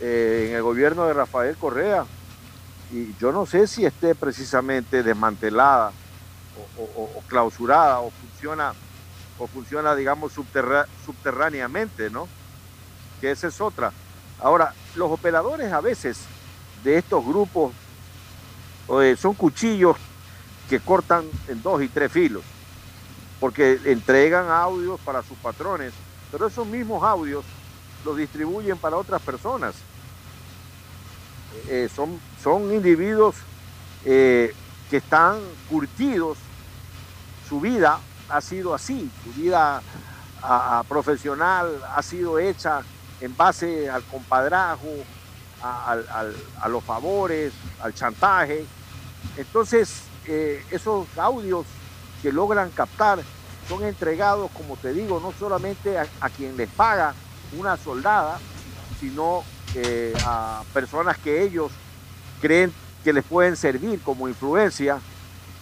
eh, 0.00 0.46
en 0.50 0.56
el 0.56 0.62
gobierno 0.62 1.06
de 1.06 1.12
Rafael 1.14 1.56
Correa 1.56 2.04
y 2.92 3.14
yo 3.20 3.32
no 3.32 3.46
sé 3.46 3.66
si 3.68 3.84
esté 3.86 4.14
precisamente 4.14 5.02
desmantelada 5.02 5.92
o, 6.76 6.82
o- 6.82 7.02
o- 7.04 7.18
o 7.18 7.22
clausurada 7.28 8.00
o 8.00 8.10
funciona 8.10 8.72
o 9.38 9.46
funciona 9.46 9.94
digamos 9.94 10.32
subterráneamente, 10.32 12.10
¿no? 12.10 12.28
Que 13.20 13.30
esa 13.30 13.48
es 13.48 13.60
otra. 13.60 13.92
Ahora, 14.40 14.74
los 14.94 15.10
operadores 15.10 15.72
a 15.72 15.80
veces 15.80 16.18
de 16.82 16.98
estos 16.98 17.24
grupos 17.24 17.72
eh, 19.00 19.16
son 19.18 19.34
cuchillos 19.34 19.96
que 20.68 20.80
cortan 20.80 21.24
en 21.48 21.62
dos 21.62 21.82
y 21.82 21.88
tres 21.88 22.10
filos 22.12 22.42
porque 23.44 23.78
entregan 23.84 24.48
audios 24.48 24.98
para 25.00 25.22
sus 25.22 25.36
patrones, 25.36 25.92
pero 26.32 26.46
esos 26.46 26.66
mismos 26.66 27.02
audios 27.02 27.44
los 28.02 28.16
distribuyen 28.16 28.78
para 28.78 28.96
otras 28.96 29.20
personas. 29.20 29.74
Eh, 31.68 31.90
son, 31.94 32.18
son 32.42 32.72
individuos 32.72 33.36
eh, 34.06 34.54
que 34.88 34.96
están 34.96 35.40
curtidos, 35.68 36.38
su 37.46 37.60
vida 37.60 38.00
ha 38.28 38.40
sido 38.40 38.74
así, 38.74 39.10
su 39.22 39.32
vida 39.40 39.82
profesional 40.88 41.80
ha 41.96 42.02
sido 42.02 42.38
hecha 42.38 42.82
en 43.20 43.34
base 43.36 43.88
al 43.88 44.02
compadrazgo, 44.04 44.92
a, 45.62 45.96
a 46.60 46.68
los 46.68 46.84
favores, 46.84 47.52
al 47.80 47.94
chantaje. 47.94 48.66
Entonces, 49.38 50.02
eh, 50.26 50.62
esos 50.70 51.06
audios 51.16 51.64
que 52.20 52.30
logran 52.30 52.70
captar 52.70 53.20
son 53.68 53.82
entregados, 53.84 54.50
como 54.50 54.76
te 54.76 54.92
digo, 54.92 55.20
no 55.20 55.32
solamente 55.38 55.98
a, 55.98 56.06
a 56.20 56.28
quien 56.28 56.56
les 56.56 56.68
paga 56.68 57.14
una 57.58 57.78
soldada, 57.78 58.38
sino 59.00 59.42
eh, 59.74 60.12
a 60.26 60.62
personas 60.74 61.16
que 61.16 61.42
ellos 61.42 61.72
creen 62.42 62.72
que 63.02 63.12
les 63.14 63.24
pueden 63.24 63.56
servir 63.56 64.00
como 64.02 64.28
influencia 64.28 65.00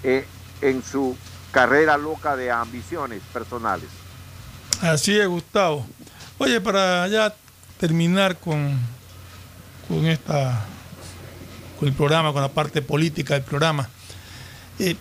eh, 0.03 0.27
en 0.61 0.83
su 0.83 1.17
carrera 1.53 1.97
loca 1.97 2.35
de 2.35 2.51
ambiciones 2.51 3.23
personales. 3.33 3.89
Así 4.81 5.17
es, 5.17 5.29
Gustavo. 5.29 5.87
Oye, 6.39 6.61
para 6.61 7.07
ya 7.07 7.33
terminar 7.79 8.37
con, 8.39 8.77
con 9.87 10.07
esta 10.07 10.67
con 11.79 11.89
el 11.89 11.95
programa, 11.95 12.33
con 12.33 12.43
la 12.43 12.49
parte 12.49 12.81
política 12.83 13.35
del 13.35 13.43
programa. 13.43 13.89
eh, 14.79 14.97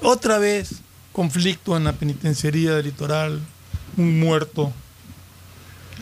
otra 0.00 0.38
vez 0.38 0.80
conflicto 1.12 1.76
en 1.76 1.84
la 1.84 1.92
penitenciaría 1.92 2.72
del 2.72 2.86
litoral, 2.86 3.40
un 3.96 4.18
muerto 4.18 4.72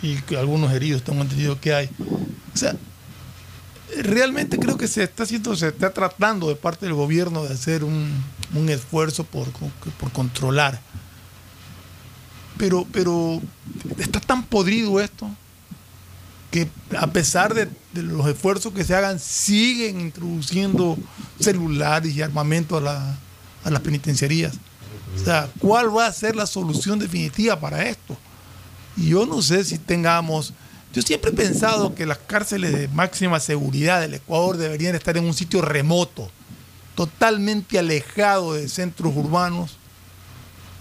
y 0.03 0.17
algunos 0.37 0.73
heridos, 0.73 1.03
tengo 1.03 1.23
entendido 1.23 1.61
que 1.61 1.75
hay. 1.75 1.91
O 2.55 2.57
sea, 2.57 2.75
realmente 4.03 4.59
creo 4.59 4.79
que 4.79 4.89
se 4.89 5.03
está 5.03 5.25
haciendo, 5.25 5.55
se 5.57 5.69
está 5.69 5.93
tratando 5.93 6.49
de 6.49 6.57
parte 6.57 6.87
del 6.87 6.95
gobierno 6.95 7.45
de 7.45 7.53
hacer 7.53 7.85
un, 7.85 8.11
un 8.55 8.68
esfuerzo 8.68 9.24
por, 9.24 9.48
por 9.51 10.12
controlar. 10.12 10.80
Pero, 12.59 12.86
pero 12.92 13.40
está 13.98 14.20
tan 14.20 14.42
podrido 14.44 15.01
esto 15.01 15.30
que 16.51 16.68
a 16.98 17.07
pesar 17.07 17.55
de, 17.55 17.68
los 17.94 18.26
esfuerzos 18.26 18.72
que 18.72 18.84
se 18.84 18.94
hagan, 18.94 19.18
siguen 19.18 20.01
introduciendo 20.01 20.98
celulares 21.38 22.14
y 22.14 22.22
armamento 22.22 22.76
a, 22.76 22.80
la- 22.80 23.18
a 23.64 23.70
las 23.70 23.80
penitenciarías. 23.80 24.55
O 25.20 25.24
sea, 25.24 25.48
¿cuál 25.59 25.96
va 25.96 26.07
a 26.07 26.12
ser 26.12 26.36
la 26.36 26.46
solución 26.46 26.98
definitiva 26.98 27.59
para 27.59 27.88
esto? 27.88 28.16
Y 28.96 29.11
yo 29.11 29.26
no 29.26 29.40
sé 29.42 29.64
si 29.64 29.78
tengamos... 29.78 30.53
Yo 30.92 31.03
siempre 31.03 31.30
he 31.30 31.34
pensado 31.34 31.94
que 31.94 32.05
las 32.05 32.18
cárceles 32.18 32.72
de 32.76 32.88
máxima 32.88 33.38
seguridad 33.38 34.01
del 34.01 34.14
Ecuador 34.14 34.57
deberían 34.57 34.96
estar 34.96 35.16
en 35.16 35.24
un 35.24 35.34
sitio 35.34 35.62
remoto, 35.62 36.28
totalmente 37.01 37.78
alejado 37.78 38.53
de 38.53 38.68
centros 38.68 39.16
urbanos 39.16 39.78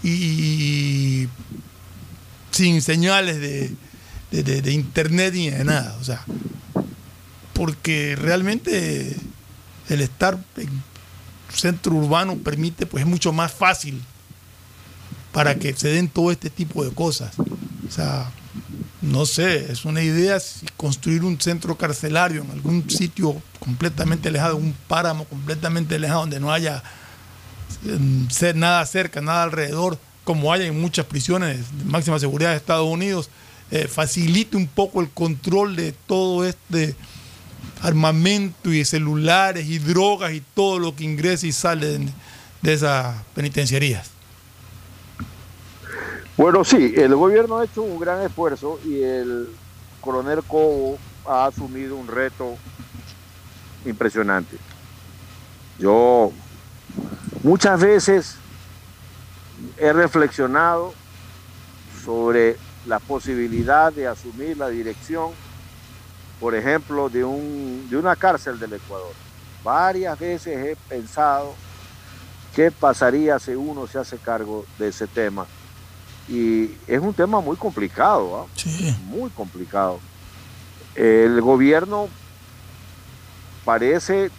y 0.02 1.28
sin 2.50 2.82
señales 2.82 3.40
de, 3.40 3.74
de- 4.30 4.72
internet 4.72 5.32
ni 5.32 5.48
de 5.48 5.64
nada. 5.64 5.96
O 5.98 6.04
sea, 6.04 6.22
porque 7.54 8.16
realmente 8.16 9.16
el 9.88 10.02
estar 10.02 10.38
en 10.58 10.68
centro 11.54 11.94
urbano 11.94 12.36
permite, 12.36 12.84
pues 12.84 13.02
es 13.02 13.08
mucho 13.08 13.32
más 13.32 13.50
fácil 13.50 14.02
para 15.32 15.54
que 15.54 15.74
se 15.74 15.88
den 15.88 16.08
todo 16.08 16.30
este 16.32 16.50
tipo 16.50 16.84
de 16.84 16.90
cosas. 16.90 17.32
O 17.38 17.90
sea, 17.90 18.30
no 19.02 19.24
sé, 19.24 19.72
es 19.72 19.84
una 19.84 20.02
idea 20.02 20.38
construir 20.76 21.24
un 21.24 21.40
centro 21.40 21.76
carcelario 21.76 22.42
en 22.42 22.50
algún 22.50 22.88
sitio 22.90 23.40
completamente 23.58 24.28
alejado, 24.28 24.56
un 24.56 24.74
páramo 24.88 25.24
completamente 25.24 25.94
alejado 25.94 26.20
donde 26.20 26.40
no 26.40 26.52
haya 26.52 26.82
em, 27.86 28.28
nada 28.54 28.84
cerca, 28.86 29.20
nada 29.20 29.44
alrededor, 29.44 29.98
como 30.24 30.52
hay 30.52 30.66
en 30.66 30.80
muchas 30.80 31.06
prisiones 31.06 31.58
de 31.78 31.84
máxima 31.84 32.18
seguridad 32.18 32.50
de 32.50 32.56
Estados 32.56 32.88
Unidos, 32.88 33.30
eh, 33.70 33.88
facilite 33.88 34.56
un 34.56 34.66
poco 34.66 35.00
el 35.00 35.08
control 35.10 35.76
de 35.76 35.92
todo 35.92 36.44
este 36.44 36.94
armamento 37.82 38.72
y 38.72 38.84
celulares 38.84 39.66
y 39.66 39.78
drogas 39.78 40.32
y 40.34 40.42
todo 40.54 40.78
lo 40.78 40.94
que 40.94 41.04
ingresa 41.04 41.46
y 41.46 41.52
sale 41.52 41.86
de, 41.86 42.08
de 42.62 42.72
esas 42.72 43.16
penitenciarías. 43.34 44.09
Bueno, 46.40 46.64
sí, 46.64 46.94
el 46.96 47.14
gobierno 47.14 47.58
ha 47.58 47.66
hecho 47.66 47.82
un 47.82 48.00
gran 48.00 48.22
esfuerzo 48.22 48.80
y 48.82 49.02
el 49.02 49.46
coronel 50.00 50.42
Cobo 50.42 50.96
ha 51.26 51.44
asumido 51.44 51.96
un 51.96 52.08
reto 52.08 52.56
impresionante. 53.84 54.56
Yo 55.78 56.32
muchas 57.42 57.78
veces 57.78 58.36
he 59.76 59.92
reflexionado 59.92 60.94
sobre 62.02 62.56
la 62.86 63.00
posibilidad 63.00 63.92
de 63.92 64.06
asumir 64.06 64.56
la 64.56 64.70
dirección, 64.70 65.32
por 66.40 66.54
ejemplo, 66.54 67.10
de, 67.10 67.22
un, 67.22 67.86
de 67.90 67.98
una 67.98 68.16
cárcel 68.16 68.58
del 68.58 68.72
Ecuador. 68.72 69.12
Varias 69.62 70.18
veces 70.18 70.56
he 70.56 70.74
pensado 70.88 71.54
qué 72.56 72.70
pasaría 72.70 73.38
si 73.38 73.50
uno 73.50 73.86
se 73.86 73.98
hace 73.98 74.16
cargo 74.16 74.64
de 74.78 74.88
ese 74.88 75.06
tema. 75.06 75.46
Y 76.30 76.70
es 76.86 77.00
un 77.00 77.12
tema 77.12 77.40
muy 77.40 77.56
complicado, 77.56 78.42
¿ah? 78.42 78.46
muy 79.06 79.30
complicado. 79.30 79.98
El 80.94 81.40
gobierno 81.40 82.08
parece 83.64 84.30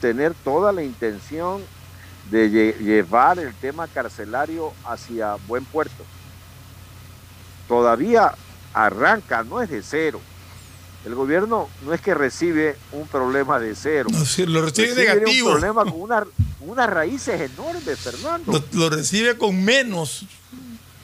tener 0.00 0.34
toda 0.34 0.72
la 0.72 0.82
intención 0.82 1.62
de 2.30 2.50
lle- 2.50 2.78
llevar 2.78 3.38
el 3.38 3.54
tema 3.54 3.86
carcelario 3.88 4.72
hacia 4.84 5.36
buen 5.46 5.64
puerto. 5.64 6.04
Todavía 7.66 8.34
arranca, 8.74 9.42
no 9.44 9.60
es 9.62 9.70
de 9.70 9.82
cero. 9.82 10.20
El 11.04 11.14
gobierno 11.14 11.68
no 11.84 11.94
es 11.94 12.00
que 12.00 12.14
recibe 12.14 12.76
un 12.92 13.06
problema 13.06 13.58
de 13.58 13.74
cero. 13.74 14.08
No, 14.10 14.24
sí, 14.24 14.44
lo 14.46 14.62
recibe 14.62 14.88
Recibe 14.88 15.14
negativo. 15.14 15.46
un 15.46 15.52
problema 15.52 15.84
con 15.84 16.00
una- 16.00 16.26
unas 16.60 16.90
raíces 16.90 17.40
enormes, 17.52 17.98
Fernando. 17.98 18.52
Lo, 18.52 18.62
lo 18.72 18.90
recibe 18.90 19.38
con 19.38 19.62
menos. 19.64 20.26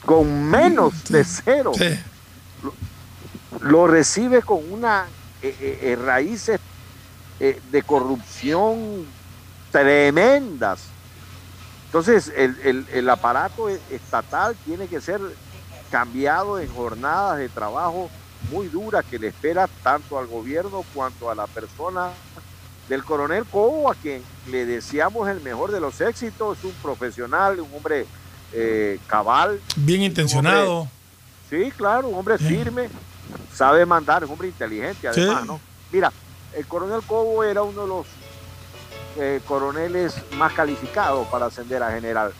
Con 0.05 0.43
menos 0.49 1.03
de 1.09 1.23
cero. 1.23 1.71
Lo, 2.63 2.73
lo 3.69 3.87
recibe 3.87 4.41
con 4.41 4.59
una 4.71 5.05
eh, 5.41 5.55
eh, 5.59 5.79
eh, 5.81 5.95
raíces 5.95 6.59
eh, 7.39 7.59
de 7.71 7.83
corrupción 7.83 9.05
tremendas. 9.71 10.81
Entonces, 11.87 12.31
el, 12.35 12.57
el- 12.63 12.85
el 12.93 13.09
aparato 13.09 13.69
e- 13.69 13.79
estatal 13.91 14.55
tiene 14.65 14.87
que 14.87 15.01
ser 15.01 15.19
cambiado 15.91 16.59
en 16.59 16.67
jornadas 16.73 17.37
de 17.37 17.49
trabajo 17.49 18.09
muy 18.51 18.67
duras 18.67 19.03
que 19.09 19.17
le 19.17 19.27
espera 19.27 19.67
tanto 19.81 20.19
al 20.19 20.27
gobierno 20.27 20.83
cuanto 20.93 21.29
a 21.31 21.35
la 21.35 21.47
persona 21.47 22.09
del 22.89 23.03
coronel 23.03 23.45
Cobo, 23.45 23.89
a 23.89 23.95
quien 23.95 24.21
le 24.51 24.65
deseamos 24.65 25.27
el 25.29 25.41
mejor 25.41 25.71
de 25.71 25.79
los 25.79 25.99
éxitos, 26.01 26.63
un 26.63 26.73
profesional, 26.81 27.59
un 27.59 27.69
hombre 27.75 28.05
eh, 28.57 28.99
cabal. 29.07 29.59
Bien 29.75 30.01
intencionado. 30.01 30.87
Sí, 31.49 31.71
claro, 31.75 32.07
un 32.07 32.17
hombre 32.17 32.37
firme, 32.37 32.89
sabe 33.53 33.85
mandar, 33.85 34.23
es 34.23 34.27
un 34.27 34.33
hombre 34.33 34.47
inteligente 34.47 35.07
además, 35.07 35.41
Sí. 35.41 35.47
¿no? 35.47 35.59
Mira, 35.91 36.11
el 36.55 36.65
coronel 36.65 37.01
Cobo 37.05 37.43
era 37.43 37.61
uno 37.63 37.81
de 37.81 37.87
los 37.87 38.05
eh, 39.17 39.41
coroneles 39.47 40.15
más 40.37 40.53
calificados 40.53 41.27
para 41.27 41.45
ascender 41.47 41.83
a 41.83 41.91
general. 41.91 42.33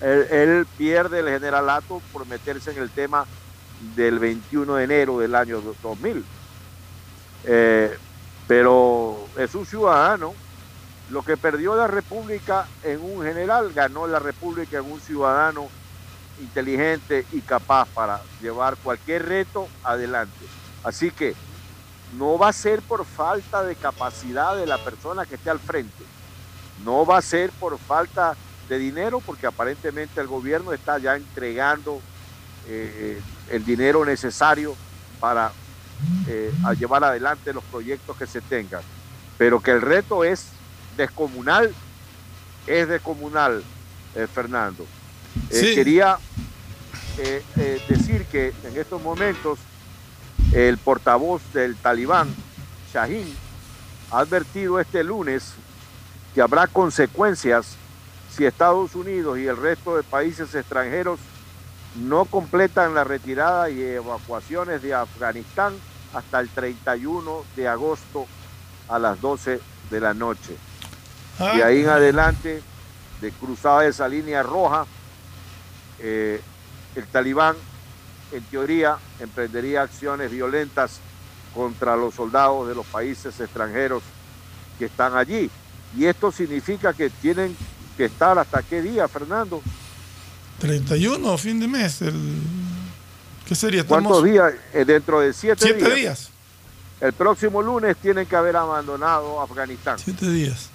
Él, 0.00 0.26
él 0.30 0.66
pierde 0.76 1.20
el 1.20 1.28
generalato 1.28 2.02
por 2.12 2.26
meterse 2.26 2.72
en 2.72 2.78
el 2.78 2.90
tema 2.90 3.24
del 3.94 4.18
21 4.18 4.74
de 4.76 4.84
enero 4.84 5.18
del 5.18 5.34
año 5.34 5.60
2000. 5.82 6.24
Eh, 7.44 7.96
pero 8.48 9.26
es 9.36 9.54
un 9.54 9.64
ciudadano. 9.66 10.34
Lo 11.12 11.22
que 11.22 11.36
perdió 11.36 11.76
la 11.76 11.88
República 11.88 12.66
en 12.82 13.02
un 13.02 13.22
general, 13.22 13.70
ganó 13.74 14.06
la 14.06 14.18
República 14.18 14.78
en 14.78 14.90
un 14.90 14.98
ciudadano 14.98 15.68
inteligente 16.40 17.26
y 17.32 17.42
capaz 17.42 17.86
para 17.88 18.22
llevar 18.40 18.78
cualquier 18.78 19.26
reto 19.26 19.68
adelante. 19.84 20.46
Así 20.82 21.10
que 21.10 21.34
no 22.16 22.38
va 22.38 22.48
a 22.48 22.52
ser 22.54 22.80
por 22.80 23.04
falta 23.04 23.62
de 23.62 23.76
capacidad 23.76 24.56
de 24.56 24.66
la 24.66 24.78
persona 24.78 25.26
que 25.26 25.34
esté 25.34 25.50
al 25.50 25.58
frente, 25.58 26.02
no 26.82 27.04
va 27.04 27.18
a 27.18 27.22
ser 27.22 27.50
por 27.50 27.76
falta 27.76 28.34
de 28.70 28.78
dinero, 28.78 29.20
porque 29.20 29.46
aparentemente 29.46 30.18
el 30.18 30.28
gobierno 30.28 30.72
está 30.72 30.96
ya 30.96 31.14
entregando 31.14 32.00
eh, 32.66 33.20
el 33.50 33.62
dinero 33.66 34.02
necesario 34.06 34.74
para 35.20 35.52
eh, 36.26 36.50
llevar 36.78 37.04
adelante 37.04 37.52
los 37.52 37.64
proyectos 37.64 38.16
que 38.16 38.26
se 38.26 38.40
tengan. 38.40 38.80
Pero 39.36 39.60
que 39.60 39.72
el 39.72 39.82
reto 39.82 40.24
es 40.24 40.52
descomunal, 40.96 41.72
es 42.66 42.88
descomunal, 42.88 43.62
eh, 44.14 44.26
Fernando. 44.32 44.84
Eh, 45.50 45.60
Sí. 45.60 45.74
Quería 45.74 46.18
eh, 47.18 47.42
decir 47.88 48.24
que 48.26 48.52
en 48.64 48.76
estos 48.76 49.02
momentos 49.02 49.58
el 50.52 50.78
portavoz 50.78 51.42
del 51.52 51.76
talibán, 51.76 52.28
Shahin, 52.92 53.34
ha 54.10 54.18
advertido 54.18 54.78
este 54.80 55.02
lunes 55.02 55.54
que 56.34 56.42
habrá 56.42 56.66
consecuencias 56.66 57.76
si 58.30 58.44
Estados 58.46 58.94
Unidos 58.94 59.38
y 59.38 59.46
el 59.46 59.56
resto 59.56 59.96
de 59.96 60.02
países 60.02 60.54
extranjeros 60.54 61.18
no 61.96 62.24
completan 62.24 62.94
la 62.94 63.04
retirada 63.04 63.68
y 63.68 63.82
evacuaciones 63.82 64.82
de 64.82 64.94
Afganistán 64.94 65.74
hasta 66.14 66.40
el 66.40 66.48
31 66.48 67.44
de 67.56 67.68
agosto 67.68 68.26
a 68.88 68.98
las 68.98 69.20
12 69.20 69.60
de 69.90 70.00
la 70.00 70.14
noche. 70.14 70.56
Ah. 71.42 71.56
De 71.56 71.64
ahí 71.64 71.80
en 71.80 71.88
adelante, 71.88 72.62
de 73.20 73.30
cruzada 73.32 73.84
esa 73.86 74.08
línea 74.08 74.42
roja, 74.42 74.86
eh, 75.98 76.40
el 76.94 77.06
talibán, 77.06 77.56
en 78.32 78.42
teoría, 78.44 78.96
emprendería 79.20 79.82
acciones 79.82 80.30
violentas 80.30 80.98
contra 81.54 81.96
los 81.96 82.14
soldados 82.14 82.68
de 82.68 82.74
los 82.74 82.86
países 82.86 83.38
extranjeros 83.40 84.02
que 84.78 84.86
están 84.86 85.16
allí. 85.16 85.50
Y 85.96 86.06
esto 86.06 86.32
significa 86.32 86.92
que 86.94 87.10
tienen 87.10 87.54
que 87.96 88.06
estar 88.06 88.38
hasta 88.38 88.62
qué 88.62 88.80
día, 88.80 89.06
Fernando. 89.08 89.60
31, 90.60 91.36
fin 91.38 91.60
de 91.60 91.68
mes. 91.68 92.02
El, 92.02 92.14
¿Qué 93.46 93.54
sería? 93.54 93.82
Estamos- 93.82 94.04
¿Cuántos 94.10 94.24
días? 94.24 94.54
Eh, 94.72 94.84
dentro 94.84 95.20
de 95.20 95.32
siete, 95.32 95.64
Siete 95.64 95.84
días. 95.84 95.94
días. 95.96 96.28
El 97.00 97.12
próximo 97.12 97.60
lunes 97.60 97.96
tienen 97.96 98.26
que 98.26 98.36
haber 98.36 98.56
abandonado 98.56 99.40
Afganistán. 99.42 99.98
Siete 99.98 100.30
días. 100.30 100.70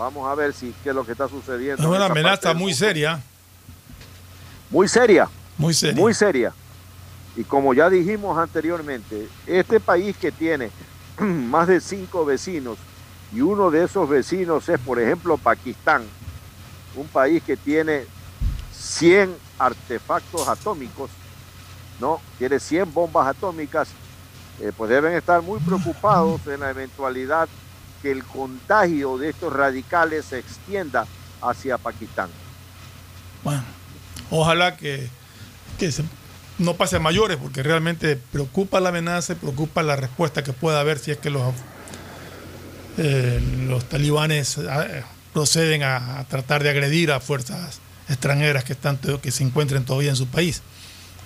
Vamos 0.00 0.26
a 0.26 0.34
ver 0.34 0.54
si 0.54 0.74
qué 0.82 0.88
es 0.88 0.94
lo 0.94 1.04
que 1.04 1.12
está 1.12 1.28
sucediendo. 1.28 1.82
Es 1.82 1.86
una 1.86 2.06
amenaza 2.06 2.54
muy 2.54 2.72
seria. 2.72 3.20
Muy 4.70 4.88
seria. 4.88 5.28
Muy 5.58 5.74
seria. 5.74 6.00
Muy 6.00 6.14
seria. 6.14 6.54
Y 7.36 7.44
como 7.44 7.74
ya 7.74 7.90
dijimos 7.90 8.38
anteriormente, 8.38 9.28
este 9.46 9.78
país 9.78 10.16
que 10.16 10.32
tiene 10.32 10.70
más 11.20 11.68
de 11.68 11.82
cinco 11.82 12.24
vecinos 12.24 12.78
y 13.30 13.42
uno 13.42 13.70
de 13.70 13.84
esos 13.84 14.08
vecinos 14.08 14.66
es, 14.70 14.80
por 14.80 14.98
ejemplo, 14.98 15.36
Pakistán, 15.36 16.02
un 16.96 17.06
país 17.06 17.42
que 17.42 17.58
tiene 17.58 18.06
100 18.72 19.36
artefactos 19.58 20.48
atómicos, 20.48 21.10
¿no? 22.00 22.22
Tiene 22.38 22.58
100 22.58 22.94
bombas 22.94 23.26
atómicas, 23.26 23.90
eh, 24.60 24.72
pues 24.74 24.88
deben 24.88 25.12
estar 25.12 25.42
muy 25.42 25.60
preocupados 25.60 26.40
en 26.46 26.60
la 26.60 26.70
eventualidad 26.70 27.50
que 28.02 28.10
el 28.10 28.24
contagio 28.24 29.18
de 29.18 29.30
estos 29.30 29.52
radicales 29.52 30.26
se 30.26 30.38
extienda 30.38 31.06
hacia 31.42 31.78
Pakistán. 31.78 32.28
Bueno, 33.42 33.62
ojalá 34.30 34.76
que, 34.76 35.08
que 35.78 35.92
no 36.58 36.76
pase 36.76 36.96
a 36.96 37.00
mayores, 37.00 37.38
porque 37.38 37.62
realmente 37.62 38.16
preocupa 38.16 38.80
la 38.80 38.90
amenaza, 38.90 39.34
preocupa 39.34 39.82
la 39.82 39.96
respuesta 39.96 40.44
que 40.44 40.52
pueda 40.52 40.80
haber 40.80 40.98
si 40.98 41.10
es 41.10 41.18
que 41.18 41.30
los, 41.30 41.42
eh, 42.98 43.40
talibanes 43.88 44.58
eh, 44.58 45.04
proceden 45.32 45.82
a, 45.82 46.24
tratar 46.28 46.62
de 46.62 46.70
agredir 46.70 47.12
a 47.12 47.20
fuerzas 47.20 47.80
extranjeras 48.08 48.64
que, 48.64 48.74
están, 48.74 48.98
que 48.98 49.30
se 49.30 49.42
encuentren 49.42 49.84
todavía 49.84 50.10
en 50.10 50.16
su 50.16 50.26
país. 50.26 50.62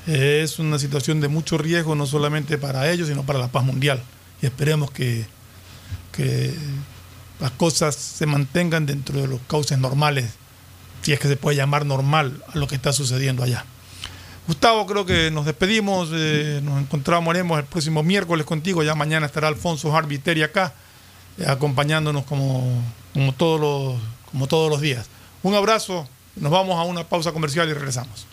Eh, 0.07 0.43
es 0.45 0.59
una 0.59 0.79
situación 0.79 1.21
de 1.21 1.29
mucho 1.29 1.59
riesgo, 1.59 1.95
no 1.95 2.07
solamente 2.07 2.59
para 2.59 2.91
ellos, 2.91 3.09
sino 3.09 3.25
para 3.25 3.39
la 3.39 3.49
paz 3.49 3.65
mundial. 3.65 4.03
Y 4.43 4.47
esperemos 4.47 4.91
que, 4.91 5.27
que 6.15 6.55
las 7.41 7.51
cosas 7.53 7.95
se 7.95 8.27
mantengan 8.27 8.87
dentro 8.87 9.21
de 9.21 9.27
los 9.27 9.41
cauces 9.49 9.79
normales, 9.79 10.31
si 11.03 11.13
es 11.13 11.21
que 11.21 11.29
se 11.29 11.37
puede 11.37 11.57
llamar 11.57 11.85
normal 11.85 12.43
a 12.53 12.59
lo 12.59 12.67
que 12.67 12.75
está 12.75 12.93
sucediendo 12.93 13.43
allá. 13.43 13.65
Gustavo, 14.47 14.87
creo 14.87 15.07
que 15.07 15.31
nos 15.31 15.47
despedimos, 15.47 16.11
eh, 16.13 16.61
nos 16.63 16.81
encontramos 16.81 17.31
haremos 17.31 17.59
el 17.59 17.65
próximo 17.65 18.03
miércoles 18.03 18.45
contigo, 18.45 18.83
ya 18.83 18.95
mañana 18.95 19.27
estará 19.27 19.49
Alfonso 19.49 19.95
Harviteri 19.95 20.43
acá, 20.43 20.75
eh, 21.39 21.45
acompañándonos 21.47 22.25
como, 22.25 22.83
como, 23.15 23.33
todos 23.33 23.61
los, 23.61 24.01
como 24.31 24.47
todos 24.47 24.71
los 24.71 24.81
días. 24.81 25.09
Un 25.43 25.55
abrazo, 25.55 26.07
nos 26.37 26.53
vamos 26.53 26.79
a 26.79 26.85
una 26.85 27.05
pausa 27.05 27.33
comercial 27.33 27.69
y 27.69 27.73
regresamos. 27.73 28.27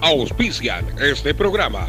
Auspician 0.00 0.86
este 1.00 1.34
programa. 1.34 1.88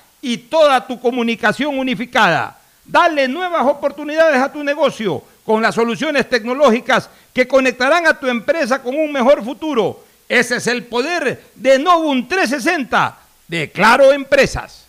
y 0.21 0.37
toda 0.37 0.85
tu 0.85 0.99
comunicación 0.99 1.77
unificada. 1.77 2.57
Dale 2.85 3.27
nuevas 3.27 3.65
oportunidades 3.65 4.41
a 4.41 4.51
tu 4.51 4.63
negocio 4.63 5.23
con 5.45 5.61
las 5.61 5.75
soluciones 5.75 6.29
tecnológicas 6.29 7.09
que 7.33 7.47
conectarán 7.47 8.07
a 8.07 8.19
tu 8.19 8.27
empresa 8.27 8.81
con 8.81 8.95
un 8.95 9.11
mejor 9.11 9.43
futuro. 9.43 10.03
Ese 10.27 10.57
es 10.57 10.67
el 10.67 10.85
poder 10.85 11.43
de 11.55 11.79
Novum 11.79 12.27
360 12.27 13.17
de 13.47 13.71
Claro 13.71 14.11
Empresas. 14.13 14.85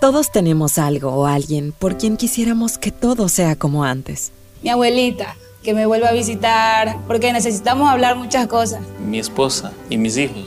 Todos 0.00 0.30
tenemos 0.30 0.78
algo 0.78 1.10
o 1.12 1.26
alguien 1.26 1.72
por 1.72 1.96
quien 1.96 2.16
quisiéramos 2.16 2.78
que 2.78 2.90
todo 2.90 3.28
sea 3.28 3.56
como 3.56 3.84
antes. 3.84 4.30
Mi 4.62 4.70
abuelita, 4.70 5.34
que 5.62 5.74
me 5.74 5.86
vuelva 5.86 6.10
a 6.10 6.12
visitar, 6.12 6.98
porque 7.06 7.32
necesitamos 7.32 7.90
hablar 7.90 8.16
muchas 8.16 8.46
cosas. 8.46 8.80
Mi 9.00 9.18
esposa 9.18 9.72
y 9.90 9.96
mis 9.96 10.16
hijos, 10.16 10.46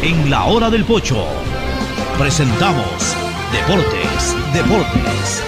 En 0.00 0.30
la 0.30 0.44
hora 0.44 0.70
del 0.70 0.84
pocho 0.84 1.26
presentamos 2.16 3.16
Deportes, 3.52 4.54
Deportes. 4.54 5.42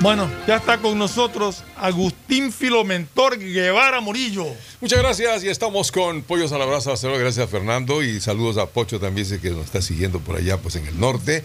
Bueno, 0.00 0.28
ya 0.48 0.56
está 0.56 0.78
con 0.78 0.98
nosotros 0.98 1.62
Agustín 1.76 2.52
Filomentor 2.52 3.38
Guevara 3.38 4.00
Murillo. 4.00 4.46
Muchas 4.80 4.98
gracias 4.98 5.44
y 5.44 5.48
estamos 5.48 5.92
con 5.92 6.22
Pollos 6.22 6.50
a 6.50 6.58
la 6.58 6.64
Brasa. 6.64 6.94
Gracias 7.00 7.38
a 7.38 7.46
Fernando 7.46 8.02
y 8.02 8.20
saludos 8.20 8.58
a 8.58 8.66
Pocho 8.66 8.98
también, 8.98 9.28
sé 9.28 9.40
que 9.40 9.50
nos 9.50 9.66
está 9.66 9.80
siguiendo 9.80 10.18
por 10.18 10.38
allá 10.38 10.56
pues 10.56 10.74
en 10.74 10.88
el 10.88 10.98
norte. 10.98 11.44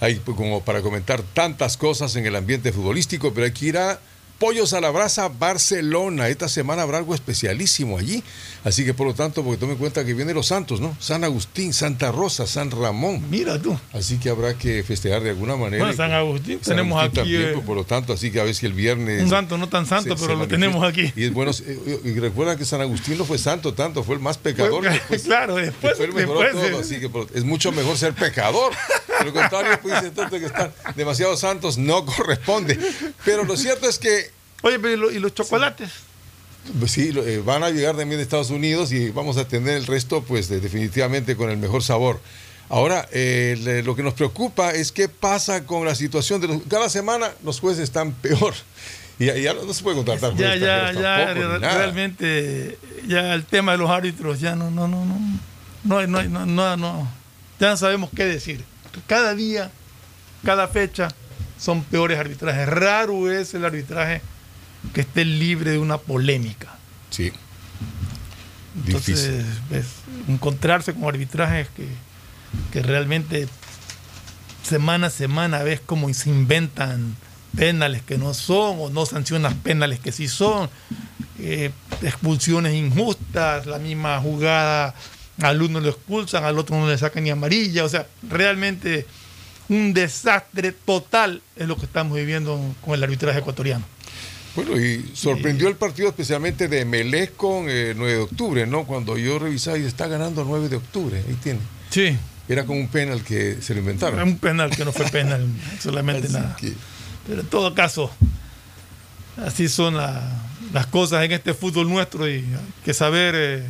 Hay 0.00 0.16
pues, 0.16 0.36
como 0.36 0.64
para 0.64 0.82
comentar 0.82 1.22
tantas 1.22 1.76
cosas 1.76 2.16
en 2.16 2.26
el 2.26 2.34
ambiente 2.34 2.72
futbolístico, 2.72 3.32
pero 3.32 3.46
hay 3.46 3.52
que 3.52 3.66
ir 3.66 3.78
a 3.78 4.00
Pollos 4.42 4.72
a 4.72 4.80
la 4.80 4.90
Brasa 4.90 5.28
Barcelona. 5.28 6.26
Esta 6.26 6.48
semana 6.48 6.82
habrá 6.82 6.98
algo 6.98 7.14
especialísimo 7.14 7.96
allí. 7.96 8.24
Así 8.64 8.84
que 8.84 8.92
por 8.92 9.06
lo 9.06 9.14
tanto, 9.14 9.44
porque 9.44 9.56
tome 9.58 9.72
en 9.74 9.78
cuenta 9.78 10.04
que 10.04 10.14
vienen 10.14 10.34
los 10.34 10.48
santos, 10.48 10.80
¿no? 10.80 10.96
San 10.98 11.22
Agustín, 11.22 11.72
Santa 11.72 12.10
Rosa, 12.10 12.44
San 12.48 12.72
Ramón. 12.72 13.24
Mira 13.30 13.60
tú. 13.62 13.78
Así 13.92 14.18
que 14.18 14.30
habrá 14.30 14.54
que 14.54 14.82
festejar 14.82 15.22
de 15.22 15.30
alguna 15.30 15.54
manera. 15.54 15.84
Bueno, 15.84 15.96
San 15.96 16.10
Agustín 16.12 16.58
San 16.60 16.76
tenemos 16.76 17.00
Agustín 17.00 17.20
aquí, 17.22 17.30
también, 17.32 17.50
eh, 17.50 17.52
pues, 17.54 17.66
por 17.66 17.76
lo 17.76 17.84
tanto, 17.84 18.12
así 18.12 18.32
que 18.32 18.40
a 18.40 18.44
ver 18.44 18.54
si 18.56 18.66
el 18.66 18.72
viernes. 18.72 19.22
Un 19.22 19.30
santo 19.30 19.58
no 19.58 19.68
tan 19.68 19.86
santo, 19.86 20.16
pero 20.18 20.34
lo 20.34 20.48
tenemos 20.48 20.82
aquí. 20.84 21.12
Y 21.14 21.24
es 21.26 21.32
bueno, 21.32 21.52
eh, 21.64 22.00
y 22.04 22.18
recuerdan 22.18 22.58
que 22.58 22.64
San 22.64 22.80
Agustín 22.80 23.18
no 23.18 23.24
fue 23.24 23.38
santo 23.38 23.74
tanto, 23.74 24.02
fue 24.02 24.16
el 24.16 24.20
más 24.20 24.38
pecador. 24.38 24.82
Fue- 24.82 24.90
después- 24.90 25.22
claro, 25.24 25.54
después- 25.54 25.96
después 25.98 26.14
mejoró 26.14 26.40
después, 26.40 26.66
todo, 26.70 26.78
eh. 26.80 26.82
así 26.84 26.98
que 26.98 27.08
por- 27.08 27.28
es 27.32 27.44
mucho 27.44 27.70
mejor 27.70 27.96
ser 27.96 28.12
pecador. 28.12 28.72
Lo 29.24 29.32
contrario, 29.32 29.78
pues 29.80 30.12
tanto 30.14 30.36
que 30.40 30.46
están 30.46 30.72
demasiado 30.96 31.36
santos, 31.36 31.78
no 31.78 32.04
corresponde. 32.04 32.76
Pero 33.24 33.44
lo 33.44 33.56
cierto 33.56 33.88
es 33.88 33.98
que 34.00 34.31
Oye, 34.62 34.78
pero 34.78 34.94
¿y 34.94 34.96
lo- 34.96 35.10
¿y 35.10 35.18
los 35.18 35.34
chocolates? 35.34 35.90
Pues 36.78 36.92
sí, 36.92 37.12
eh, 37.14 37.42
van 37.44 37.62
a 37.64 37.70
llegar 37.70 37.96
también 37.96 38.18
de 38.18 38.22
Estados 38.22 38.50
Unidos 38.50 38.92
y 38.92 39.10
vamos 39.10 39.36
a 39.36 39.46
tener 39.48 39.76
el 39.76 39.86
resto, 39.86 40.22
pues 40.22 40.48
de- 40.48 40.60
definitivamente 40.60 41.36
con 41.36 41.50
el 41.50 41.56
mejor 41.56 41.82
sabor. 41.82 42.20
Ahora, 42.68 43.08
eh, 43.12 43.56
le- 43.60 43.82
lo 43.82 43.96
que 43.96 44.02
nos 44.04 44.14
preocupa 44.14 44.70
es 44.72 44.92
qué 44.92 45.08
pasa 45.08 45.64
con 45.66 45.84
la 45.84 45.94
situación 45.94 46.40
de 46.40 46.48
los... 46.48 46.62
Cada 46.68 46.88
semana 46.88 47.32
los 47.44 47.58
jueces 47.60 47.82
están 47.82 48.12
peor. 48.22 48.54
Y 49.18 49.26
ya, 49.26 49.36
ya 49.36 49.52
no, 49.54 49.72
se 49.74 49.82
puede 49.82 49.96
contratar 49.96 50.34
Ya, 50.36 50.54
ya, 50.56 50.92
ya, 50.92 51.26
tampoco, 51.26 51.48
re- 51.48 51.58
realmente, 51.58 52.78
ya 53.06 53.34
el 53.34 53.44
tema 53.44 53.72
de 53.72 53.78
los 53.78 53.90
árbitros, 53.90 54.40
ya 54.40 54.54
no, 54.56 54.70
no, 54.70 54.88
no, 54.88 55.04
no, 55.04 55.20
no, 55.84 56.06
no, 56.06 56.22
no, 56.22 56.46
no, 56.46 56.76
no, 56.76 57.08
ya 57.60 57.70
no 57.70 57.76
sabemos 57.76 58.08
qué 58.14 58.24
decir. 58.24 58.64
Cada 59.06 59.34
día, 59.34 59.70
cada 60.44 60.66
fecha, 60.68 61.08
son 61.58 61.82
peores 61.84 62.18
arbitrajes. 62.18 62.66
Raro 62.68 63.30
es 63.30 63.52
el 63.54 63.64
arbitraje 63.64 64.22
que 64.92 65.02
esté 65.02 65.24
libre 65.24 65.72
de 65.72 65.78
una 65.78 65.98
polémica. 65.98 66.76
Sí. 67.10 67.32
Entonces, 68.86 69.44
ves, 69.70 69.86
encontrarse 70.28 70.94
con 70.94 71.04
arbitrajes 71.04 71.68
que, 71.68 71.86
que 72.72 72.82
realmente 72.82 73.48
semana 74.62 75.08
a 75.08 75.10
semana 75.10 75.62
ves 75.62 75.80
cómo 75.84 76.12
se 76.14 76.30
inventan 76.30 77.16
penales 77.56 78.02
que 78.02 78.16
no 78.16 78.32
son 78.34 78.76
o 78.80 78.90
no 78.90 79.04
sancionas 79.04 79.54
penales 79.54 80.00
que 80.00 80.12
sí 80.12 80.28
son, 80.28 80.70
eh, 81.38 81.70
expulsiones 82.02 82.74
injustas, 82.74 83.66
la 83.66 83.78
misma 83.78 84.18
jugada 84.20 84.94
al 85.40 85.62
uno 85.62 85.80
lo 85.80 85.90
expulsan, 85.90 86.44
al 86.44 86.58
otro 86.58 86.76
no 86.76 86.88
le 86.88 86.96
sacan 86.96 87.24
ni 87.24 87.30
amarilla, 87.30 87.84
o 87.84 87.88
sea, 87.88 88.06
realmente 88.28 89.06
un 89.68 89.92
desastre 89.92 90.72
total 90.72 91.42
es 91.56 91.66
lo 91.66 91.76
que 91.76 91.86
estamos 91.86 92.16
viviendo 92.16 92.60
con 92.80 92.94
el 92.94 93.02
arbitraje 93.02 93.38
ecuatoriano. 93.38 93.84
Bueno, 94.54 94.78
y 94.78 95.10
sorprendió 95.14 95.68
el 95.68 95.76
partido 95.76 96.08
especialmente 96.08 96.68
de 96.68 96.84
Melec 96.84 97.34
con 97.36 97.66
eh, 97.68 97.94
9 97.96 98.12
de 98.12 98.18
octubre, 98.18 98.66
¿no? 98.66 98.84
Cuando 98.84 99.16
yo 99.16 99.38
revisaba 99.38 99.78
y 99.78 99.84
está 99.84 100.06
ganando 100.08 100.44
9 100.44 100.68
de 100.68 100.76
octubre, 100.76 101.22
ahí 101.26 101.34
tiene. 101.42 101.60
Sí. 101.90 102.16
Era 102.48 102.64
como 102.66 102.78
un 102.80 102.88
penal 102.88 103.22
que 103.22 103.62
se 103.62 103.72
lo 103.72 103.80
inventaron. 103.80 104.20
Un 104.28 104.36
penal 104.38 104.68
que 104.76 104.84
no 104.84 104.92
fue 104.92 105.06
penal, 105.06 105.46
solamente 105.80 106.28
nada. 106.28 106.56
Pero 107.26 107.40
en 107.40 107.46
todo 107.46 107.74
caso, 107.74 108.10
así 109.44 109.68
son 109.68 109.96
la- 109.96 110.42
las 110.72 110.86
cosas 110.86 111.24
en 111.24 111.32
este 111.32 111.54
fútbol 111.54 111.88
nuestro 111.88 112.28
y 112.28 112.32
hay 112.34 112.44
que 112.84 112.92
saber, 112.94 113.34
eh, 113.36 113.62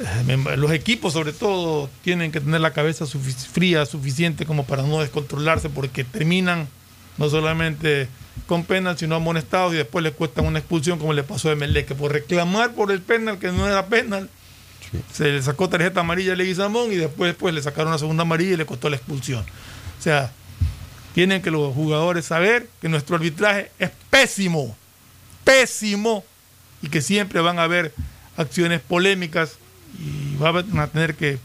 eh, 0.00 0.56
los 0.56 0.70
equipos 0.72 1.12
sobre 1.12 1.32
todo 1.32 1.90
tienen 2.02 2.30
que 2.32 2.40
tener 2.40 2.60
la 2.60 2.72
cabeza 2.72 3.04
sufic- 3.04 3.46
fría 3.52 3.84
suficiente 3.86 4.46
como 4.46 4.64
para 4.64 4.82
no 4.82 5.00
descontrolarse 5.00 5.68
porque 5.68 6.04
terminan 6.04 6.68
no 7.16 7.28
solamente 7.28 8.08
con 8.46 8.64
penal 8.64 8.96
sino 8.98 9.16
amonestados 9.16 9.74
y 9.74 9.76
después 9.76 10.02
le 10.02 10.12
cuestan 10.12 10.46
una 10.46 10.58
expulsión 10.58 10.98
como 10.98 11.12
le 11.12 11.22
pasó 11.22 11.48
a 11.48 11.52
Emelec 11.52 11.88
que 11.88 11.94
por 11.94 12.12
reclamar 12.12 12.72
por 12.72 12.90
el 12.92 13.00
penal 13.00 13.38
que 13.38 13.52
no 13.52 13.66
era 13.66 13.86
penal 13.86 14.30
se 15.12 15.24
le 15.24 15.42
sacó 15.42 15.68
tarjeta 15.68 16.00
amarilla 16.00 16.32
a 16.32 16.36
Leguizamón 16.36 16.92
y 16.92 16.96
después 16.96 17.34
pues, 17.34 17.54
le 17.54 17.62
sacaron 17.62 17.88
una 17.88 17.98
segunda 17.98 18.22
amarilla 18.22 18.54
y 18.54 18.56
le 18.56 18.66
costó 18.66 18.88
la 18.88 18.96
expulsión. 18.96 19.44
O 19.98 20.02
sea, 20.02 20.32
tienen 21.14 21.42
que 21.42 21.50
los 21.50 21.74
jugadores 21.74 22.26
saber 22.26 22.68
que 22.80 22.88
nuestro 22.88 23.16
arbitraje 23.16 23.70
es 23.78 23.90
pésimo, 24.10 24.76
pésimo, 25.44 26.24
y 26.82 26.88
que 26.88 27.02
siempre 27.02 27.40
van 27.40 27.58
a 27.58 27.64
haber 27.64 27.92
acciones 28.36 28.80
polémicas 28.80 29.56
y 29.98 30.36
van 30.36 30.78
a 30.78 30.86
tener 30.86 31.14
que 31.16 31.38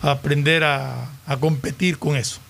aprender 0.00 0.64
a, 0.64 1.10
a 1.26 1.36
competir 1.36 1.98
con 1.98 2.16
eso. 2.16 2.40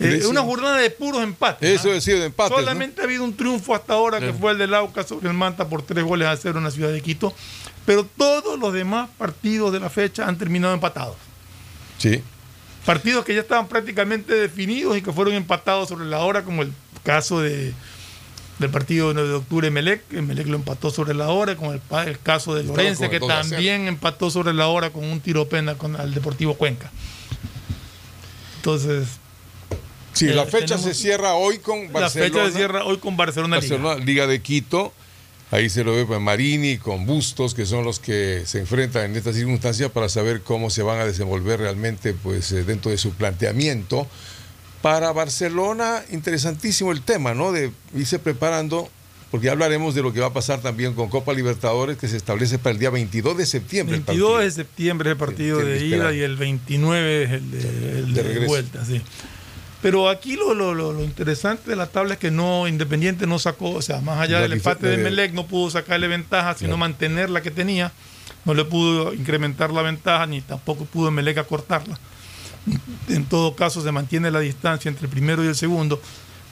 Eh, 0.00 0.26
una 0.26 0.40
jornada 0.40 0.78
de 0.78 0.90
puros 0.90 1.22
empates. 1.22 1.68
Eso 1.68 1.90
¿ah? 1.92 1.96
ha 1.96 2.00
sido 2.00 2.20
de 2.20 2.26
empates, 2.26 2.52
¿no? 2.52 2.58
Solamente 2.58 3.02
ha 3.02 3.04
habido 3.04 3.22
un 3.22 3.36
triunfo 3.36 3.74
hasta 3.74 3.92
ahora 3.92 4.18
que 4.18 4.32
fue 4.32 4.52
el 4.52 4.58
del 4.58 4.72
Aucas 4.74 5.06
sobre 5.06 5.28
el 5.28 5.34
Manta 5.34 5.68
por 5.68 5.82
tres 5.82 6.04
goles 6.04 6.26
a 6.26 6.36
cero 6.36 6.58
en 6.58 6.64
la 6.64 6.70
ciudad 6.70 6.90
de 6.90 7.02
Quito. 7.02 7.34
Pero 7.84 8.04
todos 8.04 8.58
los 8.58 8.72
demás 8.72 9.10
partidos 9.18 9.72
de 9.72 9.80
la 9.80 9.90
fecha 9.90 10.26
han 10.26 10.38
terminado 10.38 10.72
empatados. 10.72 11.16
Sí. 11.98 12.22
Partidos 12.86 13.26
que 13.26 13.34
ya 13.34 13.42
estaban 13.42 13.68
prácticamente 13.68 14.34
definidos 14.34 14.96
y 14.96 15.02
que 15.02 15.12
fueron 15.12 15.34
empatados 15.34 15.90
sobre 15.90 16.06
la 16.06 16.20
hora, 16.20 16.44
como 16.44 16.62
el 16.62 16.72
caso 17.04 17.40
de, 17.40 17.74
del 18.58 18.70
partido 18.70 19.08
de 19.08 19.14
9 19.14 19.28
de 19.28 19.34
octubre 19.34 19.68
Emelec. 19.68 20.12
Emelec 20.14 20.46
lo 20.46 20.56
empató 20.56 20.90
sobre 20.90 21.12
la 21.12 21.28
hora, 21.28 21.56
como 21.56 21.72
el, 21.72 21.80
el 22.06 22.18
caso 22.18 22.54
de 22.54 22.64
con 22.64 22.76
que 22.76 22.86
el 22.88 22.94
2 22.94 23.02
a 23.02 23.08
0. 23.10 23.26
también 23.26 23.86
empató 23.86 24.30
sobre 24.30 24.54
la 24.54 24.68
hora 24.68 24.90
con 24.90 25.04
un 25.04 25.20
tiro 25.20 25.46
pena 25.46 25.74
con 25.74 25.94
el 26.00 26.14
Deportivo 26.14 26.54
Cuenca. 26.54 26.90
Entonces. 28.56 29.19
Sí, 30.12 30.28
eh, 30.28 30.34
la 30.34 30.44
fecha 30.46 30.76
tenemos- 30.76 30.84
se 30.84 30.94
cierra 30.94 31.34
hoy 31.34 31.58
con 31.58 31.84
La 31.92 32.00
Barcelona. 32.00 32.30
fecha 32.32 32.46
se 32.50 32.56
cierra 32.56 32.84
hoy 32.84 32.98
con 32.98 33.16
Barcelona, 33.16 33.58
Liga. 33.60 33.76
Barcelona, 33.76 34.04
Liga 34.04 34.26
de 34.26 34.40
Quito. 34.42 34.92
Ahí 35.52 35.68
se 35.68 35.82
lo 35.82 35.94
ve 35.96 36.06
con 36.06 36.22
Marini, 36.22 36.78
con 36.78 37.06
Bustos, 37.06 37.54
que 37.54 37.66
son 37.66 37.84
los 37.84 37.98
que 37.98 38.42
se 38.46 38.60
enfrentan 38.60 39.06
en 39.10 39.16
estas 39.16 39.34
circunstancias 39.34 39.90
para 39.90 40.08
saber 40.08 40.42
cómo 40.42 40.70
se 40.70 40.82
van 40.82 41.00
a 41.00 41.04
desenvolver 41.04 41.58
realmente 41.58 42.12
pues, 42.14 42.52
eh, 42.52 42.62
dentro 42.62 42.90
de 42.92 42.98
su 42.98 43.10
planteamiento. 43.14 44.06
Para 44.82 45.12
Barcelona, 45.12 46.02
interesantísimo 46.10 46.92
el 46.92 47.02
tema, 47.02 47.34
¿no? 47.34 47.50
De 47.52 47.70
irse 47.96 48.18
preparando, 48.20 48.88
porque 49.32 49.46
ya 49.46 49.52
hablaremos 49.52 49.94
de 49.96 50.02
lo 50.02 50.12
que 50.12 50.20
va 50.20 50.28
a 50.28 50.32
pasar 50.32 50.60
también 50.62 50.94
con 50.94 51.08
Copa 51.08 51.34
Libertadores, 51.34 51.98
que 51.98 52.06
se 52.08 52.16
establece 52.16 52.58
para 52.58 52.72
el 52.74 52.78
día 52.78 52.90
22 52.90 53.36
de 53.36 53.44
septiembre. 53.44 53.96
el 53.96 54.02
22 54.04 54.40
de 54.42 54.50
septiembre 54.52 55.10
es 55.10 55.12
el 55.12 55.18
partido 55.18 55.58
de 55.58 55.84
ida 55.84 56.12
y 56.14 56.20
el 56.20 56.36
29 56.36 57.24
es 57.24 57.30
el 57.32 57.50
de, 57.50 57.98
el 57.98 58.14
de 58.14 58.46
vuelta, 58.46 58.84
sí. 58.86 59.02
Pero 59.82 60.08
aquí 60.10 60.36
lo, 60.36 60.52
lo- 60.54 60.74
lo- 60.74 61.02
interesante 61.02 61.70
de 61.70 61.76
la 61.76 61.86
tabla 61.86 62.14
es 62.14 62.20
que 62.20 62.30
no 62.30 62.68
Independiente 62.68 63.26
no 63.26 63.38
sacó, 63.38 63.70
o 63.72 63.82
sea, 63.82 64.00
más 64.02 64.18
allá 64.20 64.40
del 64.40 64.52
empate 64.58 64.86
de 64.88 64.96
de- 64.98 65.02
Melec, 65.04 65.32
no 65.32 65.46
pudo 65.46 65.70
sacarle 65.70 66.06
ventaja, 66.06 66.54
sino 66.54 66.76
mantener 66.76 67.30
la 67.30 67.40
que 67.40 67.50
tenía. 67.50 67.92
No 68.44 68.54
le 68.54 68.64
pudo 68.64 69.12
incrementar 69.14 69.70
la 69.72 69.82
ventaja, 69.82 70.26
ni 70.26 70.40
tampoco 70.42 70.84
pudo 70.84 71.10
Melec 71.10 71.38
acortarla. 71.38 71.98
En 73.08 73.24
todo 73.24 73.54
caso, 73.56 73.82
se 73.82 73.90
mantiene 73.90 74.30
la 74.30 74.40
distancia 74.40 74.88
entre 74.90 75.06
el 75.06 75.10
primero 75.10 75.42
y 75.42 75.46
el 75.48 75.54
segundo. 75.56 76.00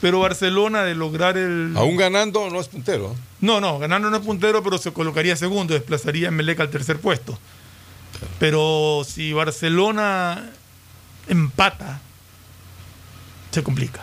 Pero 0.01 0.19
Barcelona, 0.21 0.83
de 0.83 0.95
lograr 0.95 1.37
el. 1.37 1.73
Aún 1.75 1.97
ganando, 1.97 2.49
no 2.49 2.59
es 2.59 2.67
puntero. 2.67 3.11
¿eh? 3.11 3.15
No, 3.41 3.59
no, 3.61 3.77
ganando 3.79 4.09
no 4.09 4.17
es 4.17 4.23
puntero, 4.25 4.63
pero 4.63 4.77
se 4.77 4.91
colocaría 4.93 5.35
segundo, 5.35 5.73
desplazaría 5.73 6.29
a 6.29 6.31
Melec 6.31 6.59
al 6.61 6.69
tercer 6.69 6.99
puesto. 6.99 7.37
Pero 8.39 9.03
si 9.07 9.33
Barcelona 9.33 10.49
empata, 11.27 12.01
se 13.51 13.63
complica. 13.63 14.01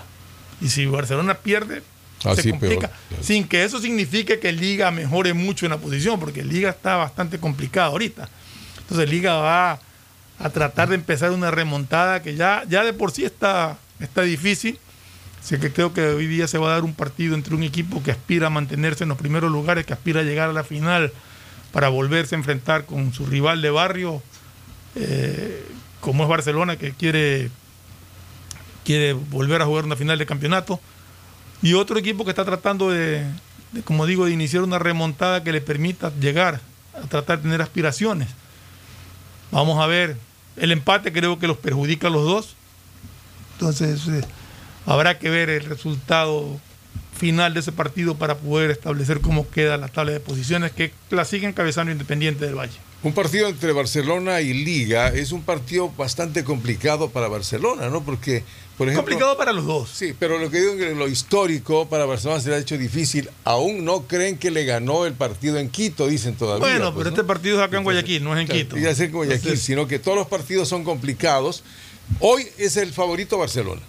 Y 0.61 0.69
si 0.69 0.87
Barcelona 0.87 1.35
pierde, 1.35 1.83
Ah, 2.25 2.35
se 2.35 2.43
sí, 2.43 2.51
complica. 2.51 2.89
peor. 2.89 3.23
Sin 3.23 3.47
que 3.47 3.63
eso 3.63 3.79
signifique 3.79 4.39
que 4.41 4.51
Liga 4.51 4.91
mejore 4.91 5.35
mucho 5.35 5.67
en 5.67 5.71
la 5.71 5.77
posición, 5.79 6.19
porque 6.19 6.43
Liga 6.43 6.71
está 6.71 6.97
bastante 6.97 7.39
complicada 7.39 7.89
ahorita. 7.89 8.29
Entonces 8.81 9.09
Liga 9.11 9.35
va 9.35 9.79
a 10.39 10.51
tratar 10.51 10.89
de 10.89 10.95
empezar 10.95 11.31
una 11.33 11.51
remontada 11.51 12.23
que 12.23 12.35
ya, 12.35 12.65
ya 12.69 12.85
de 12.85 12.95
por 12.95 13.13
sí 13.13 13.25
está, 13.27 13.77
está 14.01 14.23
difícil. 14.23 14.79
Así 15.45 15.59
que 15.59 15.71
creo 15.73 15.93
que 15.93 16.01
hoy 16.07 16.27
día 16.27 16.49
se 16.49 16.57
va 16.59 16.69
a 16.71 16.73
dar 16.73 16.85
un 16.85 16.95
partido 16.95 17.35
entre 17.35 17.55
un 17.55 17.63
equipo 17.63 18.03
que 18.03 18.11
aspira 18.13 18.47
a 18.49 18.51
mantenerse 18.51 19.05
en 19.05 19.11
los 19.11 19.19
primeros 19.19 19.53
lugares, 19.53 19.85
que 19.87 19.93
aspira 19.93 20.21
a 20.23 20.25
llegar 20.25 20.49
a 20.49 20.53
la 20.55 20.65
final 20.65 21.13
para 21.71 21.91
volverse 21.91 22.35
a 22.35 22.39
enfrentar 22.39 22.87
con 22.87 23.13
su 23.13 23.27
rival 23.27 23.61
de 23.63 23.71
barrio, 23.71 24.23
eh, 24.97 25.65
como 26.01 26.23
es 26.25 26.29
Barcelona, 26.31 26.77
que 26.77 26.93
quiere, 26.93 27.51
quiere 28.87 29.14
volver 29.14 29.61
a 29.61 29.66
jugar 29.66 29.84
una 29.84 29.97
final 29.97 30.16
de 30.16 30.24
campeonato. 30.24 30.80
Y 31.61 31.74
otro 31.74 31.99
equipo 31.99 32.24
que 32.24 32.30
está 32.30 32.45
tratando 32.45 32.91
de, 32.91 33.26
como 33.84 34.07
digo, 34.07 34.26
de 34.26 34.30
iniciar 34.30 34.62
una 34.62 34.78
remontada 34.78 35.43
que 35.43 35.51
le 35.53 35.61
permita 35.61 36.12
llegar 36.20 36.61
a 36.95 37.07
tratar 37.09 37.39
de 37.39 37.43
tener 37.43 37.61
aspiraciones. 37.61 38.28
Vamos 39.51 39.82
a 39.82 39.87
ver. 39.87 40.16
El 40.57 40.72
empate 40.72 41.12
creo 41.12 41.39
que 41.39 41.49
los 41.49 41.59
perjudica 41.59 42.07
a 42.07 42.11
los 42.11 42.24
dos. 42.24 42.57
Entonces, 43.55 44.07
eh, 44.09 44.22
habrá 44.87 45.18
que 45.18 45.28
ver 45.28 45.51
el 45.51 45.64
resultado 45.64 46.61
final 47.14 47.55
de 47.55 47.61
ese 47.61 47.72
partido 47.72 48.14
para 48.14 48.37
poder 48.37 48.70
establecer 48.70 49.20
cómo 49.20 49.49
queda 49.51 49.76
la 49.76 49.89
tabla 49.89 50.12
de 50.12 50.20
posiciones 50.20 50.72
que 50.72 50.93
la 51.11 51.24
sigue 51.24 51.49
encabezando 51.49 51.91
Independiente 51.91 52.47
del 52.47 52.55
Valle. 52.55 52.78
Un 53.03 53.13
partido 53.13 53.49
entre 53.49 53.73
Barcelona 53.73 54.41
y 54.41 54.53
Liga 54.53 55.09
es 55.09 55.31
un 55.31 55.43
partido 55.43 55.91
bastante 55.97 56.43
complicado 56.43 57.11
para 57.11 57.29
Barcelona, 57.29 57.89
¿no? 57.89 58.03
Porque, 58.03 58.43
por 58.77 58.89
ejemplo. 58.89 59.05
Complicado 59.05 59.37
para 59.37 59.53
los 59.53 59.65
dos. 59.67 59.91
Sí, 59.91 60.13
pero 60.19 60.39
lo 60.39 60.51
que 60.51 60.59
digo 60.61 60.73
en 60.73 60.99
lo 60.99 61.07
histórico 61.07 61.89
para 61.89 62.05
Barcelona 62.07 62.41
se 62.41 62.49
le 62.49 62.57
ha 62.57 62.59
hecho 62.59 62.77
difícil. 62.79 63.31
Aún 63.45 63.85
no 63.85 64.09
creen 64.09 64.39
que 64.39 64.51
le 64.51 64.65
ganó 64.65 65.07
el 65.07 65.13
partido 65.13 65.59
en 65.59 65.69
Quito, 65.69 66.09
dicen 66.09 66.35
todavía. 66.35 66.67
Bueno, 66.67 66.93
pues, 66.93 67.05
pero 67.05 67.11
¿no? 67.11 67.17
este 67.17 67.25
partido 67.25 67.59
es 67.59 67.63
acá 67.69 67.77
en 67.77 67.85
Guayaquil, 67.85 68.25
no 68.25 68.35
es 68.35 68.41
en 68.41 68.47
Claro, 68.47 68.61
Quito. 68.63 68.77
Ya 68.79 68.95
sé 68.95 69.05
en 69.05 69.13
Guayaquil, 69.13 69.37
Entonces- 69.41 69.63
sino 69.63 69.87
que 69.87 69.99
todos 69.99 70.17
los 70.17 70.27
partidos 70.27 70.67
son 70.69 70.83
complicados. 70.83 71.63
Hoy 72.21 72.47
es 72.59 72.77
el 72.77 72.93
favorito 72.93 73.39
Barcelona. 73.39 73.83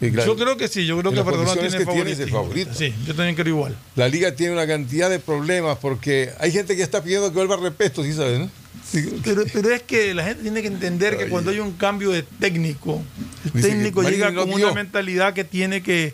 Claro, 0.00 0.26
Yo 0.26 0.36
creo 0.36 0.56
que 0.56 0.68
sí, 0.68 0.86
yo 0.86 0.98
creo 0.98 1.12
que 1.12 1.22
Barcelona 1.22 1.54
tiene 1.54 1.78
que 1.78 2.26
favorito. 2.30 2.74
Sí, 2.74 2.92
yo 3.06 3.14
también 3.14 3.36
creo 3.36 3.48
igual. 3.54 3.78
La 3.96 4.08
liga 4.08 4.34
tiene 4.34 4.52
una 4.52 4.66
cantidad 4.66 5.08
de 5.08 5.18
problemas 5.18 5.78
porque 5.78 6.30
hay 6.40 6.50
gente 6.52 6.76
que 6.76 6.82
está 6.82 7.02
pidiendo 7.02 7.28
que 7.28 7.34
vuelva 7.34 7.56
Repeto, 7.56 8.02
¿sí 8.02 8.12
sabes? 8.12 8.40
no? 8.40 8.50
Pero, 9.22 9.44
pero 9.52 9.70
es 9.70 9.82
que 9.82 10.12
la 10.12 10.24
gente 10.24 10.42
tiene 10.42 10.60
que 10.60 10.68
entender 10.68 11.16
que 11.16 11.28
cuando 11.28 11.50
hay 11.50 11.58
un 11.60 11.72
cambio 11.72 12.10
de 12.10 12.22
técnico, 12.22 13.02
el 13.46 13.52
Dice 13.52 13.68
técnico 13.68 14.02
llega 14.02 14.30
no 14.30 14.42
con 14.46 14.56
dio. 14.56 14.66
una 14.66 14.74
mentalidad 14.74 15.32
que 15.32 15.44
tiene 15.44 15.82
que, 15.82 16.12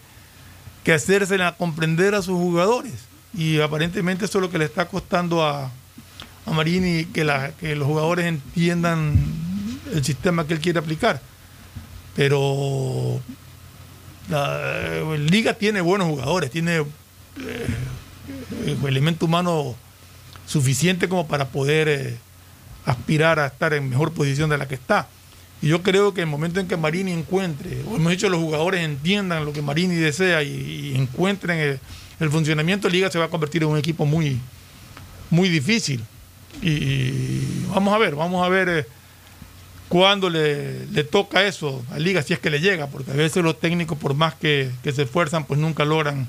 que 0.85 0.93
hacérsela 0.93 1.57
comprender 1.57 2.15
a 2.15 2.23
sus 2.23 2.37
jugadores. 2.37 2.93
Y 3.37 3.61
aparentemente 3.61 4.27
eso 4.27 4.39
es 4.39 4.43
lo 4.43 4.51
que 4.51 4.59
le 4.59 4.67
está 4.67 4.87
costando 4.87 5.43
a, 5.45 5.71
a 6.47 6.51
Marini, 6.53 7.07
que, 7.07 7.25
la, 7.25 7.53
que 7.53 7.75
los 7.75 7.89
jugadores 7.89 8.27
entiendan 8.27 9.15
el 9.93 10.05
sistema 10.05 10.47
que 10.47 10.55
él 10.55 10.61
quiere 10.61 10.79
aplicar. 10.79 11.21
Pero 12.15 13.21
la 14.31 14.61
eh, 14.63 15.19
liga 15.19 15.55
tiene 15.55 15.81
buenos 15.81 16.09
jugadores, 16.09 16.51
tiene 16.51 16.79
eh, 16.79 16.85
eh, 18.67 18.77
elemento 18.87 19.27
humano 19.27 19.77
suficiente 20.47 21.09
como 21.09 21.27
para 21.27 21.49
poder 21.49 21.89
eh, 21.89 22.17
aspirar 22.85 23.39
a 23.39 23.47
estar 23.47 23.73
en 23.73 23.89
mejor 23.89 24.13
posición 24.13 24.51
de 24.51 24.59
la 24.59 24.69
que 24.69 24.75
está. 24.75 25.09
Y 25.63 25.69
yo 25.69 25.83
creo 25.83 26.15
que 26.15 26.23
el 26.23 26.27
momento 26.27 26.59
en 26.59 26.69
que 26.69 26.77
Marini 26.77 27.13
encuentre, 27.13 27.83
o 27.87 27.97
hemos 27.97 28.11
dicho 28.11 28.29
los 28.29 28.41
jugadores 28.41 28.83
entiendan 28.83 29.45
lo 29.45 29.53
que 29.53 29.63
Marini 29.63 29.95
desea 29.97 30.43
y, 30.43 30.95
encuentren 30.97 31.59
el, 31.59 31.81
el 32.19 32.31
funcionamiento, 32.31 32.89
Liga 32.89 33.11
se 33.11 33.19
va 33.19 33.27
a 33.27 33.29
convertir 33.29 33.63
en 33.63 33.69
un 33.69 33.79
equipo 33.79 34.07
muy, 34.07 34.39
muy 35.29 35.49
difícil. 35.49 36.03
Y, 36.63 37.65
vamos 37.69 37.95
a 37.95 37.99
ver, 37.99 38.15
vamos 38.15 38.45
a 38.45 38.49
ver 38.49 38.89
cuando 39.91 40.31
le, 40.31 40.87
le 40.87 41.03
toca 41.03 41.45
eso 41.45 41.85
a 41.91 41.99
Liga, 41.99 42.23
si 42.23 42.33
es 42.33 42.39
que 42.39 42.49
le 42.49 42.61
llega, 42.61 42.87
porque 42.87 43.11
a 43.11 43.15
veces 43.15 43.43
los 43.43 43.59
técnicos, 43.59 43.99
por 43.99 44.15
más 44.15 44.37
que, 44.37 44.71
que 44.85 44.93
se 44.93 45.03
esfuerzan, 45.03 45.47
pues 45.47 45.59
nunca 45.59 45.85
logran 45.85 46.29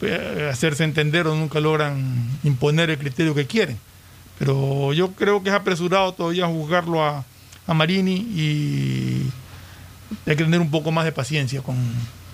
eh, 0.00 0.48
hacerse 0.50 0.82
entender 0.82 1.26
o 1.26 1.34
nunca 1.34 1.60
logran 1.60 2.26
imponer 2.42 2.88
el 2.88 2.96
criterio 2.96 3.34
que 3.34 3.46
quieren. 3.46 3.78
Pero 4.38 4.94
yo 4.94 5.12
creo 5.12 5.42
que 5.42 5.50
es 5.50 5.54
apresurado 5.54 6.14
todavía 6.14 6.46
juzgarlo 6.46 7.04
a, 7.04 7.26
a 7.66 7.74
Marini 7.74 8.14
y 8.14 9.30
hay 10.24 10.34
que 10.34 10.44
tener 10.44 10.60
un 10.60 10.70
poco 10.70 10.90
más 10.90 11.04
de 11.04 11.12
paciencia 11.12 11.60
con, 11.60 11.76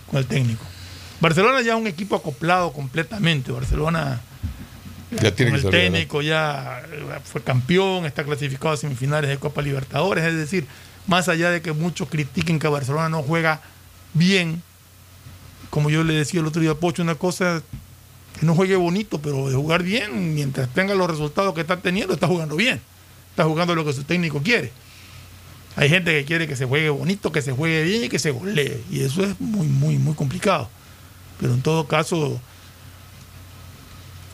con 0.09 0.21
el 0.21 0.27
técnico. 0.27 0.65
Barcelona 1.21 1.61
ya 1.61 1.73
es 1.73 1.81
un 1.81 1.89
equipo 1.89 2.15
acoplado 2.15 2.73
completamente. 2.73 3.51
Barcelona 3.51 4.21
Ya 5.11 5.35
tiene 5.35 5.53
con 5.53 5.61
que 5.61 5.67
el 5.67 5.73
técnico 5.73 6.23
ya 6.23 6.83
eh, 6.93 7.19
fue 7.25 7.43
campeón, 7.43 8.07
está 8.07 8.25
clasificado 8.25 8.75
a 8.75 8.77
semifinales 8.77 9.29
de 9.29 9.39
Copa 9.39 9.63
Libertadores. 9.63 10.25
Es 10.25 10.37
decir, 10.37 10.67
más 11.07 11.29
allá 11.29 11.51
de 11.51 11.63
que 11.63 11.73
muchos 11.73 12.09
critiquen 12.09 12.59
que 12.59 12.69
Barcelona 12.69 13.09
no 13.09 13.23
juega 13.23 13.61
bien, 14.15 14.63
como 15.71 15.91
yo 15.91 16.05
le 16.05 16.15
decía 16.15 16.41
el 16.41 16.47
otro 16.47 16.63
día 16.63 16.73
a 16.73 16.75
Pocho, 16.75 17.03
una 17.03 17.17
cosa 17.17 17.63
que 18.39 18.47
no 18.47 18.55
juegue 18.55 18.77
bonito, 18.77 19.21
pero 19.21 19.49
de 19.49 19.57
jugar 19.57 19.83
bien, 19.83 20.35
mientras 20.35 20.69
tenga 20.73 20.95
los 20.95 21.11
resultados 21.11 21.55
que 21.55 21.61
está 21.61 21.79
teniendo, 21.79 22.15
está 22.15 22.27
jugando 22.27 22.57
bien. 22.57 22.81
Está 23.31 23.45
jugando 23.45 23.75
lo 23.75 23.85
que 23.85 23.93
su 23.93 24.05
técnico 24.05 24.43
quiere. 24.43 24.73
Hay 25.77 25.89
gente 25.89 26.13
que 26.13 26.25
quiere 26.25 26.49
que 26.49 26.57
se 26.57 26.67
juegue 26.67 26.91
bonito, 26.91 27.33
que 27.33 27.43
se 27.43 27.53
juegue 27.53 27.85
bien 27.85 28.05
y 28.05 28.09
que 28.09 28.19
se 28.19 28.31
golee. 28.33 28.83
Y 28.91 29.01
eso 29.01 29.25
es 29.25 29.41
muy, 29.41 29.67
muy, 29.67 29.99
muy 29.99 30.15
complicado. 30.15 30.69
Pero 31.41 31.55
en 31.55 31.63
todo 31.63 31.87
caso, 31.87 32.41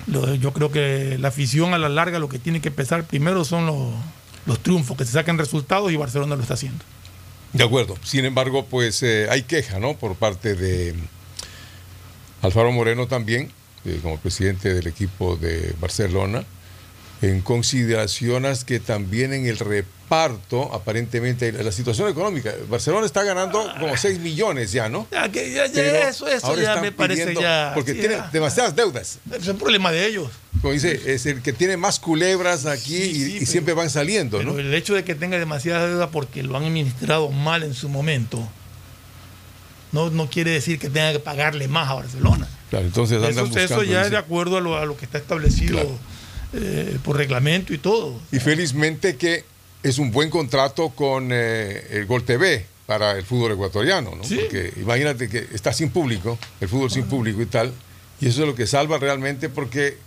yo 0.06 0.52
creo 0.52 0.70
que 0.70 1.16
la 1.18 1.28
afición 1.28 1.74
a 1.74 1.78
la 1.78 1.88
larga 1.88 2.18
lo 2.18 2.28
que 2.28 2.38
tiene 2.38 2.60
que 2.60 2.68
empezar 2.68 3.04
primero 3.04 3.44
son 3.44 3.66
los, 3.66 3.92
los 4.46 4.60
triunfos, 4.60 4.96
que 4.96 5.04
se 5.04 5.12
saquen 5.12 5.38
resultados 5.38 5.90
y 5.92 5.96
Barcelona 5.96 6.36
lo 6.36 6.42
está 6.42 6.54
haciendo. 6.54 6.84
De 7.52 7.64
acuerdo. 7.64 7.96
Sin 8.02 8.24
embargo, 8.24 8.66
pues 8.66 9.02
eh, 9.02 9.28
hay 9.30 9.42
queja, 9.42 9.78
¿no? 9.78 9.96
Por 9.96 10.14
parte 10.16 10.54
de 10.54 10.94
Alfaro 12.42 12.70
Moreno 12.72 13.06
también, 13.06 13.50
eh, 13.84 13.98
como 14.02 14.18
presidente 14.18 14.74
del 14.74 14.86
equipo 14.86 15.36
de 15.36 15.74
Barcelona, 15.80 16.44
en 17.22 17.40
consideración 17.40 18.44
que 18.66 18.78
también 18.80 19.32
en 19.32 19.46
el 19.46 19.58
reparto, 19.58 20.72
aparentemente, 20.74 21.50
la 21.52 21.72
situación 21.72 22.08
económica, 22.10 22.52
Barcelona 22.68 23.06
está 23.06 23.22
ganando 23.24 23.66
como 23.80 23.96
6 23.96 24.18
millones 24.20 24.70
ya, 24.72 24.88
¿no? 24.88 25.06
Ya, 25.10 25.28
que 25.30 25.50
ya- 25.52 25.66
ya 25.66 25.72
Pero 25.72 25.96
eso 26.08 26.28
eso 26.28 26.46
ahora 26.46 26.62
ya 26.62 26.68
están 26.68 26.82
me 26.84 26.92
parece 26.92 27.22
pidiendo- 27.22 27.40
ya. 27.40 27.72
Porque 27.74 27.94
tiene 27.94 28.18
demasiadas 28.32 28.76
deudas. 28.76 29.18
Es 29.32 29.48
un 29.48 29.58
problema 29.58 29.90
de 29.92 30.06
ellos. 30.06 30.30
Como 30.60 30.72
dice, 30.74 31.00
es 31.06 31.26
el 31.26 31.42
que 31.42 31.52
tiene 31.52 31.76
más 31.76 31.98
culebras 32.00 32.66
aquí 32.66 32.96
y, 32.96 33.36
y 33.42 33.46
siempre 33.46 33.74
van 33.74 33.90
saliendo, 33.90 34.38
Pero 34.38 34.52
¿no? 34.52 34.58
el 34.58 34.72
hecho 34.74 34.94
de 34.94 35.04
que 35.04 35.14
tenga 35.14 35.38
demasiada 35.38 35.86
deuda 35.88 36.10
porque 36.10 36.42
lo 36.42 36.56
han 36.56 36.64
administrado 36.64 37.30
mal 37.30 37.62
en 37.62 37.74
su 37.74 37.88
momento, 37.88 38.46
no, 39.92 40.10
no 40.10 40.28
quiere 40.28 40.50
decir 40.52 40.78
que 40.78 40.88
tenga 40.90 41.12
que 41.12 41.18
pagarle 41.20 41.68
más 41.68 41.88
a 41.90 41.94
Barcelona. 41.94 42.48
Claro, 42.70 42.86
entonces 42.86 43.16
andan 43.18 43.30
Eso, 43.32 43.42
eso 43.44 43.50
buscando, 43.60 43.84
ya 43.84 44.02
es 44.02 44.10
de 44.10 44.16
acuerdo 44.16 44.56
a 44.56 44.60
lo, 44.60 44.76
a 44.76 44.84
lo 44.84 44.96
que 44.96 45.04
está 45.04 45.18
establecido 45.18 45.74
Claro. 45.74 45.98
Eh, 46.56 46.98
por 47.04 47.16
reglamento 47.16 47.72
y 47.74 47.78
todo. 47.78 48.18
Y 48.32 48.38
felizmente 48.40 49.16
que 49.16 49.44
es 49.82 49.98
un 49.98 50.10
buen 50.10 50.30
contrato 50.30 50.90
con 50.90 51.28
eh, 51.32 51.86
el 51.90 52.06
Gol 52.06 52.24
TV 52.24 52.66
para 52.86 53.12
el 53.18 53.24
fútbol 53.24 53.52
ecuatoriano, 53.52 54.12
¿no? 54.14 54.22
Porque 54.22 54.72
imagínate 54.80 55.28
que 55.28 55.46
está 55.52 55.72
sin 55.72 55.90
público, 55.90 56.38
el 56.60 56.68
fútbol 56.68 56.90
sin 56.90 57.04
público 57.06 57.42
y 57.42 57.46
tal, 57.46 57.72
y 58.20 58.28
eso 58.28 58.42
es 58.42 58.48
lo 58.48 58.54
que 58.54 58.66
salva 58.66 58.98
realmente 58.98 59.48
porque 59.48 59.98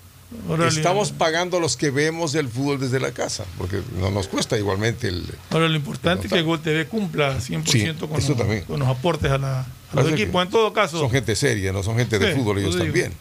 estamos 0.67 1.11
pagando 1.11 1.59
los 1.59 1.75
que 1.75 1.89
vemos 1.89 2.35
el 2.35 2.47
fútbol 2.47 2.79
desde 2.79 2.99
la 2.99 3.11
casa, 3.11 3.45
porque 3.57 3.81
no 3.99 4.11
nos 4.11 4.27
cuesta 4.27 4.57
igualmente 4.57 5.07
el... 5.07 5.25
Ahora, 5.49 5.67
lo 5.67 5.75
importante 5.75 6.27
es 6.27 6.33
que 6.33 6.41
Gol 6.41 6.61
TV 6.61 6.85
cumpla 6.85 7.37
100% 7.39 7.63
Sí, 7.65 7.85
con, 8.07 8.17
eso 8.19 8.29
los, 8.29 8.37
también. 8.37 8.63
con 8.63 8.79
los 8.79 8.87
aportes 8.87 9.31
a, 9.31 9.37
la- 9.37 9.61
a 9.61 9.95
los 9.95 10.11
equipos. 10.11 10.43
En 10.43 10.49
todo 10.51 10.71
caso, 10.71 10.99
Son 10.99 11.09
gente 11.09 11.35
seria, 11.35 11.73
no 11.73 11.81
son 11.83 11.97
gente 11.97 12.19
de 12.19 12.35
fútbol 12.35 12.59
ellos 12.59 12.73
digo, 12.75 12.85
también. 12.85 13.13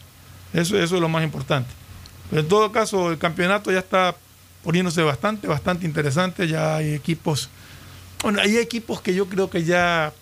Eso, 0.53 0.79
eso 0.81 0.95
es 0.95 1.01
lo 1.01 1.09
más 1.09 1.23
importante. 1.23 1.69
Pero 2.29 2.41
en 2.41 2.47
todo 2.47 2.71
caso, 2.71 3.11
el 3.11 3.17
campeonato 3.17 3.71
ya 3.71 3.79
está 3.79 4.15
poniéndose 4.63 5.01
bastante, 5.03 5.47
bastante 5.47 5.85
interesante. 5.85 6.47
Ya 6.47 6.75
hay 6.77 6.93
equipos. 6.93 7.49
Bueno, 8.21 8.41
hay 8.41 8.57
equipos 8.57 9.01
que 9.01 9.13
yo 9.15 9.27
creo 9.27 9.49
que 9.49 9.63
ya 9.63 10.13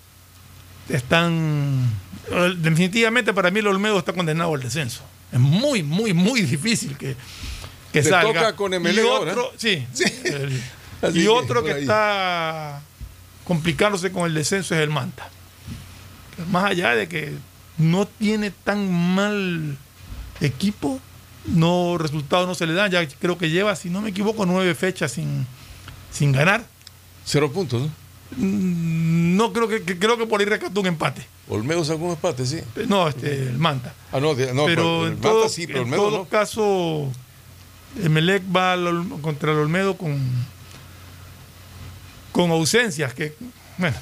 están. 0.89 1.89
eh, 2.31 2.53
Definitivamente 2.57 3.33
para 3.33 3.51
mí 3.51 3.59
el 3.59 3.67
Olmedo 3.67 3.97
está 3.99 4.13
condenado 4.13 4.53
al 4.53 4.61
descenso. 4.61 5.01
Es 5.31 5.39
muy, 5.39 5.83
muy, 5.83 6.13
muy 6.13 6.41
difícil 6.43 6.97
que, 6.97 7.15
que 7.91 8.01
Le 8.03 8.09
salga. 8.09 8.33
toca 8.33 8.55
con 8.55 8.73
y 8.73 8.99
ahora. 8.99 9.31
otro, 9.33 9.51
sí, 9.57 9.85
el- 10.23 10.61
y 11.13 11.21
que, 11.23 11.27
otro 11.27 11.63
que 11.63 11.73
ahí. 11.73 11.81
está 11.81 12.81
complicándose 13.43 14.11
con 14.11 14.25
el 14.25 14.33
descenso 14.33 14.73
es 14.75 14.81
el 14.81 14.89
Manta. 14.89 15.29
Más 16.51 16.65
allá 16.71 16.91
de 16.95 17.07
que 17.09 17.33
no 17.77 18.05
tiene 18.07 18.51
tan 18.51 18.91
mal 19.15 19.77
equipo, 20.39 21.01
no 21.47 21.97
resultados 21.97 22.47
no 22.47 22.55
se 22.55 22.65
le 22.67 22.73
dan. 22.73 22.91
Ya 22.91 23.07
creo 23.07 23.37
que 23.37 23.49
lleva, 23.49 23.75
si 23.75 23.89
no 23.89 24.01
me 24.01 24.09
equivoco, 24.09 24.45
nueve 24.45 24.75
fechas 24.75 25.11
sin, 25.11 25.45
sin 26.11 26.31
ganar. 26.31 26.63
Cero 27.25 27.51
puntos, 27.51 27.81
¿no? 27.81 27.87
Mm, 28.37 29.35
No 29.37 29.53
creo 29.53 29.67
que, 29.67 29.83
que- 29.83 29.97
creo 29.99 30.17
que 30.17 30.25
por 30.27 30.39
ahí 30.39 30.45
rescató 30.45 30.81
un 30.81 30.87
empate. 30.87 31.25
Olmedo 31.49 31.83
sacó 31.85 32.05
un 32.05 32.11
empate, 32.11 32.45
sí. 32.45 32.59
No, 32.87 33.07
este, 33.07 33.43
el 33.43 33.57
Manta. 33.57 33.93
Ah, 34.11 34.19
no, 34.19 34.35
de- 34.35 34.53
no, 34.53 34.65
pero 34.65 35.03
el 35.05 35.13
en 35.13 35.13
Manta 35.13 35.29
todo, 35.29 35.49
sí, 35.49 35.65
pero 35.67 35.83
en 35.83 35.91
todo 35.91 36.17
no. 36.19 36.25
caso, 36.25 37.09
Emelec 38.03 38.43
va 38.53 38.73
al 38.73 39.05
contra 39.21 39.51
el 39.53 39.59
Olmedo 39.59 39.95
con, 39.97 40.17
con 42.31 42.51
ausencias 42.51 43.13
que, 43.13 43.35
bueno, 43.77 43.95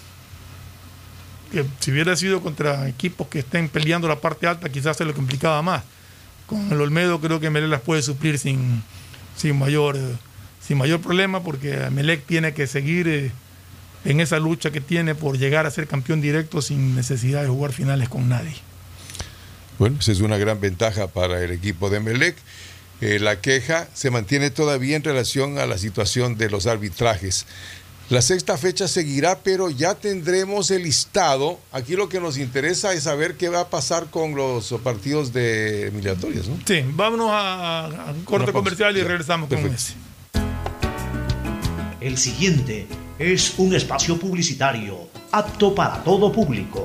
que 1.51 1.65
si 1.79 1.91
hubiera 1.91 2.15
sido 2.15 2.41
contra 2.41 2.87
equipos 2.89 3.27
que 3.27 3.39
estén 3.39 3.69
peleando 3.69 4.07
la 4.07 4.19
parte 4.19 4.47
alta, 4.47 4.67
quizás 4.69 4.97
se 4.97 5.05
lo 5.05 5.13
complicaba 5.13 5.61
más. 5.61 5.83
Con 6.47 6.71
el 6.71 6.79
Olmedo 6.79 7.19
creo 7.19 7.39
que 7.39 7.47
Emelec 7.47 7.69
las 7.69 7.81
puede 7.81 8.01
suplir 8.01 8.37
sin, 8.37 8.83
sin, 9.35 9.57
mayor, 9.57 9.97
sin 10.61 10.77
mayor 10.77 11.01
problema, 11.01 11.43
porque 11.43 11.73
Emelec 11.73 12.25
tiene 12.25 12.53
que 12.53 12.67
seguir 12.67 13.07
eh, 13.07 13.31
en 14.05 14.19
esa 14.19 14.39
lucha 14.39 14.71
que 14.71 14.81
tiene 14.81 15.15
por 15.15 15.37
llegar 15.37 15.65
a 15.65 15.71
ser 15.71 15.87
campeón 15.87 16.21
directo 16.21 16.61
sin 16.61 16.95
necesidad 16.95 17.41
de 17.41 17.47
jugar 17.47 17.73
finales 17.73 18.09
con 18.09 18.29
nadie. 18.29 18.55
Bueno, 19.79 19.97
esa 19.99 20.11
es 20.11 20.21
una 20.21 20.37
gran 20.37 20.61
ventaja 20.61 21.07
para 21.07 21.43
el 21.43 21.51
equipo 21.51 21.89
de 21.89 21.99
Melec. 21.99 22.37
Eh, 23.01 23.19
la 23.19 23.41
queja 23.41 23.89
se 23.93 24.09
mantiene 24.09 24.51
todavía 24.51 24.95
en 24.95 25.03
relación 25.03 25.57
a 25.57 25.65
la 25.65 25.77
situación 25.77 26.37
de 26.37 26.49
los 26.49 26.65
arbitrajes. 26.65 27.45
La 28.09 28.21
sexta 28.21 28.55
fecha 28.55 28.87
seguirá, 28.87 29.39
pero 29.39 29.71
ya 29.71 29.95
tendremos 29.95 30.69
el 30.69 30.83
listado. 30.83 31.59
Aquí 31.71 31.95
lo 31.95 32.07
que 32.07 32.19
nos 32.19 32.37
interesa 32.37 32.93
es 32.93 33.03
saber 33.03 33.35
qué 33.35 33.49
va 33.49 33.61
a 33.61 33.69
pasar 33.69 34.05
con 34.11 34.35
los 34.35 34.71
partidos 34.83 35.33
de 35.33 35.87
eliminatorias, 35.87 36.47
¿no? 36.47 36.55
Sí, 36.65 36.83
vámonos 36.93 37.29
a, 37.31 37.85
a 37.85 38.11
un 38.11 38.23
corte 38.23 38.51
comercial 38.53 38.95
y 38.95 38.99
Ya. 39.01 39.07
regresamos 39.07 39.49
con 39.49 39.57
Perfecto. 39.59 39.75
ese. 39.75 39.93
El 41.99 42.17
siguiente 42.19 42.85
es 43.17 43.53
un 43.57 43.73
espacio 43.75 44.19
publicitario 44.19 45.09
apto 45.31 45.73
para 45.73 46.03
todo 46.03 46.31
público. 46.31 46.84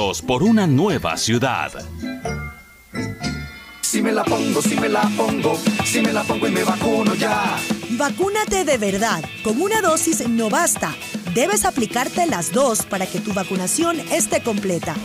por 0.25 0.41
una 0.41 0.65
nueva 0.65 1.15
ciudad. 1.15 1.71
Si 3.81 4.01
me 4.01 4.11
la 4.11 4.23
pongo, 4.23 4.59
si 4.59 4.75
me 4.75 4.89
la 4.89 5.03
pongo, 5.15 5.55
si 5.85 6.01
me 6.01 6.11
la 6.11 6.23
pongo 6.23 6.47
y 6.47 6.51
me 6.51 6.63
vacuno 6.63 7.13
ya. 7.13 7.55
Vacúnate 7.91 8.65
de 8.65 8.79
verdad. 8.79 9.23
Con 9.43 9.61
una 9.61 9.79
dosis 9.79 10.27
no 10.27 10.49
basta. 10.49 10.95
Debes 11.35 11.65
aplicarte 11.65 12.25
las 12.25 12.51
dos 12.51 12.83
para 12.83 13.05
que 13.05 13.19
tu 13.19 13.31
vacunación 13.33 13.99
esté 14.11 14.41
completa. 14.41 14.95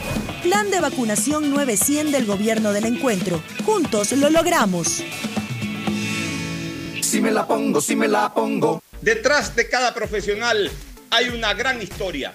Plan 0.42 0.70
de 0.70 0.80
vacunación 0.80 1.51
900 1.51 2.11
del 2.11 2.24
Gobierno 2.24 2.72
del 2.72 2.86
Encuentro. 2.86 3.42
Juntos 3.66 4.12
lo 4.12 4.30
logramos. 4.30 5.03
Si 7.03 7.20
me 7.20 7.30
la 7.30 7.47
pongo, 7.47 7.82
si 7.82 7.97
me 7.97 8.09
la 8.09 8.32
pongo. 8.32 8.82
Detrás 9.03 9.55
de 9.55 9.68
cada 9.68 9.92
profesional 9.92 10.70
hay 11.11 11.28
una 11.28 11.53
gran 11.53 11.82
historia. 11.82 12.34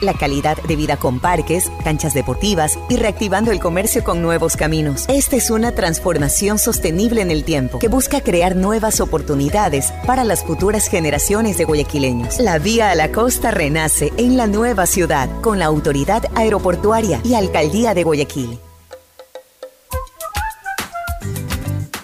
la 0.00 0.14
calidad 0.14 0.56
de 0.62 0.76
vida 0.76 0.96
con 0.96 1.20
parques, 1.20 1.70
canchas 1.84 2.14
deportivas 2.14 2.78
y 2.88 2.96
reactivando 2.96 3.50
el 3.50 3.60
comercio 3.60 4.04
con 4.04 4.22
nuevos 4.22 4.56
caminos. 4.56 5.06
Esta 5.08 5.36
es 5.36 5.50
una 5.50 5.72
transformación 5.72 6.58
sostenible 6.58 7.22
en 7.22 7.30
el 7.30 7.44
tiempo 7.44 7.78
que 7.78 7.88
busca 7.88 8.20
crear 8.20 8.56
nuevas 8.56 9.00
oportunidades 9.00 9.92
para 10.06 10.24
las 10.24 10.44
futuras 10.44 10.88
generaciones 10.88 11.58
de 11.58 11.64
guayaquileños. 11.64 12.38
La 12.38 12.58
vía 12.58 12.90
a 12.90 12.94
la 12.94 13.12
costa 13.12 13.50
renace 13.50 14.12
en 14.16 14.36
la 14.36 14.46
nueva 14.46 14.86
ciudad 14.86 15.28
con 15.40 15.58
la 15.58 15.66
autoridad 15.66 16.24
aeroportuaria 16.34 17.20
y 17.24 17.34
alcaldía 17.34 17.94
de 17.94 18.04
Guayaquil. 18.04 18.58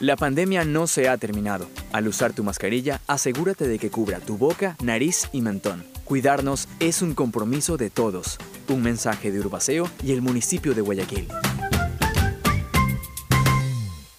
La 0.00 0.16
pandemia 0.16 0.64
no 0.64 0.86
se 0.86 1.08
ha 1.08 1.16
terminado. 1.16 1.66
Al 1.92 2.06
usar 2.06 2.32
tu 2.32 2.44
mascarilla, 2.44 3.00
asegúrate 3.06 3.66
de 3.66 3.78
que 3.78 3.90
cubra 3.90 4.20
tu 4.20 4.36
boca, 4.36 4.76
nariz 4.82 5.28
y 5.32 5.40
mentón. 5.40 5.95
Cuidarnos 6.06 6.68
es 6.78 7.02
un 7.02 7.14
compromiso 7.14 7.76
de 7.76 7.90
todos. 7.90 8.38
Un 8.68 8.80
mensaje 8.80 9.32
de 9.32 9.40
Urbaceo 9.40 9.90
y 10.04 10.12
el 10.12 10.22
municipio 10.22 10.72
de 10.72 10.80
Guayaquil. 10.80 11.26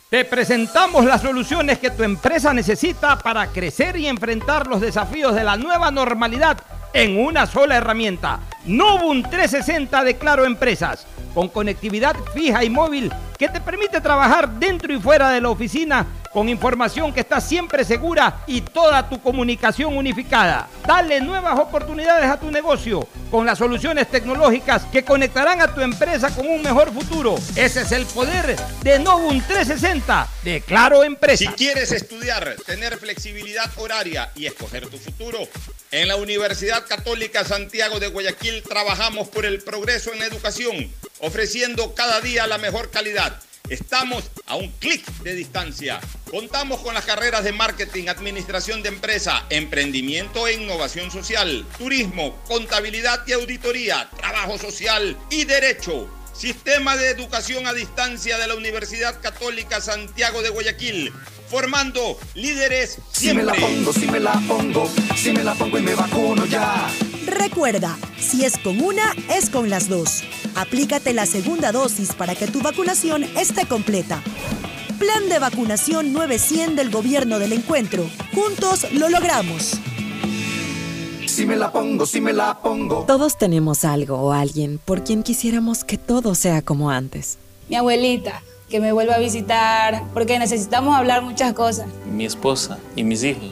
Te 0.09 0.25
presentamos 0.25 1.05
las 1.05 1.21
soluciones 1.21 1.79
que 1.79 1.89
tu 1.89 2.03
empresa 2.03 2.53
necesita 2.53 3.17
para 3.17 3.47
crecer 3.47 3.95
y 3.95 4.07
enfrentar 4.07 4.67
los 4.67 4.81
desafíos 4.81 5.33
de 5.33 5.45
la 5.45 5.55
nueva 5.55 5.89
normalidad 5.89 6.57
en 6.91 7.17
una 7.19 7.45
sola 7.45 7.77
herramienta. 7.77 8.41
Novum 8.65 9.23
360 9.23 10.03
de 10.03 10.17
Claro 10.17 10.43
Empresas, 10.43 11.07
con 11.33 11.47
conectividad 11.47 12.17
fija 12.33 12.65
y 12.65 12.69
móvil 12.69 13.13
que 13.37 13.47
te 13.47 13.61
permite 13.61 14.01
trabajar 14.01 14.59
dentro 14.59 14.93
y 14.93 14.99
fuera 14.99 15.29
de 15.29 15.39
la 15.39 15.49
oficina 15.49 16.05
con 16.37 16.49
información 16.49 17.11
que 17.11 17.21
está 17.21 17.41
siempre 17.41 17.83
segura 17.83 18.43
y 18.45 18.61
toda 18.61 19.09
tu 19.09 19.19
comunicación 19.19 19.97
unificada. 19.97 20.69
Dale 20.85 21.19
nuevas 21.19 21.57
oportunidades 21.57 22.29
a 22.29 22.39
tu 22.39 22.51
negocio 22.51 23.07
con 23.31 23.43
las 23.43 23.57
soluciones 23.57 24.07
tecnológicas 24.07 24.83
que 24.91 25.03
conectarán 25.03 25.61
a 25.61 25.73
tu 25.73 25.81
empresa 25.81 26.29
con 26.29 26.47
un 26.47 26.61
mejor 26.61 26.93
futuro. 26.93 27.39
Ese 27.55 27.81
es 27.81 27.91
el 27.91 28.05
poder 28.05 28.55
de 28.83 28.99
Novum 28.99 29.41
360 29.41 30.27
de 30.43 30.61
Claro 30.61 31.03
Empresa. 31.03 31.43
Si 31.43 31.47
quieres 31.47 31.91
estudiar, 31.91 32.55
tener 32.67 32.99
flexibilidad 32.99 33.71
horaria 33.77 34.29
y 34.35 34.45
escoger 34.45 34.87
tu 34.89 34.99
futuro, 34.99 35.39
en 35.89 36.07
la 36.07 36.17
Universidad 36.17 36.85
Católica 36.85 37.45
Santiago 37.45 37.99
de 37.99 38.09
Guayaquil 38.09 38.61
trabajamos 38.61 39.27
por 39.29 39.47
el 39.47 39.63
progreso 39.63 40.13
en 40.13 40.19
la 40.19 40.27
educación, 40.27 40.93
ofreciendo 41.17 41.95
cada 41.95 42.21
día 42.21 42.45
la 42.45 42.59
mejor 42.59 42.91
calidad. 42.91 43.41
Estamos 43.69 44.23
a 44.45 44.55
un 44.55 44.69
clic 44.79 45.05
de 45.23 45.35
distancia. 45.35 45.99
Contamos 46.31 46.79
con 46.79 46.93
las 46.93 47.05
carreras 47.05 47.43
de 47.43 47.51
marketing, 47.51 48.07
administración 48.07 48.81
de 48.81 48.89
empresa, 48.89 49.45
emprendimiento 49.49 50.47
e 50.47 50.53
innovación 50.53 51.11
social, 51.11 51.65
turismo, 51.77 52.35
contabilidad 52.47 53.23
y 53.27 53.33
auditoría, 53.33 54.09
trabajo 54.17 54.57
social 54.57 55.17
y 55.29 55.43
derecho. 55.43 56.09
Sistema 56.33 56.95
de 56.95 57.09
educación 57.09 57.65
a 57.67 57.73
distancia 57.73 58.37
de 58.37 58.47
la 58.47 58.55
Universidad 58.55 59.19
Católica 59.21 59.81
Santiago 59.81 60.41
de 60.43 60.49
Guayaquil, 60.49 61.11
formando 61.49 62.17
líderes 62.35 62.99
Si 63.11 63.33
me 63.33 63.43
la 63.43 63.53
siempre. 63.53 63.75
pongo, 63.75 63.93
si 63.93 64.07
me 64.07 64.19
la 64.19 64.33
pongo, 64.47 64.91
si 65.15 65.31
me 65.33 65.43
la 65.43 65.55
pongo 65.55 65.77
y 65.79 65.81
me 65.81 65.95
vacuno 65.95 66.45
ya. 66.45 66.89
Recuerda, 67.27 67.97
si 68.17 68.45
es 68.45 68.57
con 68.57 68.79
una, 68.81 69.13
es 69.29 69.49
con 69.49 69.69
las 69.69 69.89
dos. 69.89 70.23
Aplícate 70.55 71.13
la 71.13 71.25
segunda 71.25 71.73
dosis 71.73 72.13
para 72.13 72.35
que 72.35 72.47
tu 72.47 72.61
vacunación 72.61 73.23
esté 73.23 73.65
completa. 73.65 74.23
Plan 74.97 75.27
de 75.27 75.37
vacunación 75.37 76.13
900 76.13 76.77
del 76.77 76.89
Gobierno 76.89 77.37
del 77.37 77.51
Encuentro. 77.51 78.09
Juntos 78.33 78.91
lo 78.93 79.09
logramos. 79.09 79.73
Si 81.25 81.45
me 81.45 81.57
la 81.57 81.71
pongo, 81.71 82.05
si 82.05 82.21
me 82.21 82.31
la 82.31 82.59
pongo. 82.61 83.03
Todos 83.05 83.37
tenemos 83.37 83.83
algo 83.83 84.15
o 84.19 84.31
alguien 84.31 84.79
por 84.83 85.03
quien 85.03 85.21
quisiéramos 85.21 85.83
que 85.83 85.97
todo 85.97 86.33
sea 86.33 86.61
como 86.61 86.89
antes. 86.89 87.37
Mi 87.67 87.75
abuelita, 87.75 88.41
que 88.69 88.79
me 88.79 88.93
vuelva 88.93 89.15
a 89.15 89.19
visitar, 89.19 90.01
porque 90.13 90.39
necesitamos 90.39 90.95
hablar 90.95 91.23
muchas 91.23 91.53
cosas. 91.53 91.87
Mi 92.09 92.25
esposa 92.25 92.79
y 92.95 93.03
mis 93.03 93.21
hijos, 93.23 93.51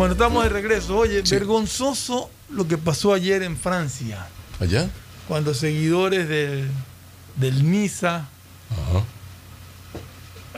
Bueno, 0.00 0.14
estamos 0.14 0.42
de 0.44 0.48
regreso. 0.48 0.96
Oye, 0.96 1.20
vergonzoso 1.20 2.30
lo 2.48 2.66
que 2.66 2.78
pasó 2.78 3.12
ayer 3.12 3.42
en 3.42 3.54
Francia. 3.58 4.28
¿Allá? 4.58 4.88
Cuando 5.28 5.52
seguidores 5.52 6.26
del, 6.26 6.70
del 7.36 7.70
Niza 7.70 8.26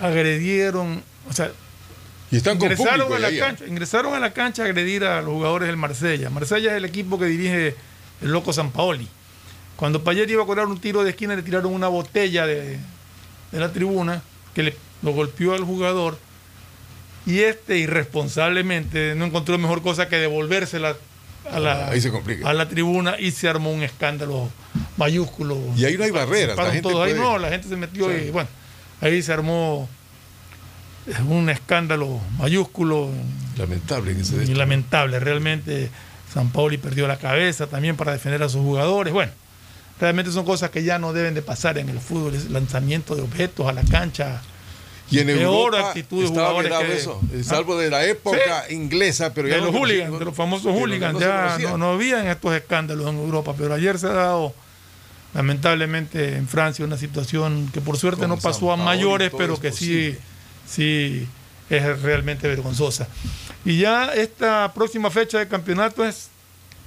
agredieron, 0.01 1.03
o 1.29 1.33
sea, 1.33 1.51
Y 2.31 2.37
están 2.37 2.57
con 2.57 2.71
ingresaron 2.71 3.13
a 3.13 3.19
la 3.19 3.37
cancha, 3.37 3.67
ingresaron 3.67 4.15
a 4.15 4.21
la 4.21 4.33
cancha 4.33 4.63
a 4.63 4.67
agredir 4.67 5.03
a 5.03 5.21
los 5.23 5.33
jugadores 5.33 5.67
del 5.67 5.77
Marsella. 5.77 6.31
Marsella 6.31 6.71
es 6.71 6.77
el 6.77 6.85
equipo 6.85 7.19
que 7.19 7.25
dirige 7.25 7.75
el 8.21 8.31
loco 8.31 8.53
Sampaoli. 8.53 9.09
Cuando 9.75 10.05
Payet 10.05 10.31
iba 10.31 10.45
a 10.45 10.47
cobrar 10.47 10.69
un 10.69 10.79
tiro 10.79 11.03
de 11.03 11.11
esquina, 11.11 11.35
le 11.35 11.43
tiraron 11.43 11.75
una 11.75 11.89
botella 11.89 12.47
de, 12.47 12.79
de 13.51 13.59
la 13.59 13.73
tribuna 13.73 14.23
que 14.55 14.63
le, 14.63 14.77
lo 15.03 15.11
golpeó 15.11 15.55
al 15.55 15.65
jugador. 15.65 16.17
Y 17.27 17.41
este 17.41 17.79
irresponsablemente 17.79 19.15
no 19.15 19.25
encontró 19.27 19.57
mejor 19.59 19.83
cosa 19.83 20.09
que 20.09 20.17
devolvérsela 20.17 20.97
a 21.51 21.59
la, 21.61 21.89
Ahí 21.89 22.01
se 22.01 22.11
complica. 22.11 22.49
a 22.49 22.53
la 22.55 22.69
tribuna 22.69 23.17
y 23.19 23.31
se 23.33 23.49
armó 23.49 23.73
un 23.73 23.83
escándalo 23.83 24.49
mayúsculo. 24.97 25.59
Y 25.77 25.85
ahí 25.85 25.97
no 25.97 26.05
hay 26.05 26.11
barreras, 26.11 26.57
la 26.57 26.71
gente. 26.73 26.89
Ahí 27.03 27.15
no, 27.15 27.39
la 27.39 27.49
gente 27.51 27.69
se 27.69 27.77
metió 27.77 28.09
Sí. 28.11 28.27
y 28.29 28.31
bueno, 28.31 28.49
ahí 29.01 29.23
se 29.23 29.33
armó 29.33 29.89
un 31.29 31.51
escándalo 31.51 32.21
mayúsculo 32.39 33.11
Lamentable 33.57 34.17
que 34.17 34.25
se 34.25 34.45
y 34.45 34.55
lamentable. 34.55 35.19
Realmente 35.21 35.91
San 36.33 36.51
Pauli 36.51 36.79
perdió 36.79 37.07
la 37.09 37.19
cabeza 37.19 37.67
también 37.67 37.97
para 37.97 38.13
defender 38.13 38.43
a 38.43 38.49
sus 38.49 38.63
jugadores. 38.63 39.13
Bueno, 39.13 39.33
realmente 40.01 40.31
son 40.33 40.45
cosas 40.45 40.71
que 40.71 40.83
ya 40.85 40.99
no 40.99 41.13
deben 41.13 41.35
de 41.35 41.43
pasar 41.43 41.77
en 41.79 41.89
el 41.89 41.99
fútbol, 41.99 42.35
es 42.35 42.51
lanzamiento 42.51 43.15
de 43.15 43.23
objetos 43.23 43.67
a 43.69 43.73
la 43.73 43.83
cancha. 43.83 44.41
Y 45.11 45.19
en 45.19 45.27
Peor 45.27 45.41
Europa 45.75 45.89
actitud 45.89 46.23
de 46.23 46.29
jugadores 46.29 46.73
que- 46.79 46.97
eso, 46.97 47.21
eh, 47.35 47.43
salvo 47.45 47.77
de 47.77 47.91
la 47.91 48.05
época 48.07 48.65
inglesa, 48.71 49.35
pero 49.35 49.47
ya 49.49 49.57
de 49.57 49.61
los 49.61 49.75
hooligans, 49.75 50.19
de 50.19 50.25
los 50.25 50.35
famosos 50.35 50.73
hooligans, 50.75 51.15
no 51.15 51.21
ya 51.21 51.59
no, 51.71 51.77
no 51.79 51.91
habían 51.93 52.27
estos 52.29 52.55
escándalos 52.55 53.07
en 53.11 53.19
Europa, 53.19 53.55
pero 53.59 53.75
ayer 53.75 53.99
se 53.99 54.07
ha 54.07 54.13
dado 54.13 54.55
lamentablemente 55.35 56.37
en 56.37 56.47
Francia 56.49 56.85
una 56.85 56.97
situación 56.99 57.69
que 57.73 57.81
por 57.81 57.97
suerte 57.97 58.21
Con 58.21 58.31
no 58.31 58.37
pasó 58.39 58.73
a 58.73 58.77
mayores, 58.77 59.33
pero 59.37 59.59
que 59.59 59.73
sí, 59.73 60.17
sí 60.69 61.27
es 61.71 62.03
realmente 62.03 62.49
vergonzosa. 62.49 63.09
Y 63.65 63.79
ya 63.79 64.13
esta 64.15 64.73
próxima 64.75 65.11
fecha 65.11 65.39
de 65.39 65.49
campeonato 65.49 66.05
es 66.05 66.29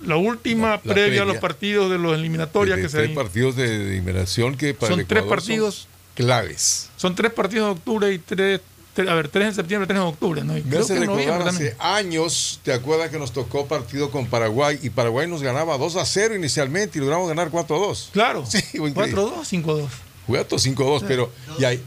la 0.05 0.17
última 0.17 0.69
La- 0.69 0.81
la 0.83 0.93
previa 0.93 1.21
a 1.21 1.25
los 1.25 1.37
partidos 1.37 1.89
de 1.89 1.97
los 1.97 2.13
eliminatorias 2.15 2.77
De 2.77 2.83
que 2.83 2.89
se 2.89 2.97
tres 2.97 3.11
partidos 3.15 3.55
de 3.55 3.75
eliminación 3.93 4.55
que 4.57 4.73
para 4.73 4.91
Son 4.91 4.99
el 4.99 5.05
tres 5.07 5.23
partidos. 5.23 5.87
Claves. 6.15 6.89
son 6.97 7.13
tres 7.15 7.31
partidos 7.31 7.67
de 7.67 7.71
octubre 7.73 8.11
y 8.13 8.17
tres, 8.19 8.61
tres- 8.93 9.07
a 9.09 9.13
ver, 9.13 9.27
tres 9.29 9.49
en 9.49 9.55
septiembre, 9.55 9.85
tres 9.87 9.99
en 9.99 10.05
octubre, 10.07 10.43
¿no? 10.43 10.57
Y 10.57 10.61
creo 10.63 10.81
hace 10.81 10.93
que 10.95 10.99
recordar 11.01 11.47
hace 11.47 11.75
años, 11.79 12.59
¿te 12.63 12.73
acuerdas 12.73 13.09
que 13.09 13.19
nos 13.19 13.31
tocó 13.33 13.67
partido 13.67 14.09
con 14.11 14.25
Paraguay 14.25 14.79
y 14.81 14.89
Paraguay 14.89 15.27
nos 15.29 15.41
ganaba 15.43 15.77
2 15.77 15.95
a 15.97 16.05
0 16.05 16.35
inicialmente 16.35 16.97
y 16.97 17.01
logramos 17.01 17.27
ganar 17.27 17.49
4 17.49 17.75
a 17.75 17.79
2? 17.79 18.09
Claro. 18.13 18.45
Sí, 18.49 18.61
fue 18.77 18.89
increíble. 18.89 19.21
4-2, 19.21 19.63
5-2. 19.63 19.87
Jugato 20.27 20.55
5-2, 20.55 21.03
pero 21.07 21.31
y 21.59 21.65
ahí, 21.65 21.83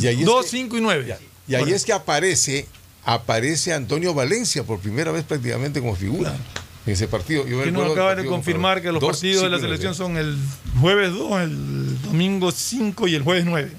y 0.00 0.06
ahí 0.06 0.20
es 0.20 0.24
2, 0.26 0.44
que- 0.44 0.50
5 0.50 0.76
y 0.78 0.80
9. 0.80 1.16
y 1.48 1.54
ahí 1.54 1.72
es 1.72 1.84
que 1.84 1.92
aparece 1.92 2.66
aparece 3.04 3.72
Antonio 3.72 4.14
Valencia 4.14 4.62
por 4.62 4.78
primera 4.78 5.10
vez 5.10 5.24
prácticamente 5.24 5.80
como 5.80 5.96
figura 5.96 6.30
en 6.30 6.61
ese 6.86 7.08
partido. 7.08 7.46
Yo 7.46 7.58
me 7.58 7.64
Que 7.64 7.70
nos 7.72 7.82
recuerdo 7.82 7.94
del 7.94 7.98
acaba 8.10 8.22
de 8.22 8.26
confirmar 8.28 8.82
que 8.82 8.90
los 8.92 9.00
Dos, 9.00 9.10
partidos 9.12 9.44
de 9.44 9.50
la 9.50 9.58
selección 9.60 9.94
son 9.94 10.16
el 10.16 10.36
jueves 10.80 11.12
2, 11.12 11.40
el 11.42 12.02
domingo 12.02 12.50
5 12.50 13.08
y 13.08 13.14
el 13.14 13.22
jueves 13.22 13.44
9. 13.44 13.70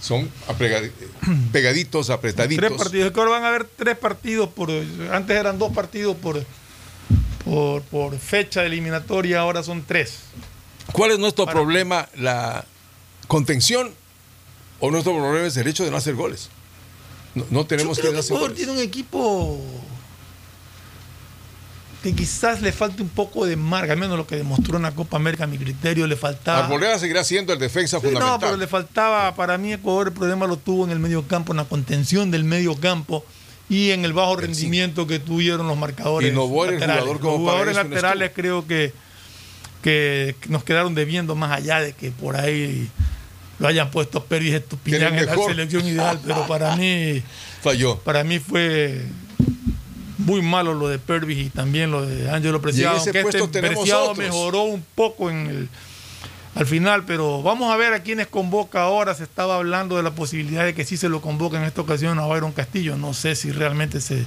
son 0.00 0.30
pegaditos, 1.52 2.10
apretaditos. 2.10 2.66
Tres 2.66 2.78
partidos. 2.78 3.06
Es 3.06 3.12
que 3.12 3.20
ahora 3.20 3.32
van 3.32 3.44
a 3.44 3.48
haber 3.48 3.64
tres 3.64 3.96
partidos 3.96 4.48
por. 4.50 4.70
Antes 5.12 5.36
eran 5.36 5.58
dos 5.58 5.72
partidos 5.72 6.16
por, 6.16 6.44
por, 7.44 7.82
por 7.82 8.18
fecha 8.18 8.60
de 8.60 8.66
eliminatoria, 8.66 9.40
ahora 9.40 9.62
son 9.62 9.82
tres. 9.86 10.20
¿Cuál 10.92 11.12
es 11.12 11.18
nuestro 11.18 11.46
problema? 11.46 12.08
¿La 12.16 12.64
contención 13.26 13.90
o 14.80 14.90
nuestro 14.90 15.14
problema 15.14 15.46
es 15.46 15.56
el 15.56 15.66
hecho 15.66 15.84
de 15.84 15.90
no 15.90 15.96
hacer 15.96 16.14
goles? 16.14 16.48
No, 17.34 17.44
no 17.50 17.66
tenemos 17.66 17.96
Yo 17.98 18.02
que 18.02 18.08
creo 18.08 18.12
que 18.14 18.20
hacer 18.20 18.38
goles. 18.38 18.56
tiene 18.56 18.72
un 18.72 18.78
equipo 18.78 19.60
que 22.02 22.14
quizás 22.14 22.62
le 22.62 22.72
falte 22.72 23.02
un 23.02 23.08
poco 23.08 23.44
de 23.44 23.56
marca, 23.56 23.92
al 23.92 23.98
menos 23.98 24.16
lo 24.16 24.26
que 24.26 24.36
demostró 24.36 24.76
en 24.76 24.82
la 24.84 24.92
Copa 24.92 25.16
América, 25.16 25.44
a 25.44 25.46
mi 25.46 25.58
criterio, 25.58 26.06
le 26.06 26.16
faltaba. 26.16 26.64
Arboleda 26.64 26.98
seguirá 26.98 27.24
siendo 27.24 27.52
el 27.52 27.58
defensa 27.58 27.98
Sí, 27.98 28.06
no, 28.06 28.12
fundamental. 28.12 28.38
pero 28.40 28.56
le 28.56 28.66
faltaba, 28.66 29.34
para 29.34 29.58
mí 29.58 29.72
Ecuador 29.72 30.08
el 30.08 30.12
problema 30.12 30.46
lo 30.46 30.56
tuvo 30.56 30.84
en 30.84 30.90
el 30.90 31.00
medio 31.00 31.26
campo, 31.26 31.52
en 31.52 31.56
la 31.56 31.64
contención 31.64 32.30
del 32.30 32.44
medio 32.44 32.76
campo 32.76 33.24
y 33.68 33.90
en 33.90 34.04
el 34.04 34.12
bajo 34.12 34.36
rendimiento 34.36 35.06
que 35.06 35.18
tuvieron 35.18 35.66
los 35.66 35.76
marcadores. 35.76 36.30
Y 36.30 36.32
era 36.32 36.40
el 36.40 37.00
jugador 37.00 37.20
como 37.20 37.32
Los 37.32 37.40
jugadores 37.40 37.76
no 37.76 37.82
laterales 37.82 38.32
creo 38.34 38.66
que, 38.66 38.92
que 39.82 40.36
nos 40.48 40.62
quedaron 40.64 40.94
debiendo 40.94 41.34
más 41.34 41.50
allá 41.50 41.80
de 41.80 41.92
que 41.94 42.12
por 42.12 42.36
ahí 42.36 42.88
lo 43.58 43.66
hayan 43.66 43.90
puesto 43.90 44.24
Estupiñán 44.30 45.00
Tiene 45.00 45.18
en 45.18 45.26
la 45.26 45.34
selección 45.34 45.86
ideal, 45.86 46.20
pero 46.24 46.46
para 46.46 46.76
mí 46.76 47.22
falló. 47.62 47.98
Para 47.98 48.22
mí 48.22 48.38
fue 48.38 49.04
muy 50.28 50.42
malo 50.42 50.74
lo 50.74 50.88
de 50.88 50.98
Pervis 50.98 51.46
y 51.46 51.50
también 51.50 51.90
lo 51.90 52.04
de 52.06 52.30
Ángelo 52.30 52.60
Preciado. 52.60 52.98
puesto 53.22 53.44
este 53.44 53.60
Preciado 53.60 54.10
otros. 54.10 54.18
mejoró 54.18 54.62
un 54.64 54.84
poco 54.94 55.30
en 55.30 55.46
el, 55.46 55.68
al 56.54 56.66
final, 56.66 57.04
pero 57.06 57.42
vamos 57.42 57.72
a 57.72 57.76
ver 57.76 57.94
a 57.94 58.02
quiénes 58.02 58.26
convoca 58.26 58.82
ahora. 58.82 59.14
Se 59.14 59.24
estaba 59.24 59.56
hablando 59.56 59.96
de 59.96 60.02
la 60.02 60.10
posibilidad 60.10 60.64
de 60.64 60.74
que 60.74 60.84
sí 60.84 60.96
se 60.96 61.08
lo 61.08 61.20
convoca 61.20 61.56
en 61.56 61.64
esta 61.64 61.80
ocasión 61.80 62.18
a 62.18 62.26
Byron 62.26 62.52
Castillo. 62.52 62.96
No 62.96 63.14
sé 63.14 63.34
si 63.36 63.52
realmente 63.52 64.00
se, 64.00 64.26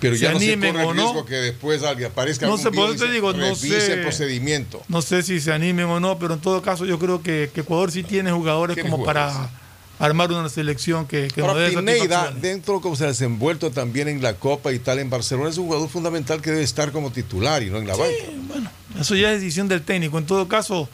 Pero 0.00 0.14
ya 0.14 0.28
se 0.28 0.34
no 0.34 0.38
se 0.40 0.52
animen 0.52 0.74
corre 0.74 0.84
o 0.86 0.90
el 0.90 0.96
no. 0.96 1.24
que 1.24 1.34
después 1.36 1.82
alguien 1.82 2.10
aparezca 2.10 2.46
No 2.46 2.58
sé, 2.58 2.70
por 2.70 2.94
eso 2.94 3.04
te 3.06 3.10
digo, 3.10 3.32
no 3.32 3.54
sé. 3.54 3.94
el 3.94 4.02
procedimiento. 4.02 4.82
No 4.88 5.02
sé 5.02 5.22
si 5.22 5.40
se 5.40 5.52
animen 5.52 5.86
o 5.86 5.98
no, 5.98 6.18
pero 6.18 6.34
en 6.34 6.40
todo 6.40 6.62
caso 6.62 6.84
yo 6.84 6.98
creo 6.98 7.22
que, 7.22 7.50
que 7.54 7.62
Ecuador 7.62 7.90
sí 7.90 8.02
tiene 8.02 8.30
jugadores 8.30 8.76
como 8.80 8.98
jugadores. 8.98 9.34
para 9.34 9.61
armar 9.98 10.32
una 10.32 10.48
selección 10.48 11.06
que, 11.06 11.28
que 11.28 11.40
nos 11.40 11.50
Ahora, 11.50 11.68
dé 11.68 11.76
Pineda, 11.76 12.32
dentro 12.32 12.80
como 12.80 12.96
se 12.96 13.04
ha 13.04 13.08
desenvuelto 13.08 13.70
también 13.70 14.08
en 14.08 14.22
la 14.22 14.34
Copa 14.34 14.72
y 14.72 14.78
tal 14.78 14.98
en 14.98 15.10
Barcelona, 15.10 15.50
es 15.50 15.58
un 15.58 15.66
jugador 15.66 15.88
fundamental 15.88 16.40
que 16.40 16.50
debe 16.50 16.62
estar 16.62 16.92
como 16.92 17.12
titular 17.12 17.62
y 17.62 17.70
no 17.70 17.78
en 17.78 17.86
la 17.86 17.96
banca. 17.96 18.70
Eso 19.00 19.14
ya 19.14 19.32
es 19.32 19.40
decisión 19.40 19.68
del 19.68 19.82
técnico. 19.82 20.18
En 20.18 20.26
todo 20.26 20.48
caso, 20.48 20.88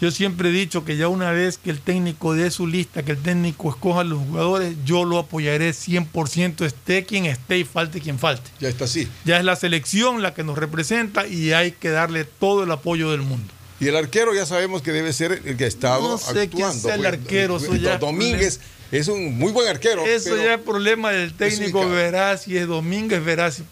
yo 0.00 0.10
siempre 0.10 0.48
he 0.48 0.52
dicho 0.52 0.84
que 0.84 0.96
ya 0.96 1.08
una 1.08 1.30
vez 1.30 1.58
que 1.58 1.70
el 1.70 1.80
técnico 1.80 2.34
dé 2.34 2.50
su 2.50 2.66
lista, 2.66 3.02
que 3.02 3.12
el 3.12 3.18
técnico 3.18 3.68
escoja 3.68 4.00
a 4.00 4.04
los 4.04 4.18
jugadores, 4.20 4.74
yo 4.84 5.04
lo 5.04 5.18
apoyaré 5.18 5.70
100%, 5.70 6.64
esté 6.64 7.04
quien 7.04 7.26
esté 7.26 7.58
y 7.58 7.64
falte 7.64 8.00
quien 8.00 8.18
falte. 8.18 8.50
Ya 8.60 8.68
está 8.68 8.86
así. 8.86 9.06
Ya 9.26 9.38
es 9.38 9.44
la 9.44 9.56
selección 9.56 10.22
la 10.22 10.32
que 10.32 10.42
nos 10.42 10.56
representa 10.56 11.26
y 11.26 11.52
hay 11.52 11.72
que 11.72 11.90
darle 11.90 12.24
todo 12.24 12.64
el 12.64 12.70
apoyo 12.70 13.10
del 13.10 13.20
mundo. 13.20 13.52
Y 13.80 13.88
el 13.88 13.96
arquero 13.96 14.34
ya 14.34 14.44
sabemos 14.46 14.82
que 14.82 14.92
debe 14.92 15.12
ser 15.12 15.40
el 15.44 15.56
que 15.56 15.64
ha 15.64 15.68
estado 15.68 16.02
No 16.08 16.18
sé 16.18 16.48
quién 16.50 16.64
actuando. 16.64 16.80
sea 16.88 16.94
el 16.96 17.00
pues, 17.00 17.12
arquero, 17.14 17.56
eso 17.56 17.74
ya 17.76 17.96
Domínguez 17.98 18.60
es 18.92 19.08
un 19.08 19.38
muy 19.38 19.52
buen 19.52 19.68
arquero. 19.68 20.04
Eso 20.04 20.36
ya 20.36 20.54
es 20.54 20.60
problema 20.60 21.12
del 21.12 21.32
técnico, 21.32 21.78
ubicado. 21.78 21.94
verá 21.94 22.36
si 22.36 22.56
es 22.58 22.66
Domínguez, 22.66 23.24
verá 23.24 23.50
si, 23.50 23.62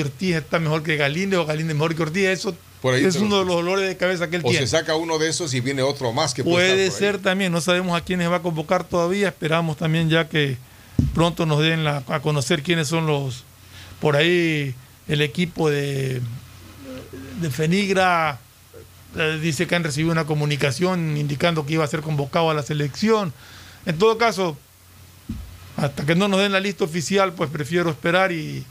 Ortiz 0.00 0.36
está 0.36 0.58
mejor 0.60 0.82
que 0.82 0.96
Galíndez 0.96 1.40
o 1.40 1.46
Galíndez 1.46 1.74
mejor 1.74 1.96
que 1.96 2.02
Ortiz. 2.02 2.26
Eso 2.28 2.54
Por 2.82 2.94
ahí 2.94 3.04
es 3.04 3.16
lo- 3.16 3.22
uno 3.22 3.38
de 3.40 3.44
los 3.46 3.54
dolores 3.56 3.88
de 3.88 3.96
cabeza 3.96 4.28
que 4.30 4.36
él 4.36 4.42
o 4.44 4.50
tiene. 4.50 4.64
se 4.66 4.76
saca 4.76 4.94
uno 4.94 5.18
de 5.18 5.28
esos 5.28 5.52
y 5.54 5.60
viene 5.60 5.82
otro 5.82 6.12
más 6.12 6.34
que 6.34 6.44
puede, 6.44 6.68
Puede 6.74 6.90
ser 6.92 7.18
también, 7.18 7.50
no 7.50 7.60
sabemos 7.60 8.00
a 8.00 8.04
quiénes 8.04 8.30
va 8.30 8.36
a 8.36 8.42
convocar 8.42 8.84
todavía, 8.84 9.28
esperamos 9.28 9.76
también 9.76 10.08
ya 10.10 10.28
que 10.28 10.56
pronto 11.14 11.46
nos 11.46 11.60
den 11.62 11.82
la- 11.82 12.04
a 12.06 12.20
conocer 12.20 12.62
quiénes 12.62 12.86
son 12.88 13.06
los, 13.06 13.42
por 14.00 14.14
ahí 14.16 14.74
el 15.08 15.22
equipo 15.22 15.68
de, 15.70 16.20
de 17.40 17.50
Fenigra 17.50 18.38
eh, 19.16 19.38
dice 19.40 19.66
que 19.66 19.74
han 19.74 19.84
recibido 19.84 20.12
una 20.12 20.26
comunicación 20.26 21.16
indicando 21.16 21.64
que 21.66 21.74
iba 21.74 21.84
a 21.84 21.88
ser 21.88 22.00
convocado 22.00 22.50
a 22.50 22.54
la 22.54 22.62
selección. 22.62 23.32
En 23.86 23.98
todo 23.98 24.18
caso, 24.18 24.56
hasta 25.76 26.04
que 26.04 26.14
no 26.14 26.28
nos 26.28 26.40
den 26.40 26.52
la 26.52 26.60
lista 26.60 26.84
oficial, 26.84 27.32
pues 27.32 27.50
prefiero 27.50 27.90
esperar 27.90 28.32
y, 28.32 28.64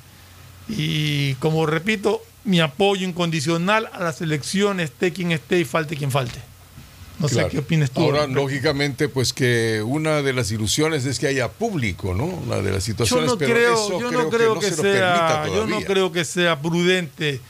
y 0.69 1.33
como 1.35 1.65
repito, 1.65 2.21
mi 2.43 2.59
apoyo 2.61 3.07
incondicional 3.07 3.89
a 3.93 4.03
la 4.03 4.13
selección, 4.13 4.79
esté 4.79 5.11
quien 5.11 5.31
esté 5.31 5.59
y 5.59 5.65
falte 5.65 5.95
quien 5.97 6.11
falte. 6.11 6.39
No 7.19 7.27
Claro. 7.27 7.47
sé 7.47 7.51
qué 7.51 7.59
opinas 7.59 7.89
tú. 7.89 8.01
Ahora, 8.01 8.27
lógicamente, 8.27 9.09
pues 9.09 9.33
que 9.33 9.81
una 9.83 10.21
de 10.21 10.33
las 10.33 10.51
ilusiones 10.51 11.03
es 11.05 11.17
que 11.17 11.25
haya 11.25 11.49
público, 11.49 12.13
¿no? 12.13 12.25
Una 12.25 12.57
de 12.57 12.71
las 12.71 12.85
yo 12.85 12.91
situaciones, 12.93 13.31
no 13.31 13.37
pero 13.39 13.53
creo, 13.55 13.73
eso 13.73 13.99
yo 13.99 14.09
creo 14.09 14.23
no 14.23 14.29
creo 14.29 14.53
no 14.53 14.59
que, 14.61 14.69
se 14.69 14.75
lo 14.75 14.81
permita 14.83 15.43
sea, 15.43 15.47
yo 15.47 15.65
no 15.65 15.81
creo 15.81 16.11
que 16.11 16.25
sea 16.25 16.61
prudente 16.61 17.41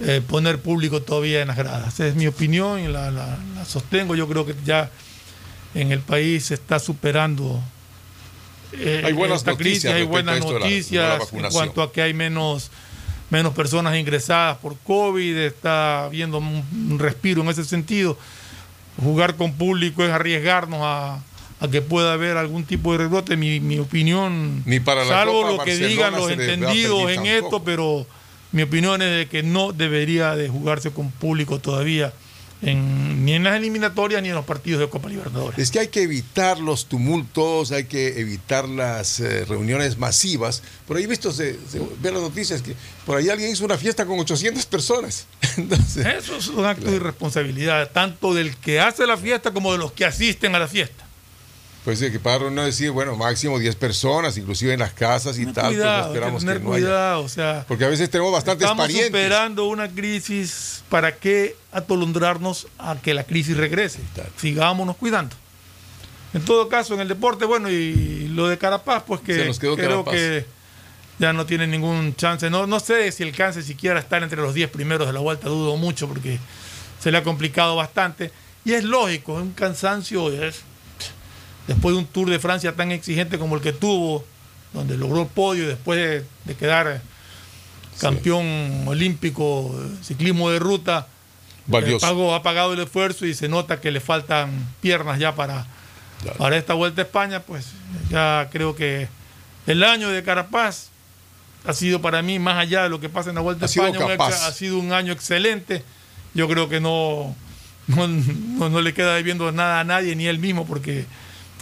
eh, 0.00 0.22
poner 0.26 0.60
público 0.60 1.02
todavía 1.02 1.42
en 1.42 1.48
las 1.48 1.56
gradas. 1.56 1.94
Esa 1.94 2.06
es 2.06 2.14
mi 2.14 2.26
opinión 2.26 2.78
y 2.80 2.88
la, 2.88 3.10
la- 3.10 3.38
la 3.54 3.64
sostengo. 3.64 4.14
Yo 4.14 4.28
creo 4.28 4.46
que 4.46 4.54
ya 4.64 4.90
en 5.74 5.92
el 5.92 6.00
país 6.00 6.46
se 6.46 6.54
está 6.54 6.78
superando 6.78 7.60
eh, 8.72 9.02
Hay 9.04 9.12
buenas 9.12 9.38
esta 9.38 9.52
noticias 9.52 9.80
crisis, 9.82 9.90
hay 9.90 10.02
buenas 10.06 10.40
la- 10.40 10.50
noticias 10.52 11.32
en 11.32 11.50
cuanto 11.50 11.82
a 11.82 11.92
que 11.92 12.02
hay 12.02 12.14
menos 12.14 12.70
menos 13.30 13.52
personas 13.52 13.94
ingresadas 13.96 14.56
por 14.56 14.76
COVID, 14.78 15.36
está 15.36 16.04
habiendo 16.04 16.38
un, 16.38 16.64
un 16.90 16.98
respiro 16.98 17.42
en 17.42 17.48
ese 17.50 17.62
sentido. 17.64 18.16
Jugar 19.02 19.36
con 19.36 19.52
público 19.52 20.02
es 20.02 20.10
arriesgarnos 20.10 20.80
a, 20.82 21.20
a 21.60 21.68
que 21.70 21.82
pueda 21.82 22.14
haber 22.14 22.38
algún 22.38 22.64
tipo 22.64 22.92
de 22.92 22.98
rebrote. 22.98 23.36
Mi, 23.36 23.60
mi 23.60 23.78
opinión, 23.78 24.62
Ni 24.64 24.80
para 24.80 25.02
la 25.04 25.08
salvo 25.08 25.42
Copa 25.42 25.50
lo 25.52 25.58
que 25.64 25.70
Barcelona 25.72 25.88
digan 25.88 26.12
los 26.14 26.30
entendidos 26.30 27.10
en 27.10 27.26
esto, 27.26 27.62
pero 27.62 28.06
mi 28.52 28.62
opinión 28.62 29.02
es 29.02 29.16
de 29.16 29.28
que 29.28 29.42
no 29.42 29.72
debería 29.72 30.34
de 30.36 30.48
jugarse 30.48 30.90
con 30.90 31.10
público 31.10 31.58
todavía, 31.58 32.12
en- 32.60 33.24
ni 33.24 33.34
en 33.34 33.44
las 33.44 33.54
eliminatorias 33.56 34.20
ni 34.20 34.30
en 34.30 34.34
los 34.34 34.44
partidos 34.44 34.80
de 34.80 34.88
Copa 34.88 35.08
Libertadores. 35.08 35.58
Es 35.58 35.70
que 35.70 35.78
hay 35.78 35.88
que 35.88 36.02
evitar 36.02 36.58
los 36.58 36.86
tumultos, 36.86 37.70
hay 37.70 37.84
que 37.84 38.18
evitar 38.20 38.68
las 38.68 39.20
eh, 39.20 39.44
reuniones 39.44 39.96
masivas. 39.96 40.62
Por 40.86 40.96
ahí 40.96 41.06
visto, 41.06 41.30
se, 41.30 41.52
se 41.70 41.78
ve 42.00 42.10
las 42.10 42.20
noticias 42.22 42.60
que 42.62 42.74
por 43.06 43.16
ahí 43.16 43.28
alguien 43.28 43.50
hizo 43.52 43.64
una 43.64 43.76
fiesta 43.78 44.04
con 44.06 44.18
800 44.18 44.66
personas. 44.66 45.26
Entonces, 45.56 46.04
Eso 46.04 46.36
es 46.36 46.48
un 46.48 46.64
acto 46.64 46.90
de 46.90 46.96
irresponsabilidad, 46.96 47.90
tanto 47.92 48.34
del 48.34 48.56
que 48.56 48.80
hace 48.80 49.06
la 49.06 49.16
fiesta 49.16 49.52
como 49.52 49.70
de 49.72 49.78
los 49.78 49.92
que 49.92 50.04
asisten 50.04 50.54
a 50.56 50.58
la 50.58 50.66
fiesta. 50.68 51.04
Pues 51.84 52.00
que 52.00 52.18
para 52.20 52.50
no 52.50 52.64
decir, 52.64 52.90
bueno, 52.90 53.16
máximo 53.16 53.58
10 53.58 53.74
personas, 53.76 54.36
inclusive 54.36 54.74
en 54.74 54.80
las 54.80 54.92
casas 54.92 55.38
y 55.38 55.46
tal, 55.46 55.68
cuidado, 55.68 55.98
pues 56.02 56.06
esperamos 56.08 56.40
tener 56.44 56.58
que 56.58 56.64
no 56.64 56.72
haya. 56.74 56.84
cuidado, 56.86 57.22
o 57.22 57.28
sea, 57.28 57.64
Porque 57.66 57.84
a 57.84 57.88
veces 57.88 58.10
tenemos 58.10 58.32
bastantes 58.32 58.64
estamos 58.64 58.82
parientes. 58.84 59.06
superando 59.06 59.64
una 59.68 59.88
crisis, 59.88 60.82
¿para 60.90 61.16
qué 61.16 61.56
atolondrarnos 61.72 62.66
a 62.78 62.96
que 62.96 63.14
la 63.14 63.24
crisis 63.24 63.56
regrese? 63.56 64.00
Sigámonos 64.36 64.96
cuidando. 64.96 65.34
En 66.34 66.44
todo 66.44 66.68
caso, 66.68 66.92
en 66.92 67.00
el 67.00 67.08
deporte, 67.08 67.46
bueno, 67.46 67.70
y 67.70 68.28
lo 68.28 68.48
de 68.48 68.58
Carapaz, 68.58 69.04
pues 69.06 69.22
que 69.22 69.34
Se 69.34 69.44
nos 69.46 69.58
quedó 69.58 69.76
creo 69.76 70.04
Carapaz. 70.04 70.12
que 70.14 70.44
ya 71.18 71.32
no 71.32 71.46
tiene 71.46 71.66
ningún 71.66 72.14
chance. 72.16 72.50
No, 72.50 72.66
no 72.66 72.80
sé 72.80 73.10
si 73.12 73.22
alcance 73.22 73.62
siquiera 73.62 73.96
a 73.96 74.00
estar 74.02 74.22
entre 74.22 74.42
los 74.42 74.52
10 74.52 74.68
primeros 74.70 75.06
de 75.06 75.14
la 75.14 75.20
vuelta, 75.20 75.48
dudo 75.48 75.76
mucho 75.78 76.06
porque 76.06 76.38
se 77.00 77.10
le 77.10 77.16
ha 77.16 77.22
complicado 77.22 77.76
bastante. 77.76 78.30
Y 78.66 78.74
es 78.74 78.84
lógico, 78.84 79.38
es 79.38 79.42
un 79.42 79.52
cansancio. 79.52 80.30
es- 80.30 80.64
después 81.68 81.94
de 81.94 82.00
un 82.00 82.06
Tour 82.06 82.28
de 82.30 82.38
Francia 82.40 82.74
tan 82.74 82.90
exigente 82.90 83.38
como 83.38 83.54
el 83.54 83.62
que 83.62 83.72
tuvo, 83.72 84.24
donde 84.72 84.96
logró 84.96 85.22
el 85.22 85.28
podio 85.28 85.68
después 85.68 85.98
de, 85.98 86.24
de 86.44 86.54
quedar 86.56 87.00
campeón 88.00 88.84
olímpico, 88.86 89.74
eh, 89.78 89.88
ciclismo 90.04 90.50
de 90.50 90.58
ruta, 90.58 91.06
Valioso. 91.66 91.96
eh, 92.06 92.08
pagó- 92.08 92.34
ha 92.34 92.42
pagado 92.42 92.72
el 92.72 92.80
esfuerzo 92.80 93.26
y 93.26 93.34
se 93.34 93.48
nota 93.48 93.80
que 93.80 93.90
le 93.90 94.00
faltan 94.00 94.50
piernas 94.80 95.18
ya 95.18 95.34
para, 95.34 95.66
para 96.38 96.56
esta 96.56 96.74
vuelta 96.74 97.02
a 97.02 97.04
España, 97.04 97.40
pues 97.40 97.66
ya 98.10 98.48
creo 98.52 98.74
que 98.76 99.08
el 99.66 99.82
año 99.82 100.08
de 100.10 100.22
Carapaz 100.22 100.90
ha 101.66 101.72
sido 101.74 102.00
para 102.00 102.22
mí, 102.22 102.38
más 102.38 102.56
allá 102.56 102.84
de 102.84 102.88
lo 102.88 103.00
que 103.00 103.08
pasa 103.08 103.30
en 103.30 103.34
la 103.34 103.40
vuelta 103.42 103.66
a 103.66 103.68
España, 103.88 103.98
capaz. 104.16 104.46
ha 104.46 104.52
sido 104.52 104.78
un 104.78 104.92
año 104.92 105.12
excelente. 105.12 105.82
Yo 106.34 106.46
creo 106.48 106.68
que 106.68 106.80
no, 106.80 107.34
no, 107.88 108.06
no- 108.06 108.68
no 108.70 108.80
le 108.80 108.94
queda 108.94 109.14
debiendo 109.16 109.50
nada 109.50 109.80
a 109.80 109.84
nadie, 109.84 110.14
ni 110.14 110.26
él 110.26 110.38
mismo, 110.38 110.66
porque 110.66 111.04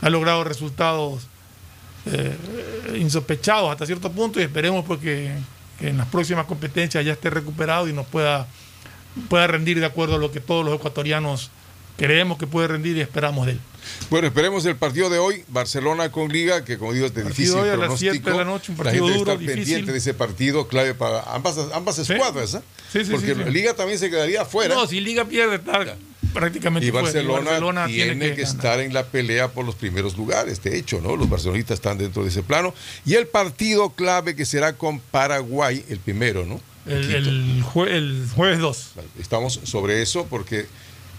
ha 0.00 0.10
logrado 0.10 0.44
resultados 0.44 1.26
eh, 2.06 2.36
insospechados 2.98 3.70
hasta 3.70 3.86
cierto 3.86 4.12
punto 4.12 4.40
y 4.40 4.44
esperemos 4.44 4.84
porque 4.84 5.32
que 5.78 5.88
en 5.88 5.98
las 5.98 6.06
próximas 6.08 6.46
competencias 6.46 7.04
ya 7.04 7.12
esté 7.12 7.30
recuperado 7.30 7.88
y 7.88 7.92
nos 7.92 8.06
pueda, 8.06 8.46
pueda 9.28 9.46
rendir 9.46 9.80
de 9.80 9.86
acuerdo 9.86 10.16
a 10.16 10.18
lo 10.18 10.32
que 10.32 10.40
todos 10.40 10.64
los 10.64 10.74
ecuatorianos 10.74 11.50
creemos 11.96 12.38
que 12.38 12.46
puede 12.46 12.68
rendir 12.68 12.96
y 12.96 13.00
esperamos 13.00 13.46
de 13.46 13.52
él. 13.52 13.60
Bueno, 14.10 14.26
esperemos 14.28 14.64
el 14.66 14.76
partido 14.76 15.10
de 15.10 15.18
hoy, 15.18 15.42
Barcelona 15.48 16.10
con 16.10 16.28
Liga, 16.32 16.64
que 16.64 16.78
como 16.78 16.92
digo 16.92 17.06
es 17.06 17.14
de 17.14 17.22
Partido 17.22 17.44
difícil 17.44 17.60
hoy 17.60 17.68
a 17.68 17.72
las 17.72 17.78
pronóstico. 17.80 18.12
siete 18.12 18.30
de 18.30 18.36
la 18.36 18.44
noche, 18.44 18.72
un 18.72 18.78
la 18.78 18.84
partido 18.84 19.04
gente 19.06 19.18
duro, 19.18 19.32
está 19.32 19.40
difícil. 19.40 19.64
pendiente 19.64 19.92
de 19.92 19.98
ese 19.98 20.14
partido, 20.14 20.68
clave 20.68 20.94
para 20.94 21.22
ambas, 21.34 21.56
ambas 21.74 21.98
escuadras, 21.98 22.54
¿eh? 22.54 22.60
Sí, 22.92 23.04
sí, 23.04 23.10
Porque 23.10 23.34
sí. 23.34 23.50
Liga 23.50 23.74
también 23.74 23.98
se 23.98 24.08
quedaría 24.10 24.42
afuera. 24.42 24.74
No, 24.74 24.86
si 24.86 25.00
Liga 25.00 25.24
pierde, 25.24 25.56
está 25.56 25.96
prácticamente 26.32 26.86
y 26.86 26.90
fuera. 26.90 27.04
Barcelona, 27.04 27.86
tiene, 27.86 28.34
que, 28.34 28.42
estar 28.42 28.78
en 28.80 28.92
la 28.92 29.04
pelea 29.06 29.48
por 29.48 29.64
los 29.64 29.74
primeros 29.74 30.16
lugares, 30.16 30.62
de 30.62 30.76
hecho, 30.76 31.00
¿no? 31.00 31.16
Los 31.16 31.28
barcelonistas 31.30 31.76
están 31.76 31.98
dentro 31.98 32.22
de 32.22 32.28
ese 32.28 32.42
plano. 32.42 32.74
Y 33.06 33.14
el 33.14 33.26
partido 33.26 33.90
clave 33.90 34.36
que 34.36 34.44
será 34.44 34.74
con 34.74 35.00
Paraguay, 35.00 35.84
el 35.88 35.98
primero, 35.98 36.44
¿no? 36.44 36.60
El, 36.86 37.12
el 37.14 37.64
jue- 37.64 37.88
el 37.88 38.28
jueves 38.36 38.58
2. 38.60 38.90
Estamos 39.18 39.60
sobre 39.64 40.02
eso 40.02 40.26
porque 40.30 40.66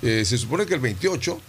eh, 0.02 0.23
se 0.26 0.38
supone 0.38 0.65
que 0.65 0.76
el 0.76 0.80
28 0.80 1.41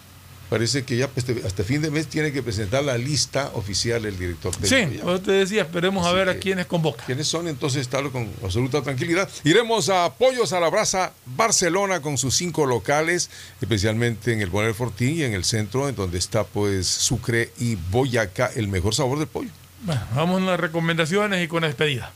parece 0.49 0.83
que 0.83 0.97
ya 0.97 1.07
pues, 1.07 1.25
te- 1.25 1.41
hasta 1.45 1.63
fin 1.63 1.81
de 1.81 1.91
mes 1.91 2.07
tiene 2.07 2.31
que 2.31 2.41
presentar 2.43 2.83
la 2.83 2.97
lista 2.97 3.51
oficial 3.53 4.05
el 4.05 4.17
director 4.17 4.51
técnico. 4.55 4.91
Sí, 4.91 4.97
ya. 4.97 5.03
pues 5.03 5.23
te 5.23 5.31
decía, 5.31 5.61
esperemos 5.61 6.05
a 6.07 6.11
ver 6.11 6.29
a 6.29 6.37
quiénes 6.39 6.65
convoca. 6.65 7.03
¿Quiénes 7.05 7.27
son? 7.27 7.47
Entonces, 7.47 7.81
estarlo 7.81 8.11
con 8.11 8.29
absoluta 8.43 8.81
tranquilidad. 8.81 9.29
Iremos 9.43 9.89
a 9.89 10.05
Apoyos 10.05 10.51
a 10.53 10.59
la 10.59 10.69
Brasa, 10.69 11.13
Barcelona, 11.25 12.01
con 12.01 12.17
sus 12.17 12.35
cinco 12.35 12.65
locales, 12.65 13.29
especialmente 13.61 14.33
en 14.33 14.41
el 14.41 14.49
Bonel 14.49 14.73
Fortín 14.73 15.15
y 15.17 15.23
en 15.23 15.33
el 15.33 15.43
centro, 15.43 15.87
en 15.89 15.95
donde 15.95 16.17
está 16.17 16.43
pues 16.43 16.87
Sucre 16.87 17.51
y 17.59 17.75
Boyacá, 17.75 18.51
el 18.55 18.67
mejor 18.67 18.95
sabor 18.95 19.19
del 19.19 19.27
pollo. 19.27 19.49
Bueno, 19.83 20.01
vamos 20.15 20.41
a 20.41 20.45
las 20.45 20.59
recomendaciones 20.59 21.43
y 21.43 21.47
con 21.47 21.61
la 21.61 21.67
despedida. 21.67 22.11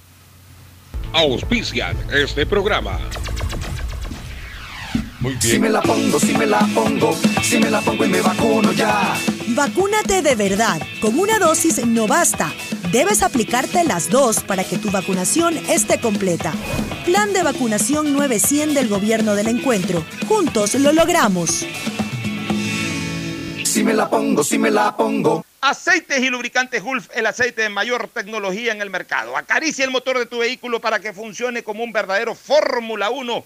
Auspician 1.13 1.95
este 2.11 2.45
programa. 2.45 2.99
Muy 5.23 5.39
Si 5.39 5.57
me 5.57 5.69
la 5.69 5.81
pongo, 5.81 6.19
si 6.19 6.33
me 6.33 6.45
la 6.45 6.59
pongo, 6.75 7.15
si 7.41 7.57
me 7.57 7.69
la 7.69 7.79
pongo 7.79 8.03
y 8.03 8.09
me 8.09 8.19
vacuno 8.19 8.73
ya. 8.73 9.15
Vacúnate 9.55 10.21
de 10.21 10.35
verdad. 10.35 10.81
Con 10.99 11.17
una 11.17 11.39
dosis 11.39 11.85
no 11.85 12.07
basta. 12.07 12.51
Debes 12.91 13.23
aplicarte 13.23 13.85
las 13.85 14.09
dos 14.09 14.43
para 14.43 14.65
que 14.65 14.77
tu 14.77 14.91
vacunación 14.91 15.55
esté 15.69 16.01
completa. 16.01 16.51
Plan 17.05 17.31
de 17.31 17.41
vacunación 17.41 18.11
900 18.11 18.75
del 18.75 18.89
Gobierno 18.89 19.33
del 19.35 19.47
Encuentro. 19.47 20.03
Juntos 20.27 20.75
lo 20.75 20.91
logramos. 20.91 21.65
Si 23.63 23.81
me 23.81 23.93
la 23.93 24.09
pongo, 24.09 24.43
si 24.43 24.59
me 24.59 24.71
la 24.71 24.97
pongo. 24.97 25.45
Aceites 25.61 26.19
y 26.19 26.29
lubricantes 26.29 26.83
Gulf, 26.83 27.07
el 27.15 27.25
aceite 27.27 27.61
de 27.61 27.69
mayor 27.69 28.09
tecnología 28.09 28.73
en 28.73 28.81
el 28.81 28.89
mercado. 28.89 29.37
Acaricia 29.37 29.85
el 29.85 29.91
motor 29.91 30.19
de 30.19 30.25
tu 30.25 30.39
vehículo 30.39 30.81
para 30.81 30.99
que 30.99 31.13
funcione 31.13 31.63
como 31.63 31.81
un 31.85 31.93
verdadero 31.93 32.35
Fórmula 32.35 33.09
1 33.09 33.45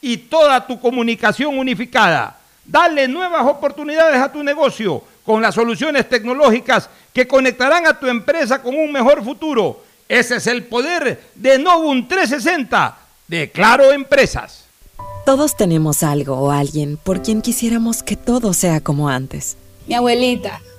y 0.00 0.16
toda 0.16 0.66
tu 0.66 0.80
comunicación 0.80 1.58
unificada. 1.58 2.36
Dale 2.64 3.06
nuevas 3.08 3.44
oportunidades 3.44 4.20
a 4.20 4.32
tu 4.32 4.42
negocio 4.42 5.02
con 5.24 5.42
las 5.42 5.54
soluciones 5.54 6.08
tecnológicas 6.08 6.88
que 7.12 7.26
conectarán 7.26 7.86
a 7.86 7.98
tu 7.98 8.06
empresa 8.06 8.62
con 8.62 8.74
un 8.76 8.92
mejor 8.92 9.24
futuro. 9.24 9.82
Ese 10.08 10.36
es 10.36 10.46
el 10.46 10.64
poder 10.64 11.20
de 11.34 11.58
Novum 11.58 12.06
360 12.06 12.96
de 13.26 13.50
Claro 13.50 13.92
Empresas. 13.92 14.64
Todos 15.24 15.56
tenemos 15.56 16.04
algo 16.04 16.36
o 16.36 16.52
alguien 16.52 16.96
por 16.96 17.22
quien 17.22 17.42
quisiéramos 17.42 18.04
que 18.04 18.14
todo 18.14 18.52
sea 18.52 18.80
como 18.80 19.08
antes. 19.08 19.56
Mi 19.88 19.94
abuelita, 19.94 20.60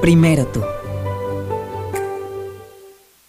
Primero 0.00 0.46
tú. 0.46 0.77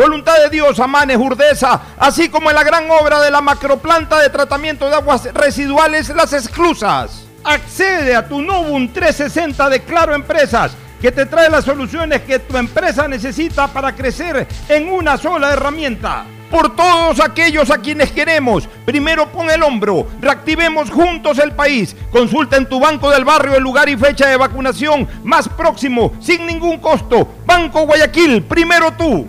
Voluntad 0.00 0.38
de 0.38 0.48
Dios, 0.48 0.80
Amanes, 0.80 1.18
Urdesa, 1.18 1.78
así 1.98 2.30
como 2.30 2.48
en 2.48 2.56
la 2.56 2.64
gran 2.64 2.90
obra 2.90 3.20
de 3.20 3.30
la 3.30 3.42
macroplanta 3.42 4.18
de 4.18 4.30
tratamiento 4.30 4.88
de 4.88 4.94
aguas 4.94 5.28
residuales 5.34 6.08
Las 6.08 6.32
Exclusas. 6.32 7.26
Accede 7.44 8.16
a 8.16 8.26
tu 8.26 8.40
Novum 8.40 8.90
360 8.90 9.68
de 9.68 9.82
Claro 9.82 10.14
Empresas 10.14 10.72
que 11.02 11.12
te 11.12 11.26
trae 11.26 11.50
las 11.50 11.66
soluciones 11.66 12.22
que 12.22 12.38
tu 12.38 12.56
empresa 12.56 13.06
necesita 13.08 13.68
para 13.68 13.94
crecer 13.94 14.48
en 14.70 14.90
una 14.90 15.18
sola 15.18 15.52
herramienta. 15.52 16.24
Por 16.50 16.74
todos 16.74 17.20
aquellos 17.20 17.70
a 17.70 17.76
quienes 17.76 18.10
queremos, 18.10 18.66
primero 18.86 19.30
pon 19.30 19.50
el 19.50 19.62
hombro, 19.62 20.06
reactivemos 20.18 20.88
juntos 20.88 21.38
el 21.38 21.52
país. 21.52 21.94
Consulta 22.10 22.56
en 22.56 22.70
tu 22.70 22.80
banco 22.80 23.10
del 23.10 23.26
barrio 23.26 23.54
el 23.54 23.62
lugar 23.62 23.90
y 23.90 23.98
fecha 23.98 24.28
de 24.28 24.38
vacunación 24.38 25.06
más 25.24 25.46
próximo, 25.46 26.14
sin 26.20 26.46
ningún 26.46 26.78
costo. 26.78 27.28
Banco 27.44 27.82
Guayaquil, 27.82 28.44
primero 28.44 28.92
tú. 28.92 29.28